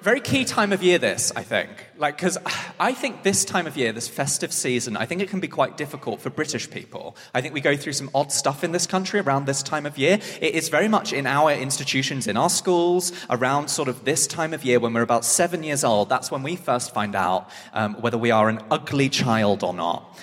very 0.03 0.21
key 0.21 0.45
time 0.45 0.75
of 0.75 0.83
year, 0.83 0.99
this, 0.99 1.33
I 1.35 1.43
think. 1.43 1.71
Like, 1.97 2.19
because 2.19 2.37
I 2.79 2.93
think 2.93 3.23
this 3.23 3.47
time 3.47 3.67
of 3.67 3.79
year, 3.79 3.93
this 3.93 4.09
festive 4.09 4.53
season, 4.53 4.95
I 4.95 5.07
think 5.07 5.23
it 5.23 5.31
can 5.31 5.41
be 5.41 5.49
quite 5.49 5.79
difficult 5.79 6.21
for 6.21 6.29
British 6.29 6.71
people. 6.71 7.17
I 7.35 7.41
think 7.41 7.55
we 7.55 7.63
go 7.63 7.79
through 7.79 7.95
some 7.95 8.11
odd 8.15 8.31
stuff 8.31 8.63
in 8.63 8.73
this 8.73 8.87
country 8.87 9.21
around 9.21 9.47
this 9.47 9.63
time 9.63 9.87
of 9.87 9.97
year. 9.97 10.21
It 10.43 10.55
is 10.55 10.69
very 10.69 10.87
much 10.87 11.15
in 11.15 11.27
our 11.27 11.53
institutions, 11.53 12.27
in 12.27 12.37
our 12.37 12.51
schools, 12.51 13.11
around 13.31 13.69
sort 13.69 13.89
of 13.89 14.05
this 14.05 14.27
time 14.27 14.53
of 14.53 14.67
year 14.67 14.81
when 14.81 14.93
we're 14.93 15.01
about 15.01 15.25
seven 15.25 15.63
years 15.63 15.83
old. 15.83 16.11
That's 16.11 16.31
when 16.31 16.43
we 16.43 16.57
first 16.57 16.93
find 16.93 17.15
out 17.17 17.49
um, 17.73 17.95
whether 18.03 18.19
we 18.19 18.31
are 18.31 18.51
an 18.51 18.61
ugly 18.71 19.09
child 19.09 19.65
or 19.65 19.73
not. 19.73 20.15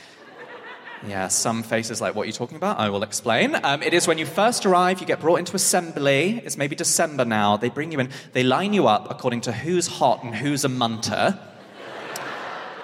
Yeah, 1.08 1.28
some 1.28 1.64
faces 1.64 2.00
like, 2.00 2.16
what 2.16 2.24
you're 2.24 2.28
you 2.28 2.34
talking 2.34 2.56
about? 2.56 2.80
I 2.80 2.90
will 2.90 3.04
explain. 3.04 3.58
Um, 3.62 3.84
it 3.84 3.94
is 3.94 4.08
when 4.08 4.18
you 4.18 4.26
first 4.26 4.66
arrive, 4.66 5.02
you 5.02 5.06
get 5.06 5.20
brought 5.20 5.38
into 5.38 5.54
assembly. 5.56 6.42
It's 6.46 6.58
maybe 6.58 6.78
December 6.78 7.26
now. 7.26 7.58
They 7.58 7.70
bring 7.70 7.92
you 7.92 8.00
in, 8.00 8.10
they 8.32 8.44
line 8.44 8.74
you 8.74 8.88
up 8.88 9.12
according 9.12 9.42
to 9.42 9.52
who's 9.52 9.88
hot 9.88 10.24
and 10.24 10.34
who's 10.34 10.64
a 10.64 10.70
munter. 10.70 11.38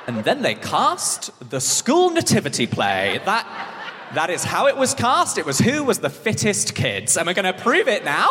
And 0.06 0.24
then 0.26 0.42
they 0.42 0.56
cast 0.56 1.32
the 1.50 1.62
school 1.62 2.10
nativity 2.10 2.68
play. 2.68 3.22
That, 3.24 3.48
that 4.16 4.30
is 4.30 4.44
how 4.44 4.68
it 4.68 4.76
was 4.76 4.94
cast. 4.94 5.38
It 5.38 5.46
was 5.46 5.60
who 5.60 5.84
was 5.86 6.00
the 6.00 6.10
fittest 6.10 6.76
kids. 6.76 7.16
And 7.16 7.26
we're 7.26 7.36
going 7.36 7.54
to 7.54 7.62
prove 7.62 7.88
it 7.88 8.04
now. 8.04 8.28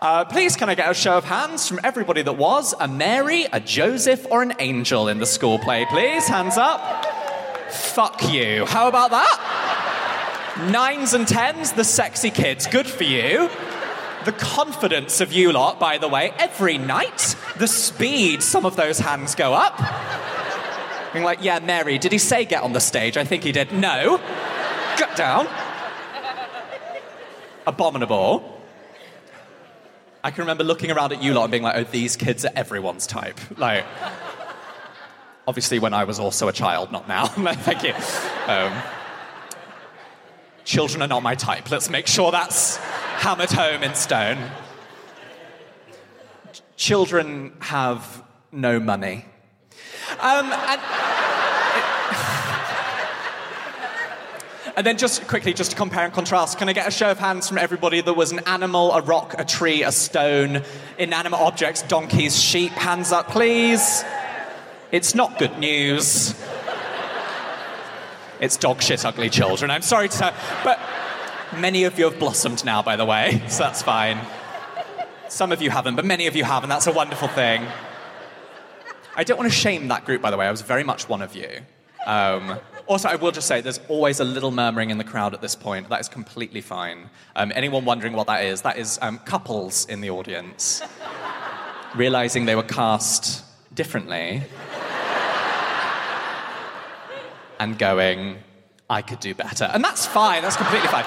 Uh, 0.00 0.24
please, 0.26 0.54
can 0.54 0.68
I 0.68 0.74
get 0.74 0.90
a 0.90 0.94
show 0.94 1.16
of 1.16 1.24
hands 1.24 1.66
from 1.66 1.80
everybody 1.82 2.22
that 2.22 2.36
was 2.36 2.74
a 2.78 2.86
Mary, 2.86 3.46
a 3.52 3.58
Joseph, 3.58 4.26
or 4.30 4.42
an 4.42 4.52
angel 4.60 5.08
in 5.08 5.18
the 5.18 5.26
school 5.26 5.58
play, 5.58 5.86
please? 5.86 6.28
Hands 6.28 6.56
up. 6.56 7.11
Fuck 7.72 8.32
you. 8.32 8.66
How 8.66 8.88
about 8.88 9.10
that? 9.10 10.68
Nines 10.70 11.14
and 11.14 11.26
tens, 11.26 11.72
the 11.72 11.84
sexy 11.84 12.30
kids. 12.30 12.66
Good 12.66 12.86
for 12.86 13.04
you. 13.04 13.48
The 14.24 14.32
confidence 14.32 15.20
of 15.20 15.32
you 15.32 15.52
lot, 15.52 15.80
by 15.80 15.98
the 15.98 16.08
way, 16.08 16.32
every 16.38 16.78
night, 16.78 17.34
the 17.56 17.66
speed 17.66 18.42
some 18.42 18.64
of 18.64 18.76
those 18.76 18.98
hands 18.98 19.34
go 19.34 19.54
up. 19.54 19.76
Being 21.12 21.24
like, 21.24 21.42
yeah, 21.42 21.58
Mary, 21.58 21.98
did 21.98 22.12
he 22.12 22.18
say 22.18 22.44
get 22.44 22.62
on 22.62 22.72
the 22.72 22.80
stage? 22.80 23.16
I 23.16 23.24
think 23.24 23.42
he 23.42 23.52
did. 23.52 23.72
No. 23.72 24.18
Get 24.96 25.16
down. 25.16 25.48
Abominable. 27.66 28.60
I 30.24 30.30
can 30.30 30.42
remember 30.42 30.62
looking 30.64 30.90
around 30.90 31.12
at 31.12 31.22
you 31.22 31.34
lot 31.34 31.44
and 31.44 31.50
being 31.50 31.62
like, 31.64 31.76
oh, 31.76 31.84
these 31.84 32.16
kids 32.16 32.44
are 32.44 32.52
everyone's 32.54 33.06
type. 33.06 33.40
Like, 33.58 33.84
obviously 35.46 35.78
when 35.78 35.94
I 35.94 36.04
was 36.04 36.18
also 36.18 36.48
a 36.48 36.52
child, 36.52 36.92
not 36.92 37.08
now. 37.08 37.26
Thank 37.26 37.82
you. 37.82 37.94
Um, 38.46 38.72
children 40.64 41.02
are 41.02 41.08
not 41.08 41.22
my 41.22 41.34
type. 41.34 41.70
Let's 41.70 41.90
make 41.90 42.06
sure 42.06 42.30
that's 42.30 42.76
hammered 42.76 43.50
home 43.50 43.82
in 43.82 43.94
stone. 43.94 44.38
Ch- 46.52 46.62
Children 46.76 47.52
have 47.60 48.22
no 48.50 48.80
money. 48.80 49.24
Um, 50.20 50.52
and, 50.52 50.80
and 54.76 54.86
then 54.86 54.98
just 54.98 55.26
quickly, 55.26 55.54
just 55.54 55.72
to 55.72 55.76
compare 55.76 56.04
and 56.04 56.12
contrast, 56.12 56.58
can 56.58 56.68
I 56.68 56.72
get 56.72 56.86
a 56.86 56.90
show 56.90 57.10
of 57.10 57.18
hands 57.18 57.48
from 57.48 57.58
everybody 57.58 58.00
that 58.00 58.14
was 58.14 58.32
an 58.32 58.40
animal, 58.40 58.92
a 58.92 59.00
rock, 59.00 59.34
a 59.38 59.44
tree, 59.44 59.82
a 59.82 59.92
stone, 59.92 60.62
inanimate 60.98 61.40
objects, 61.40 61.82
donkeys, 61.82 62.40
sheep? 62.40 62.72
Hands 62.72 63.10
up, 63.10 63.28
please. 63.28 64.04
It's 64.92 65.14
not 65.14 65.38
good 65.38 65.58
news. 65.58 66.38
It's 68.40 68.58
dog 68.58 68.82
shit 68.82 69.06
ugly 69.06 69.30
children. 69.30 69.70
I'm 69.70 69.80
sorry 69.80 70.10
to 70.10 70.18
tell, 70.18 70.34
but 70.62 70.78
many 71.56 71.84
of 71.84 71.98
you 71.98 72.04
have 72.10 72.18
blossomed 72.18 72.62
now, 72.62 72.82
by 72.82 72.96
the 72.96 73.06
way, 73.06 73.42
so 73.48 73.62
that's 73.62 73.80
fine. 73.80 74.20
Some 75.30 75.50
of 75.50 75.62
you 75.62 75.70
haven't, 75.70 75.96
but 75.96 76.04
many 76.04 76.26
of 76.26 76.36
you 76.36 76.44
have, 76.44 76.62
and 76.62 76.70
that's 76.70 76.86
a 76.86 76.92
wonderful 76.92 77.28
thing. 77.28 77.66
I 79.16 79.24
don't 79.24 79.38
want 79.38 79.50
to 79.50 79.56
shame 79.56 79.88
that 79.88 80.04
group, 80.04 80.20
by 80.20 80.30
the 80.30 80.36
way. 80.36 80.46
I 80.46 80.50
was 80.50 80.60
very 80.60 80.84
much 80.84 81.08
one 81.08 81.22
of 81.22 81.34
you. 81.34 81.48
Um, 82.04 82.58
also, 82.86 83.08
I 83.08 83.16
will 83.16 83.30
just 83.30 83.48
say 83.48 83.62
there's 83.62 83.80
always 83.88 84.20
a 84.20 84.24
little 84.24 84.50
murmuring 84.50 84.90
in 84.90 84.98
the 84.98 85.04
crowd 85.04 85.32
at 85.32 85.40
this 85.40 85.54
point. 85.54 85.88
That 85.88 86.00
is 86.00 86.08
completely 86.10 86.60
fine. 86.60 87.08
Um, 87.34 87.50
anyone 87.54 87.86
wondering 87.86 88.12
what 88.12 88.26
that 88.26 88.44
is, 88.44 88.60
that 88.60 88.76
is 88.76 88.98
um, 89.00 89.20
couples 89.20 89.86
in 89.86 90.02
the 90.02 90.10
audience 90.10 90.82
realizing 91.94 92.44
they 92.44 92.56
were 92.56 92.62
cast 92.62 93.42
differently 93.74 94.42
and 97.58 97.78
going, 97.78 98.38
I 98.88 99.02
could 99.02 99.20
do 99.20 99.34
better. 99.34 99.64
And 99.64 99.82
that's 99.82 100.06
fine, 100.06 100.42
that's 100.42 100.56
completely 100.56 100.88
fine. 100.88 101.04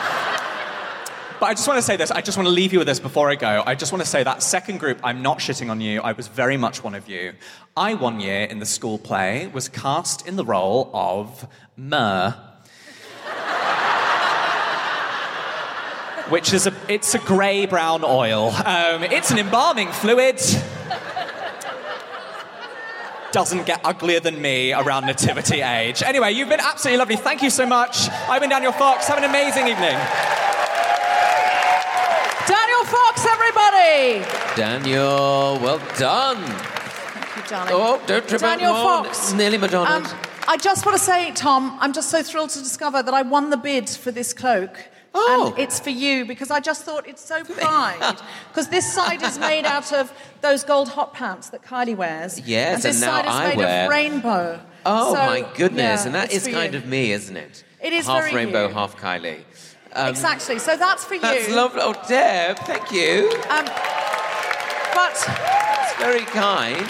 But 1.39 1.47
I 1.47 1.53
just 1.53 1.67
want 1.67 1.77
to 1.77 1.81
say 1.81 1.97
this, 1.97 2.11
I 2.11 2.21
just 2.21 2.37
want 2.37 2.47
to 2.47 2.53
leave 2.53 2.71
you 2.71 2.79
with 2.79 2.87
this 2.87 2.99
before 2.99 3.29
I 3.29 3.35
go. 3.35 3.61
I 3.65 3.75
just 3.75 3.91
want 3.91 4.03
to 4.03 4.09
say 4.09 4.23
that 4.23 4.41
second 4.41 4.79
group, 4.79 4.99
I'm 5.03 5.21
not 5.21 5.39
shitting 5.39 5.69
on 5.69 5.81
you, 5.81 6.01
I 6.01 6.13
was 6.13 6.27
very 6.27 6.55
much 6.55 6.83
one 6.83 6.95
of 6.95 7.09
you. 7.09 7.33
I, 7.75 7.93
one 7.93 8.19
year 8.21 8.45
in 8.45 8.59
the 8.59 8.65
school 8.65 8.97
play, 8.97 9.47
was 9.47 9.67
cast 9.67 10.25
in 10.27 10.37
the 10.37 10.45
role 10.45 10.89
of 10.93 11.47
Myrrh. 11.75 12.33
Which 16.29 16.53
is 16.53 16.65
a, 16.65 16.73
it's 16.87 17.13
a 17.13 17.19
grey 17.19 17.67
brown 17.67 18.03
oil. 18.03 18.49
Um, 18.49 19.03
it's 19.03 19.29
an 19.29 19.37
embalming 19.37 19.91
fluid 19.91 20.41
doesn't 23.35 23.65
get 23.65 23.81
uglier 23.83 24.21
than 24.21 24.41
me 24.41 24.71
around 24.71 25.05
nativity 25.05 25.59
age. 25.59 26.01
Anyway, 26.01 26.31
you've 26.31 26.47
been 26.47 26.61
absolutely 26.61 26.97
lovely. 26.97 27.17
Thank 27.17 27.41
you 27.41 27.49
so 27.49 27.65
much. 27.65 28.07
I've 28.29 28.39
been 28.39 28.49
Daniel 28.49 28.71
Foxx. 28.71 29.09
Have 29.09 29.17
an 29.17 29.25
amazing 29.25 29.67
evening. 29.67 29.97
Daniel 32.47 32.85
Foxx, 32.85 33.25
everybody! 33.27 34.23
Daniel, 34.55 35.59
well 35.59 35.79
done. 35.97 36.37
Thank 36.37 37.35
you, 37.35 37.43
darling. 37.49 37.73
Oh, 37.75 38.01
don't 38.07 38.25
trip 38.25 38.39
Daniel 38.39 38.71
out. 38.71 39.05
Foxx. 39.07 39.33
Nearly 39.33 39.57
Madonna. 39.57 40.07
Um, 40.07 40.07
I 40.47 40.55
just 40.55 40.85
want 40.85 40.97
to 40.97 41.03
say, 41.03 41.33
Tom, 41.33 41.77
I'm 41.81 41.91
just 41.91 42.09
so 42.09 42.23
thrilled 42.23 42.51
to 42.51 42.59
discover 42.59 43.03
that 43.03 43.13
I 43.13 43.23
won 43.23 43.49
the 43.49 43.57
bid 43.57 43.89
for 43.89 44.11
this 44.11 44.31
cloak. 44.31 44.79
Oh. 45.17 45.53
And 45.55 45.59
it's 45.59 45.79
for 45.79 45.91
you 45.91 46.25
because 46.25 46.51
I 46.51 46.59
just 46.59 46.83
thought 46.83 47.07
it's 47.07 47.23
so 47.23 47.43
pride. 47.43 48.17
Because 48.49 48.67
this 48.69 48.91
side 48.93 49.21
is 49.23 49.37
made 49.39 49.65
out 49.65 49.91
of 49.93 50.13
those 50.41 50.63
gold 50.63 50.89
hot 50.89 51.13
pants 51.13 51.49
that 51.49 51.61
Kylie 51.63 51.95
wears. 51.95 52.39
Yes, 52.39 52.75
and 52.75 52.83
this 52.83 53.01
and 53.01 53.03
side 53.11 53.25
is 53.25 53.31
I 53.31 53.49
made 53.49 53.57
wear- 53.57 53.83
of 53.85 53.89
rainbow. 53.89 54.59
oh 54.85 55.13
So, 55.13 55.19
my 55.25 55.45
goodness, 55.55 56.01
yeah, 56.01 56.05
and 56.05 56.15
that 56.15 56.31
is 56.31 56.47
kind 56.47 56.73
you. 56.73 56.79
of 56.79 56.85
me, 56.85 57.11
isn't 57.11 57.35
it? 57.37 57.63
It 57.81 57.93
is 57.93 58.05
half 58.07 58.33
rainbow, 58.33 58.67
you. 58.67 58.73
half 58.73 58.95
Kylie. 58.97 59.43
Um, 59.93 60.09
exactly. 60.09 60.59
So 60.59 60.75
that's 60.77 61.03
for 61.05 61.15
you. 61.15 61.21
That's 61.21 61.49
lovely. 61.49 61.81
Oh, 61.81 61.93
Deb, 62.07 62.57
thank 62.59 62.91
you. 62.91 63.29
Um, 63.49 63.65
but 64.93 65.15
It's 65.15 65.95
very 65.97 66.25
kind. 66.25 66.89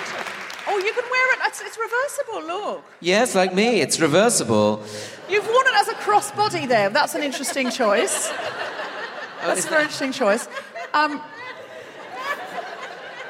Oh, 0.76 0.80
you 0.86 0.94
can 0.94 1.04
wear 1.10 1.34
it. 1.34 1.40
It's, 1.48 1.62
it's 1.62 1.78
reversible. 1.78 2.42
Look, 2.48 2.84
Yes, 3.00 3.36
like 3.36 3.54
me, 3.54 3.82
it's 3.82 4.00
reversible. 4.00 4.84
you've 5.30 5.48
worn 5.48 5.66
it 5.68 5.76
as 5.76 5.88
a 5.88 5.94
crossbody 5.94 6.68
there. 6.68 6.90
That's 6.90 7.16
an 7.16 7.24
interesting 7.24 7.70
choice. 7.70 8.30
Oh, 8.32 9.48
That's 9.48 9.66
a 9.66 9.70
very 9.70 9.84
that- 9.84 9.92
interesting 9.92 10.12
choice. 10.12 10.48
Um, 10.94 11.22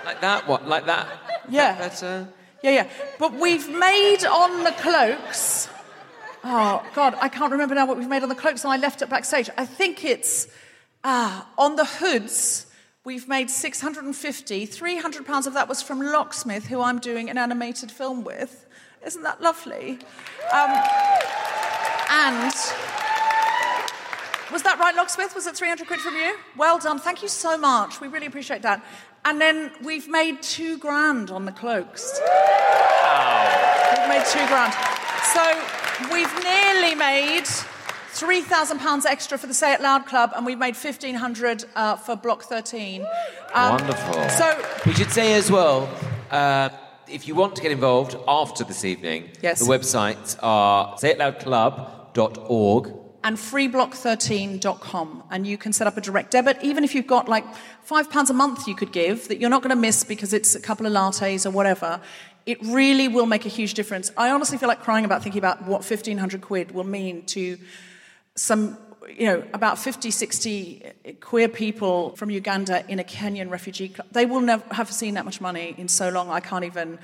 like 0.05 0.21
that 0.21 0.47
one, 0.47 0.67
like 0.67 0.85
that. 0.85 1.07
Yeah. 1.49 1.75
That's 1.75 2.01
Yeah, 2.01 2.29
yeah. 2.63 2.87
But 3.19 3.33
we've 3.33 3.69
made 3.69 4.23
on 4.25 4.63
the 4.63 4.71
cloaks. 4.71 5.67
Oh, 6.43 6.83
God, 6.93 7.15
I 7.21 7.27
can't 7.29 7.51
remember 7.51 7.73
now 7.75 7.85
what 7.87 7.97
we've 7.97 8.07
made 8.07 8.23
on 8.23 8.29
the 8.29 8.35
cloaks, 8.35 8.63
and 8.63 8.71
I 8.71 8.77
left 8.77 9.01
it 9.01 9.09
backstage. 9.09 9.49
I 9.57 9.65
think 9.65 10.05
it's 10.05 10.47
ah, 11.03 11.47
on 11.57 11.75
the 11.75 11.85
hoods. 11.85 12.67
We've 13.05 13.27
made 13.27 13.51
650. 13.51 14.65
300 14.65 15.25
pounds 15.27 15.45
of 15.45 15.53
that 15.53 15.69
was 15.69 15.83
from 15.83 16.01
Locksmith, 16.01 16.65
who 16.65 16.81
I'm 16.81 16.97
doing 16.97 17.29
an 17.29 17.37
animated 17.37 17.91
film 17.91 18.23
with. 18.23 18.65
Isn't 19.05 19.21
that 19.21 19.39
lovely? 19.39 19.99
Um, 20.51 20.71
and 22.09 22.51
was 24.51 24.63
that 24.63 24.77
right, 24.79 24.95
Locksmith? 24.95 25.35
Was 25.35 25.45
it 25.45 25.55
300 25.55 25.85
quid 25.85 25.99
from 25.99 26.15
you? 26.15 26.35
Well 26.57 26.79
done. 26.79 26.97
Thank 26.97 27.21
you 27.21 27.27
so 27.27 27.55
much. 27.59 28.01
We 28.01 28.07
really 28.07 28.25
appreciate 28.25 28.63
that. 28.63 28.83
And 29.23 29.39
then 29.39 29.71
we've 29.83 30.07
made 30.07 30.41
two 30.41 30.79
grand 30.79 31.29
on 31.29 31.45
the 31.45 31.51
cloaks. 31.51 32.19
Wow. 32.25 33.97
We've 33.99 34.09
made 34.09 34.25
two 34.25 34.47
grand. 34.47 34.73
So 35.31 35.43
we've 36.11 36.43
nearly 36.43 36.95
made 36.95 37.45
three 38.15 38.41
thousand 38.41 38.79
pounds 38.79 39.05
extra 39.05 39.37
for 39.37 39.47
the 39.47 39.53
Say 39.53 39.73
It 39.73 39.81
Loud 39.81 40.05
Club, 40.05 40.31
and 40.35 40.45
we've 40.45 40.57
made 40.57 40.75
fifteen 40.77 41.15
hundred 41.15 41.65
uh, 41.75 41.95
for 41.97 42.15
Block 42.15 42.43
Thirteen. 42.43 43.05
Um, 43.53 43.71
wonderful. 43.77 44.29
So 44.29 44.65
we 44.85 44.93
should 44.93 45.11
say 45.11 45.33
as 45.33 45.51
well. 45.51 45.89
Uh, 46.31 46.69
if 47.07 47.27
you 47.27 47.35
want 47.35 47.55
to 47.55 47.61
get 47.61 47.71
involved 47.71 48.15
after 48.27 48.63
this 48.63 48.83
evening, 48.83 49.29
Yes. 49.41 49.59
the 49.59 49.65
websites 49.65 50.35
are 50.41 50.95
sayitloudclub.org. 50.97 52.93
and 53.23 53.37
freeblock13.com, 53.37 55.23
and 55.31 55.45
you 55.47 55.57
can 55.57 55.71
set 55.73 55.85
up 55.87 55.97
a 55.97 56.01
direct 56.01 56.31
debit. 56.31 56.57
Even 56.63 56.83
if 56.83 56.95
you've 56.95 57.05
got 57.07 57.27
like 57.29 57.45
five 57.83 58.09
pounds 58.09 58.29
a 58.31 58.33
month, 58.33 58.67
you 58.67 58.73
could 58.75 58.91
give 58.91 59.27
that 59.27 59.39
you're 59.39 59.49
not 59.51 59.61
going 59.61 59.69
to 59.75 59.75
miss 59.75 60.03
because 60.03 60.33
it's 60.33 60.55
a 60.55 60.59
couple 60.59 60.85
of 60.87 60.93
lattes 60.93 61.45
or 61.45 61.51
whatever. 61.51 61.99
It 62.47 62.57
really 62.63 63.07
will 63.07 63.25
make 63.27 63.45
a 63.45 63.49
huge 63.49 63.73
difference. 63.75 64.11
I 64.17 64.29
honestly 64.29 64.57
feel 64.57 64.69
like 64.69 64.81
crying 64.81 65.05
about 65.05 65.23
thinking 65.23 65.39
about 65.39 65.61
what 65.63 65.81
1500 65.89 66.41
quid 66.41 66.71
will 66.71 66.83
mean 66.83 67.23
to 67.27 67.57
some 68.35 68.77
you 69.17 69.27
know, 69.27 69.43
about 69.53 69.77
50, 69.77 70.11
60 70.11 70.83
queer 71.21 71.47
people 71.47 72.15
from 72.15 72.29
Uganda 72.29 72.83
in 72.89 72.99
a 72.99 73.03
Kenyan 73.03 73.49
refugee 73.49 73.89
club. 73.89 74.07
They 74.11 74.25
will 74.25 74.41
never 74.41 74.63
have 74.73 74.91
seen 74.91 75.13
that 75.13 75.25
much 75.25 75.39
money 75.39 75.75
in 75.77 75.87
so 75.87 76.09
long. 76.09 76.29
I 76.29 76.39
can't 76.39 76.65
even. 76.65 76.99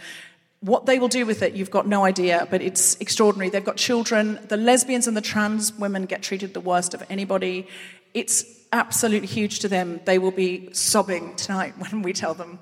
What 0.61 0.85
they 0.85 0.99
will 0.99 1.07
do 1.07 1.25
with 1.25 1.41
it, 1.41 1.53
you've 1.53 1.71
got 1.71 1.87
no 1.87 2.05
idea, 2.05 2.47
but 2.51 2.61
it's 2.61 2.95
extraordinary. 2.99 3.49
They've 3.49 3.65
got 3.65 3.77
children. 3.77 4.39
The 4.47 4.57
lesbians 4.57 5.07
and 5.07 5.17
the 5.17 5.21
trans 5.21 5.73
women 5.73 6.05
get 6.05 6.21
treated 6.21 6.53
the 6.53 6.59
worst 6.59 6.93
of 6.93 7.03
anybody. 7.09 7.67
It's 8.13 8.45
absolutely 8.71 9.27
huge 9.27 9.59
to 9.59 9.67
them. 9.67 10.01
They 10.05 10.19
will 10.19 10.31
be 10.31 10.69
sobbing 10.73 11.35
tonight 11.35 11.73
when 11.79 12.03
we 12.03 12.13
tell 12.13 12.33
them 12.35 12.59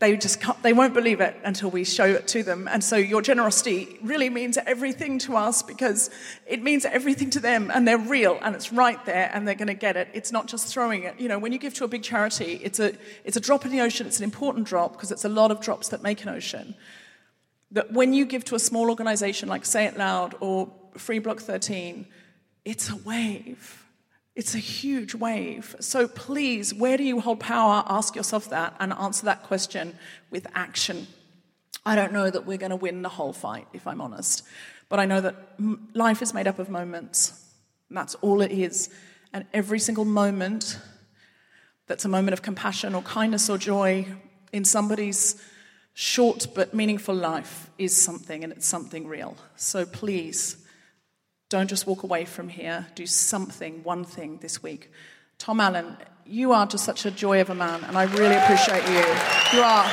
they 0.00 0.16
just 0.16 0.40
can't, 0.40 0.60
they 0.62 0.72
won't 0.72 0.94
believe 0.94 1.20
it 1.20 1.36
until 1.44 1.70
we 1.70 1.84
show 1.84 2.06
it 2.06 2.26
to 2.28 2.42
them. 2.42 2.66
And 2.68 2.82
so 2.82 2.96
your 2.96 3.20
generosity 3.20 3.98
really 4.02 4.30
means 4.30 4.56
everything 4.56 5.18
to 5.20 5.36
us 5.36 5.62
because 5.62 6.08
it 6.46 6.62
means 6.62 6.86
everything 6.86 7.28
to 7.30 7.40
them 7.40 7.70
and 7.72 7.86
they're 7.86 7.98
real 7.98 8.38
and 8.40 8.56
it's 8.56 8.72
right 8.72 9.04
there 9.04 9.30
and 9.34 9.46
they're 9.46 9.54
going 9.54 9.68
to 9.68 9.74
get 9.74 9.98
it. 9.98 10.08
It's 10.14 10.32
not 10.32 10.46
just 10.46 10.72
throwing 10.72 11.02
it. 11.02 11.20
You 11.20 11.28
know, 11.28 11.38
when 11.38 11.52
you 11.52 11.58
give 11.58 11.74
to 11.74 11.84
a 11.84 11.88
big 11.88 12.02
charity, 12.02 12.60
it's 12.62 12.80
a, 12.80 12.94
it's 13.24 13.36
a 13.36 13.40
drop 13.40 13.66
in 13.66 13.72
the 13.72 13.82
ocean. 13.82 14.06
It's 14.06 14.18
an 14.18 14.24
important 14.24 14.66
drop 14.66 14.92
because 14.92 15.12
it's 15.12 15.26
a 15.26 15.28
lot 15.28 15.50
of 15.50 15.60
drops 15.60 15.90
that 15.90 16.02
make 16.02 16.22
an 16.22 16.30
ocean. 16.30 16.74
That 17.70 17.92
when 17.92 18.14
you 18.14 18.24
give 18.24 18.44
to 18.46 18.54
a 18.54 18.58
small 18.58 18.88
organization 18.88 19.50
like 19.50 19.66
Say 19.66 19.84
It 19.84 19.98
Loud 19.98 20.34
or 20.40 20.72
Free 20.96 21.18
Block 21.18 21.40
13, 21.40 22.06
it's 22.64 22.88
a 22.88 22.96
wave 22.96 23.79
it's 24.40 24.54
a 24.54 24.58
huge 24.58 25.14
wave. 25.14 25.76
So 25.80 26.08
please, 26.08 26.72
where 26.72 26.96
do 26.96 27.04
you 27.04 27.20
hold 27.20 27.40
power? 27.40 27.84
Ask 27.86 28.16
yourself 28.16 28.48
that 28.48 28.74
and 28.80 28.90
answer 28.94 29.26
that 29.26 29.42
question 29.42 29.98
with 30.30 30.46
action. 30.54 31.08
I 31.84 31.94
don't 31.94 32.10
know 32.10 32.30
that 32.30 32.46
we're 32.46 32.56
going 32.56 32.70
to 32.70 32.76
win 32.76 33.02
the 33.02 33.10
whole 33.10 33.34
fight, 33.34 33.66
if 33.74 33.86
I'm 33.86 34.00
honest. 34.00 34.42
But 34.88 34.98
I 34.98 35.04
know 35.04 35.20
that 35.20 35.34
life 35.92 36.22
is 36.22 36.32
made 36.32 36.46
up 36.46 36.58
of 36.58 36.70
moments. 36.70 37.52
that's 37.90 38.14
all 38.22 38.40
it 38.40 38.50
is. 38.50 38.88
And 39.34 39.44
every 39.52 39.78
single 39.78 40.06
moment 40.06 40.78
that's 41.86 42.06
a 42.06 42.08
moment 42.08 42.32
of 42.32 42.40
compassion 42.40 42.94
or 42.94 43.02
kindness 43.02 43.50
or 43.50 43.58
joy 43.58 44.06
in 44.54 44.64
somebody's 44.64 45.38
short 45.92 46.46
but 46.54 46.72
meaningful 46.72 47.14
life 47.14 47.68
is 47.76 47.94
something, 47.94 48.42
and 48.42 48.54
it's 48.54 48.66
something 48.66 49.06
real. 49.06 49.36
So 49.56 49.84
please, 49.84 50.56
don't 51.50 51.68
just 51.68 51.86
walk 51.86 52.04
away 52.04 52.24
from 52.24 52.48
here. 52.48 52.86
Do 52.94 53.06
something, 53.06 53.82
one 53.82 54.04
thing 54.04 54.38
this 54.38 54.62
week. 54.62 54.90
Tom 55.36 55.60
Allen, 55.60 55.96
you 56.24 56.52
are 56.52 56.64
just 56.64 56.84
such 56.84 57.04
a 57.04 57.10
joy 57.10 57.40
of 57.40 57.50
a 57.50 57.54
man, 57.54 57.82
and 57.84 57.98
I 57.98 58.04
really 58.04 58.36
appreciate 58.36 58.86
you. 58.88 59.58
You 59.58 59.64
are. 59.64 59.84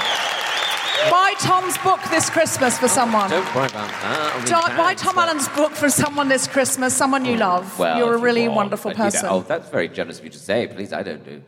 Buy 1.09 1.33
Tom's 1.39 1.77
book 1.79 1.99
this 2.09 2.29
Christmas 2.29 2.77
for 2.77 2.87
someone. 2.87 3.29
Don't 3.29 3.55
worry 3.55 3.67
about 3.67 3.89
that. 3.89 4.47
Don't, 4.47 4.77
buy 4.77 4.93
Tom 4.93 5.17
Allen's 5.17 5.47
book 5.49 5.71
for 5.71 5.89
someone 5.89 6.27
this 6.27 6.47
Christmas, 6.47 6.95
someone 6.95 7.25
you 7.25 7.35
oh, 7.35 7.39
love. 7.39 7.79
Well, 7.79 7.97
You're 7.97 8.15
a 8.15 8.17
really 8.17 8.43
you 8.43 8.51
wonderful 8.51 8.91
do 8.91 8.97
that. 8.97 9.13
person. 9.13 9.29
Oh, 9.29 9.41
that's 9.41 9.69
very 9.69 9.87
generous 9.89 10.19
of 10.19 10.25
you 10.25 10.31
to 10.31 10.39
say. 10.39 10.67
Please, 10.67 10.93
I 10.93 11.03
don't 11.03 11.23
do. 11.23 11.41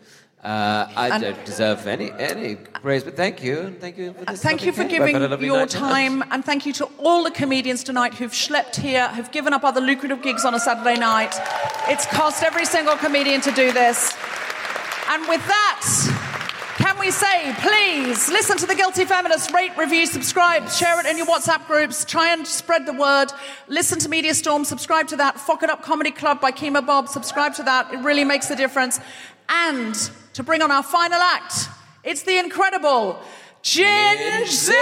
Uh, 0.43 0.87
I 0.95 1.09
And- 1.09 1.21
don't 1.21 1.45
deserve 1.45 1.85
any 1.85 2.13
any 2.17 2.55
praise, 2.55 3.03
but 3.03 3.17
thank 3.17 3.43
you, 3.43 3.59
and 3.59 3.81
thank 3.81 3.97
you 3.97 4.13
for 4.13 4.23
this. 4.23 4.41
Thank 4.41 4.63
you 4.63 4.71
for 4.71 4.83
lovely 4.83 4.97
giving 4.97 5.15
had 5.15 5.23
a 5.23 5.27
lovely 5.27 5.47
your 5.47 5.59
night 5.59 5.69
tonight. 5.71 5.89
time, 5.89 6.23
and 6.31 6.45
thank 6.45 6.65
you 6.65 6.71
to 6.73 6.85
all 6.97 7.25
the 7.25 7.31
comedians 7.31 7.83
tonight 7.83 8.13
who've 8.13 8.31
schlepped 8.31 8.77
here, 8.77 9.09
who've 9.09 9.31
given 9.31 9.51
up 9.51 9.65
other 9.65 9.81
lucrative 9.81 10.21
gigs 10.21 10.45
on 10.45 10.55
a 10.55 10.59
Saturday 10.59 10.97
night. 10.97 11.35
It's 11.89 12.05
cost 12.05 12.41
every 12.41 12.65
single 12.65 12.95
comedian 12.95 13.41
to 13.41 13.51
do 13.51 13.73
this. 13.73 14.13
And 15.09 15.27
with 15.27 15.45
that, 15.47 15.81
can 16.77 16.97
we 16.97 17.11
say, 17.11 17.53
please 17.59 18.29
listen 18.29 18.55
to 18.59 18.65
The 18.65 18.75
Guilty 18.75 19.03
Feminist, 19.03 19.51
rate, 19.51 19.75
review, 19.77 20.05
subscribe, 20.05 20.69
share 20.69 21.01
it 21.01 21.05
in 21.05 21.17
your 21.17 21.25
WhatsApp 21.25 21.67
groups, 21.67 22.05
try 22.05 22.31
and 22.31 22.47
spread 22.47 22.85
the 22.85 22.93
word. 22.93 23.33
Listen 23.67 23.99
to 23.99 24.07
Media 24.07 24.33
Storm, 24.33 24.63
subscribe 24.63 25.09
to 25.09 25.17
that. 25.17 25.35
FOC 25.35 25.63
it 25.63 25.69
UP 25.69 25.83
Comedy 25.83 26.11
Club 26.11 26.39
by 26.39 26.53
Kemah 26.53 26.85
Bob, 26.85 27.09
subscribe 27.09 27.55
to 27.55 27.63
that. 27.63 27.93
It 27.93 27.97
really 27.97 28.23
makes 28.23 28.49
a 28.49 28.55
difference. 28.55 29.01
And 29.49 29.95
to 30.39 30.43
bring 30.43 30.61
on 30.61 30.71
our 30.71 30.81
final 30.81 31.19
act, 31.19 31.67
it's 32.01 32.23
the 32.23 32.37
incredible 32.37 33.19
Gingzilla! 33.61 34.79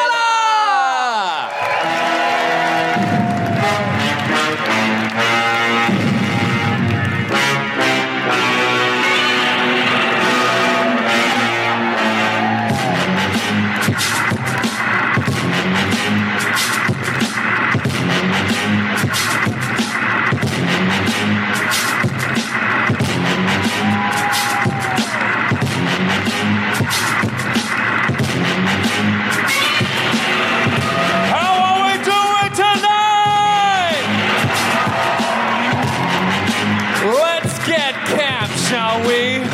Shall 38.69 38.99
we? 39.07 39.45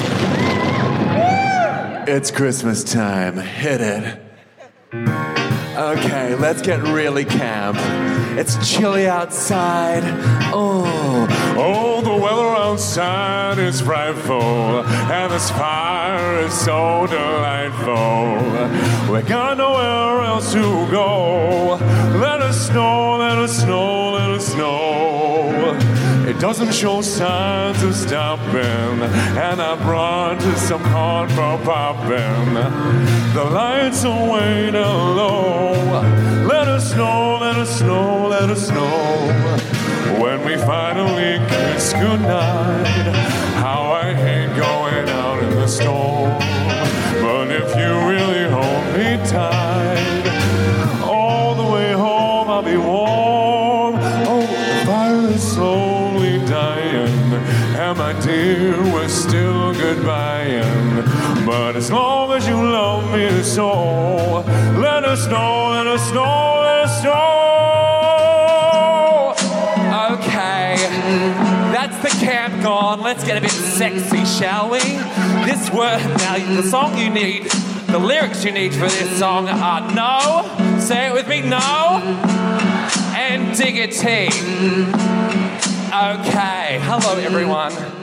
It's 2.11 2.32
Christmas 2.32 2.84
time. 2.84 3.38
Hit 3.38 3.82
it. 3.82 4.20
Okay, 5.76 6.36
let's 6.36 6.61
get 6.61 6.82
really 6.82 7.26
camp. 7.26 7.78
It's 8.38 8.55
chilly 8.70 9.07
outside. 9.07 10.03
Oh, 10.53 11.28
oh, 11.57 12.01
the 12.01 12.15
weather 12.15 12.55
outside 12.55 13.59
is 13.59 13.81
frightful, 13.81 14.83
and 14.85 15.31
this 15.31 15.49
fire 15.51 16.39
is 16.39 16.53
so 16.53 17.05
delightful. 17.07 19.13
We 19.13 19.21
got 19.23 19.57
nowhere 19.57 20.25
else 20.25 20.53
to 20.53 20.61
go. 20.89 21.75
Let 22.19 22.41
us 22.41 22.69
know, 22.71 23.17
let 23.17 23.37
us 23.37 23.63
know, 23.63 24.13
let 24.13 24.29
us 24.29 24.55
know. 24.55 25.77
It 26.27 26.39
doesn't 26.39 26.73
show 26.73 27.01
signs 27.01 27.83
of 27.83 27.93
stopping, 27.93 28.55
and 28.55 29.61
I 29.61 29.75
brought 29.83 30.41
you 30.41 30.55
some 30.55 30.81
corn 30.91 31.29
for 31.29 31.57
popping. 31.63 32.53
The 33.33 33.43
lights 33.43 34.05
are 34.05 34.31
way 34.31 34.71
down 34.71 35.17
low. 35.17 35.73
Let 36.47 36.67
us 36.67 36.95
know, 36.95 37.37
let 37.39 37.57
us 37.57 37.81
know, 37.81 38.27
let 38.27 38.49
us 38.49 38.69
know 38.69 39.82
when 40.20 40.43
we 40.45 40.55
finally 40.57 41.39
kiss 41.47 41.93
goodnight. 41.93 42.88
How 43.55 43.91
I 43.91 44.14
hate 44.14 44.55
going 44.55 45.09
out 45.09 45.41
in 45.43 45.49
the 45.51 45.68
storm, 45.68 46.32
but 47.22 47.51
if 47.51 47.76
you 47.76 47.91
really 48.09 48.49
hold 48.49 48.86
me 48.97 49.18
tight, 49.30 51.01
all 51.03 51.55
the 51.55 51.72
way 51.72 51.91
home 51.93 52.49
I'll 52.49 52.64
be 52.64 52.78
warm. 52.78 53.95
Oh, 54.28 54.41
the 54.41 54.86
fire 54.86 55.28
is 55.30 55.43
slowly 55.55 56.39
dying, 56.45 57.34
and 57.84 57.97
my 57.97 58.14
dear, 58.22 58.82
we're 58.93 59.07
still 59.07 59.74
goodbying. 59.74 61.45
But 61.45 61.76
as 61.76 61.91
long 61.91 62.32
as 62.32 62.47
you 62.47 62.55
love 62.55 63.11
me 63.14 63.43
so, 63.43 64.41
let 64.80 65.03
us 65.03 65.28
know, 65.28 65.70
let 65.72 65.88
us 65.88 66.11
know, 66.14 66.61
let 66.61 66.78
us 66.86 67.03
know. 67.03 67.52
Gone. 72.84 72.99
Let's 72.99 73.23
get 73.23 73.38
a 73.38 73.41
bit 73.41 73.49
sexy, 73.51 74.25
shall 74.25 74.69
we? 74.69 74.79
This 74.79 75.71
word 75.71 76.03
now, 76.17 76.55
the 76.55 76.63
song 76.63 76.97
you 76.97 77.09
need, 77.09 77.45
the 77.88 77.97
lyrics 77.97 78.43
you 78.43 78.51
need 78.51 78.73
for 78.73 78.89
this 78.89 79.17
song 79.17 79.47
are 79.47 79.81
no. 79.93 80.79
Say 80.79 81.07
it 81.07 81.13
with 81.13 81.29
me, 81.29 81.41
no. 81.41 82.01
And 83.15 83.55
diggity. 83.55 84.27
Okay, 85.93 86.79
hello 86.81 87.19
everyone. 87.19 88.02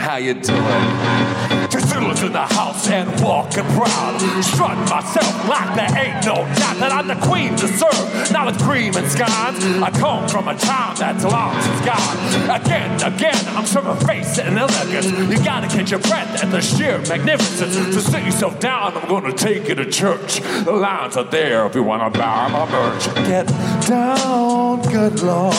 How 0.00 0.16
you 0.16 0.32
doing? 0.32 1.70
Silla's 1.90 2.22
in 2.22 2.32
the 2.32 2.46
house 2.46 2.88
and 2.88 3.08
walking 3.20 3.64
proud. 3.76 4.20
Strut 4.42 4.78
myself 4.88 5.48
like 5.48 5.74
there 5.74 5.90
ain't 5.98 6.24
no 6.24 6.36
doubt 6.36 6.76
that 6.78 6.92
I'm 6.92 7.08
the 7.08 7.16
queen 7.26 7.56
to 7.56 7.66
serve. 7.66 8.30
Now 8.32 8.46
with 8.46 8.58
cream 8.62 8.94
and 8.96 9.06
scones, 9.10 9.58
I 9.82 9.90
come 9.90 10.28
from 10.28 10.48
a 10.48 10.56
town 10.56 10.94
that's 10.96 11.24
long 11.24 11.60
since 11.60 11.80
gone. 11.84 12.60
Again, 12.60 12.90
again, 13.02 13.42
I'm 13.56 13.66
serving 13.66 14.06
face 14.06 14.38
and 14.38 14.56
elegance. 14.58 15.06
You 15.06 15.44
gotta 15.44 15.66
catch 15.66 15.90
your 15.90 16.00
breath 16.00 16.42
at 16.42 16.50
the 16.50 16.60
sheer 16.60 16.98
magnificence. 16.98 17.74
So 17.74 18.00
sit 18.00 18.24
yourself 18.24 18.60
down, 18.60 18.96
I'm 18.96 19.08
gonna 19.08 19.32
take 19.32 19.68
you 19.68 19.74
to 19.74 19.90
church. 19.90 20.40
The 20.64 20.72
lines 20.72 21.16
are 21.16 21.24
there 21.24 21.66
if 21.66 21.74
you 21.74 21.82
wanna 21.82 22.10
buy 22.10 22.48
my 22.48 22.70
merch. 22.70 23.06
Get 23.26 23.46
down, 23.86 24.82
good 24.82 25.20
lord. 25.22 25.54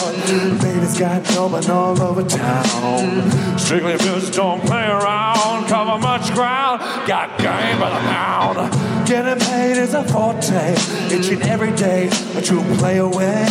Ladies 0.62 0.98
got 0.98 1.24
going 1.34 1.70
all 1.70 2.00
over 2.00 2.22
town. 2.22 3.58
Strictly 3.58 3.92
business 3.92 4.31
don't 4.32 4.60
play 4.64 4.86
around. 4.86 5.66
Cover 5.68 5.98
much 5.98 6.32
ground, 6.34 6.80
got 7.06 7.38
game 7.38 7.78
by 7.78 7.90
the 7.90 8.08
pound. 8.08 9.06
Getting 9.06 9.38
paid 9.46 9.76
is 9.76 9.94
a 9.94 10.02
forte, 10.04 10.72
each 11.14 11.28
and 11.28 11.42
every 11.42 11.72
day. 11.72 12.08
A 12.36 12.42
true 12.42 12.62
play 12.76 12.98
away. 12.98 13.46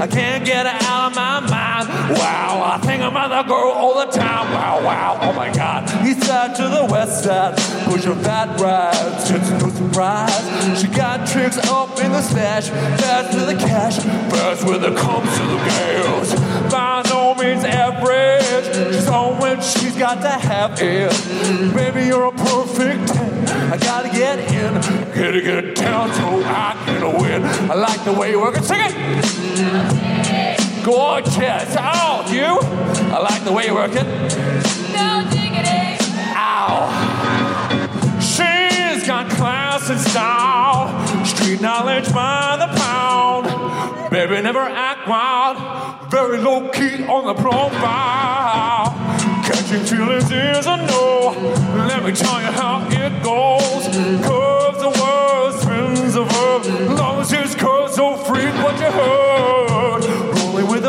I 0.00 0.06
can't 0.06 0.44
get 0.44 0.66
it 0.66 0.82
out 0.82 1.10
of 1.10 1.16
my 1.16 1.40
mind. 1.40 1.88
Wow, 2.18 2.62
I 2.74 2.78
think 2.86 3.02
about 3.02 3.28
the 3.28 3.42
girl 3.48 3.72
all 3.72 3.94
the 4.04 4.10
time. 4.10 4.52
Wow, 4.52 4.84
wow, 4.84 5.18
oh 5.22 5.32
my 5.32 5.52
god. 5.52 5.84
East 6.06 6.24
side 6.24 6.54
to 6.56 6.62
the 6.62 6.86
west 6.90 7.24
side, 7.24 7.56
push 7.84 8.04
your 8.04 8.16
fat 8.16 8.60
rides, 8.60 9.30
it's 9.30 9.50
no 9.50 9.68
surprise. 9.70 10.80
She 10.80 10.86
got 10.88 11.26
tricks 11.26 11.58
up 11.68 11.98
in 12.00 12.12
the 12.12 12.22
stash, 12.22 12.68
fast 12.68 13.32
to 13.32 13.44
the 13.44 13.54
cash, 13.54 13.98
fast 13.98 14.64
when 14.64 14.82
it 14.84 14.96
comes 14.96 15.30
to 15.38 15.44
the 15.44 15.58
girls. 15.70 16.34
By 16.70 17.02
no 17.08 17.34
means 17.34 17.64
average, 17.64 18.39
she's 18.92 19.08
on 19.08 19.38
when 19.38 19.60
she's 19.60 19.96
got 19.96 20.20
to 20.22 20.28
have 20.28 20.78
it. 20.80 21.74
Baby, 21.74 22.06
you're 22.06 22.24
a 22.24 22.32
perfect 22.32 23.08
10. 23.08 23.72
I 23.72 23.76
gotta 23.76 24.08
get 24.08 24.38
in, 24.38 24.74
gotta 25.14 25.40
get 25.40 25.74
down 25.76 26.12
so 26.14 26.42
I 26.44 26.74
can 26.84 27.20
win. 27.20 27.44
I 27.70 27.74
like 27.74 28.02
the 28.04 28.12
way 28.12 28.30
you 28.30 28.40
work 28.40 28.56
it. 28.56 28.64
Sing 28.64 28.80
it! 28.80 30.84
Gorgeous. 30.84 31.76
Oh, 31.78 32.24
you? 32.30 32.58
I 33.12 33.18
like 33.18 33.44
the 33.44 33.52
way 33.52 33.66
you 33.66 33.74
work 33.74 33.92
it. 33.92 34.06
No 34.94 35.24
diggity. 35.30 35.98
Ow. 36.34 37.09
Got 39.10 39.28
class 39.30 39.90
and 39.90 39.98
style, 39.98 41.24
street 41.24 41.60
knowledge 41.60 42.12
by 42.12 42.56
the 42.60 42.68
pound. 42.78 44.08
Baby, 44.08 44.40
never 44.40 44.60
act 44.60 45.08
wild, 45.08 46.08
very 46.08 46.38
low 46.38 46.68
key 46.68 47.02
on 47.06 47.26
the 47.26 47.34
profile. 47.34 48.94
Catching 49.42 49.82
feelings 49.84 50.30
is 50.30 50.64
a 50.64 50.76
no. 50.76 51.34
Let 51.88 52.04
me 52.04 52.12
tell 52.12 52.40
you 52.40 52.52
how 52.52 52.86
it 52.88 53.20
goes. 53.24 53.88
Curves 54.24 54.78
the 54.78 54.92
world, 55.02 55.54
spins 55.60 56.14
the 56.14 56.22
verb. 56.22 56.96
Long 56.96 57.20
as 57.22 57.32
his 57.32 57.56
curves 57.56 57.96
so 57.96 58.16
freak 58.16 58.54
what 58.62 58.78
you 58.78 58.92
heard. 58.92 60.29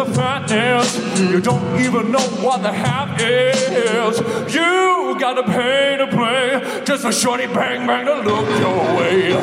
The 0.02 1.28
you 1.32 1.40
don't 1.40 1.80
even 1.80 2.12
know 2.12 2.26
what 2.42 2.64
the 2.64 2.72
half 2.72 3.22
is. 3.22 4.20
You 4.52 5.16
gotta 5.20 5.44
pay 5.44 5.96
to 5.96 6.08
play 6.08 6.84
just 6.84 7.04
for 7.04 7.12
shorty 7.12 7.46
bang 7.46 7.86
bang 7.86 8.06
to 8.08 8.16
look 8.16 8.50
your 8.60 8.98
way. 8.98 9.34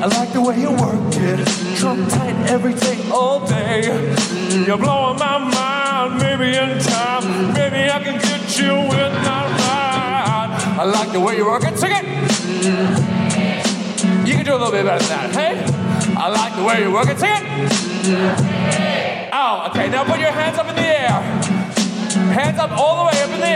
I 0.00 0.06
like 0.06 0.32
the 0.32 0.40
way 0.40 0.60
you 0.60 0.70
work 0.70 1.12
it, 1.16 1.78
trump 1.78 2.08
tight 2.10 2.36
every 2.48 2.74
day, 2.74 3.10
all 3.10 3.44
day. 3.44 3.82
You're 4.64 4.78
blowing 4.78 5.18
my 5.18 5.38
mind, 5.38 6.22
maybe 6.22 6.56
in 6.56 6.78
time, 6.78 7.52
maybe 7.52 7.90
I 7.90 8.00
can 8.04 8.20
get 8.20 8.58
you 8.58 8.74
with 8.88 9.12
my 9.26 9.42
ride. 9.58 10.76
I 10.78 10.84
like 10.84 11.10
the 11.10 11.18
way 11.18 11.36
you 11.36 11.44
work 11.46 11.64
it, 11.64 11.76
sing 11.76 11.90
it. 11.92 12.04
You 14.28 14.34
can 14.34 14.44
do 14.44 14.52
a 14.52 14.58
little 14.62 14.70
bit 14.70 14.84
better 14.84 15.04
than 15.04 15.32
that, 15.32 15.34
hey? 15.34 16.14
I 16.16 16.28
like 16.28 16.54
the 16.54 16.62
way 16.62 16.82
you 16.82 16.92
work 16.92 17.08
it, 17.08 17.18
sing 17.18 17.32
it. 17.34 18.81
Oh, 19.34 19.66
okay, 19.70 19.88
now 19.88 20.04
put 20.04 20.20
your 20.20 20.30
hands 20.30 20.58
up 20.58 20.68
in 20.68 20.74
the 20.76 20.82
air. 20.82 21.08
Hands 22.36 22.58
up 22.58 22.70
all 22.72 22.98
the 22.98 23.16
way 23.16 23.22
up 23.22 23.30
in 23.30 23.40
the. 23.40 23.51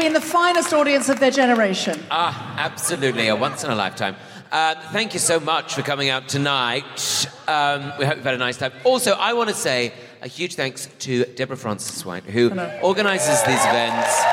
Been 0.00 0.14
the 0.14 0.20
finest 0.22 0.72
audience 0.72 1.10
of 1.10 1.20
their 1.20 1.30
generation. 1.30 2.02
Ah, 2.10 2.56
absolutely, 2.56 3.28
a 3.28 3.36
once 3.36 3.64
in 3.64 3.70
a 3.70 3.74
lifetime. 3.74 4.16
Um, 4.50 4.76
thank 4.92 5.12
you 5.12 5.20
so 5.20 5.38
much 5.38 5.74
for 5.74 5.82
coming 5.82 6.08
out 6.08 6.26
tonight. 6.26 7.28
Um, 7.46 7.92
we 7.98 8.06
hope 8.06 8.16
you've 8.16 8.24
had 8.24 8.32
a 8.32 8.38
nice 8.38 8.56
time. 8.56 8.72
Also, 8.84 9.12
I 9.12 9.34
want 9.34 9.50
to 9.50 9.54
say 9.54 9.92
a 10.22 10.26
huge 10.26 10.54
thanks 10.54 10.88
to 11.00 11.26
Deborah 11.26 11.58
Frances-White, 11.58 12.24
who 12.24 12.48
organises 12.82 13.42
these 13.42 13.62
events, 13.66 14.24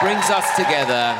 brings 0.00 0.30
us 0.30 0.56
together, 0.56 1.14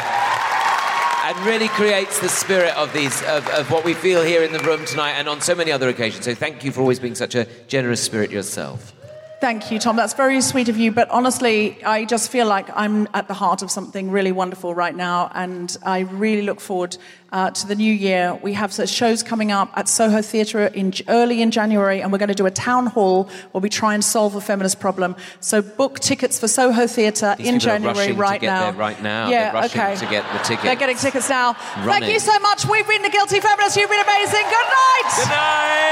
and 1.25 1.39
really 1.47 1.69
creates 1.69 2.19
the 2.19 2.31
spirit 2.31 2.75
of 2.77 2.91
these 2.95 3.21
of, 3.25 3.47
of 3.49 3.71
what 3.71 3.85
we 3.85 3.93
feel 3.93 4.23
here 4.23 4.43
in 4.43 4.53
the 4.53 4.61
room 4.61 4.87
tonight 4.87 5.13
and 5.13 5.29
on 5.29 5.43
so 5.43 5.55
many 5.55 5.71
other 5.71 5.91
occasions. 5.91 6.25
So 6.25 6.35
thank 6.35 6.65
you 6.65 6.73
for 6.73 6.81
always 6.81 6.99
being 6.99 7.15
such 7.15 7.35
a 7.35 7.47
generous 7.69 8.03
spirit 8.03 8.31
yourself. 8.31 8.95
Thank 9.43 9.73
you, 9.73 9.81
Tom. 9.81 9.97
That's 9.97 10.15
very 10.15 10.41
sweet 10.41 10.69
of 10.69 10.77
you. 10.77 10.93
But 10.93 11.11
honestly, 11.11 11.83
I 11.83 12.05
just 12.05 12.31
feel 12.31 12.47
like 12.47 12.69
I'm 12.77 13.09
at 13.13 13.27
the 13.27 13.35
heart 13.35 13.63
of 13.63 13.73
something 13.73 14.09
really 14.09 14.31
wonderful 14.31 14.73
right 14.73 14.95
now. 14.95 15.33
And 15.35 15.77
I 15.83 16.03
really 16.03 16.43
look 16.43 16.61
forward 16.61 16.97
uh, 17.33 17.51
to 17.51 17.67
the 17.67 17.75
new 17.75 17.93
year. 17.93 18.39
We 18.41 18.53
have 18.53 18.73
shows 18.89 19.25
coming 19.25 19.51
up 19.51 19.73
at 19.75 19.89
Soho 19.89 20.23
Theatre 20.23 20.67
in, 20.67 20.93
early 21.09 21.43
in 21.43 21.51
January, 21.51 22.01
and 22.01 22.13
we're 22.13 22.19
going 22.19 22.29
to 22.29 22.37
do 22.37 22.47
a 22.47 22.53
town 22.53 22.87
hall 22.87 23.29
where 23.51 23.61
we 23.61 23.69
try 23.69 23.95
and 23.95 24.05
solve 24.05 24.37
a 24.37 24.41
feminist 24.41 24.79
problem. 24.79 25.17
So 25.41 25.61
book 25.61 25.99
tickets 25.99 26.39
for 26.39 26.47
Soho 26.47 26.87
Theatre 26.87 27.35
These 27.37 27.49
in 27.49 27.55
people 27.55 27.71
are 27.71 27.79
January 27.79 28.13
right 28.13 28.35
to 28.35 28.47
get 28.47 28.47
now. 28.47 28.71
there 28.71 28.79
right 28.79 29.03
now. 29.03 29.29
Yeah, 29.29 29.51
They're 29.51 29.63
rushing 29.63 29.81
okay. 29.81 29.97
to 29.97 30.07
get 30.07 30.33
the 30.33 30.39
tickets. 30.39 30.63
They're 30.63 30.77
getting 30.77 30.97
tickets 30.97 31.29
now. 31.29 31.55
Thank 31.55 32.07
you 32.07 32.21
so 32.21 32.39
much. 32.39 32.65
We've 32.65 32.87
been 32.87 33.03
the 33.03 33.11
Guilty 33.11 33.41
Feminists. 33.41 33.77
You've 33.77 33.91
been 33.91 34.05
amazing. 34.05 34.45
Good 34.45 34.69
night. 34.71 35.11
Good 35.17 35.29
night. 35.31 35.92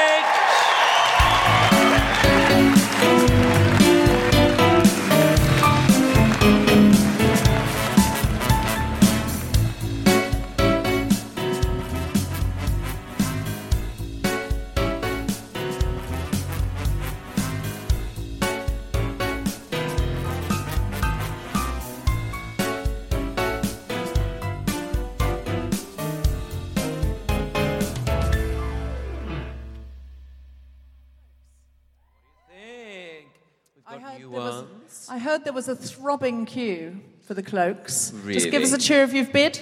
Heard 35.41 35.47
there 35.47 35.53
was 35.53 35.69
a 35.69 35.77
throbbing 35.77 36.45
queue 36.45 37.01
for 37.27 37.35
the 37.35 37.43
cloaks. 37.43 38.13
Just 38.27 38.51
give 38.51 38.63
us 38.63 38.73
a 38.73 38.79
cheer 38.79 39.03
if 39.05 39.15
you've 39.15 39.33
bid. 39.33 39.61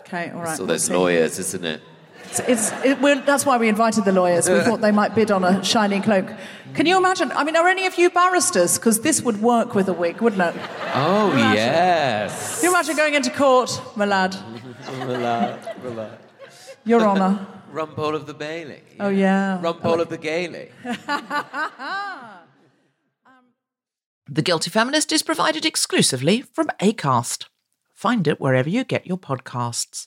Okay, 0.00 0.30
all 0.30 0.42
right. 0.42 0.56
So 0.56 0.66
there's 0.66 0.90
we'll 0.90 1.00
lawyers, 1.00 1.38
isn't 1.38 1.64
it? 1.64 1.80
It's, 2.24 2.40
it's, 2.40 2.72
it, 2.84 3.26
that's 3.26 3.46
why 3.46 3.56
we 3.58 3.68
invited 3.68 4.04
the 4.04 4.12
lawyers. 4.12 4.48
We 4.48 4.60
thought 4.60 4.80
they 4.80 4.92
might 4.92 5.14
bid 5.14 5.30
on 5.30 5.44
a 5.44 5.64
shiny 5.64 6.00
cloak. 6.00 6.26
Can 6.74 6.86
you 6.86 6.96
imagine? 6.96 7.32
I 7.32 7.44
mean, 7.44 7.56
are 7.56 7.68
any 7.68 7.86
of 7.86 7.98
you 7.98 8.10
barristers? 8.10 8.78
Because 8.78 9.00
this 9.00 9.22
would 9.22 9.40
work 9.40 9.74
with 9.74 9.88
a 9.88 9.92
wig, 9.92 10.20
wouldn't 10.20 10.42
it? 10.42 10.54
Oh, 10.94 11.30
Imagine. 11.32 11.56
yes. 11.56 12.60
Can 12.60 12.64
you 12.64 12.74
imagine 12.74 12.96
going 12.96 13.14
into 13.14 13.30
court, 13.30 13.80
my 13.96 14.04
lad? 14.04 14.36
Your 16.84 17.00
Honour. 17.02 17.46
Rumpole 17.72 18.14
of 18.14 18.26
the 18.26 18.34
Bailey. 18.34 18.82
Oh, 18.98 19.10
yeah. 19.10 19.60
Rumpole 19.62 20.00
of 20.00 20.08
the 20.08 20.18
Gailey. 20.18 20.70
The 24.32 24.42
Guilty 24.42 24.70
Feminist 24.70 25.10
is 25.10 25.24
provided 25.24 25.66
exclusively 25.66 26.42
from 26.42 26.68
ACAST. 26.80 27.46
Find 27.92 28.28
it 28.28 28.40
wherever 28.40 28.68
you 28.68 28.84
get 28.84 29.04
your 29.04 29.18
podcasts. 29.18 30.06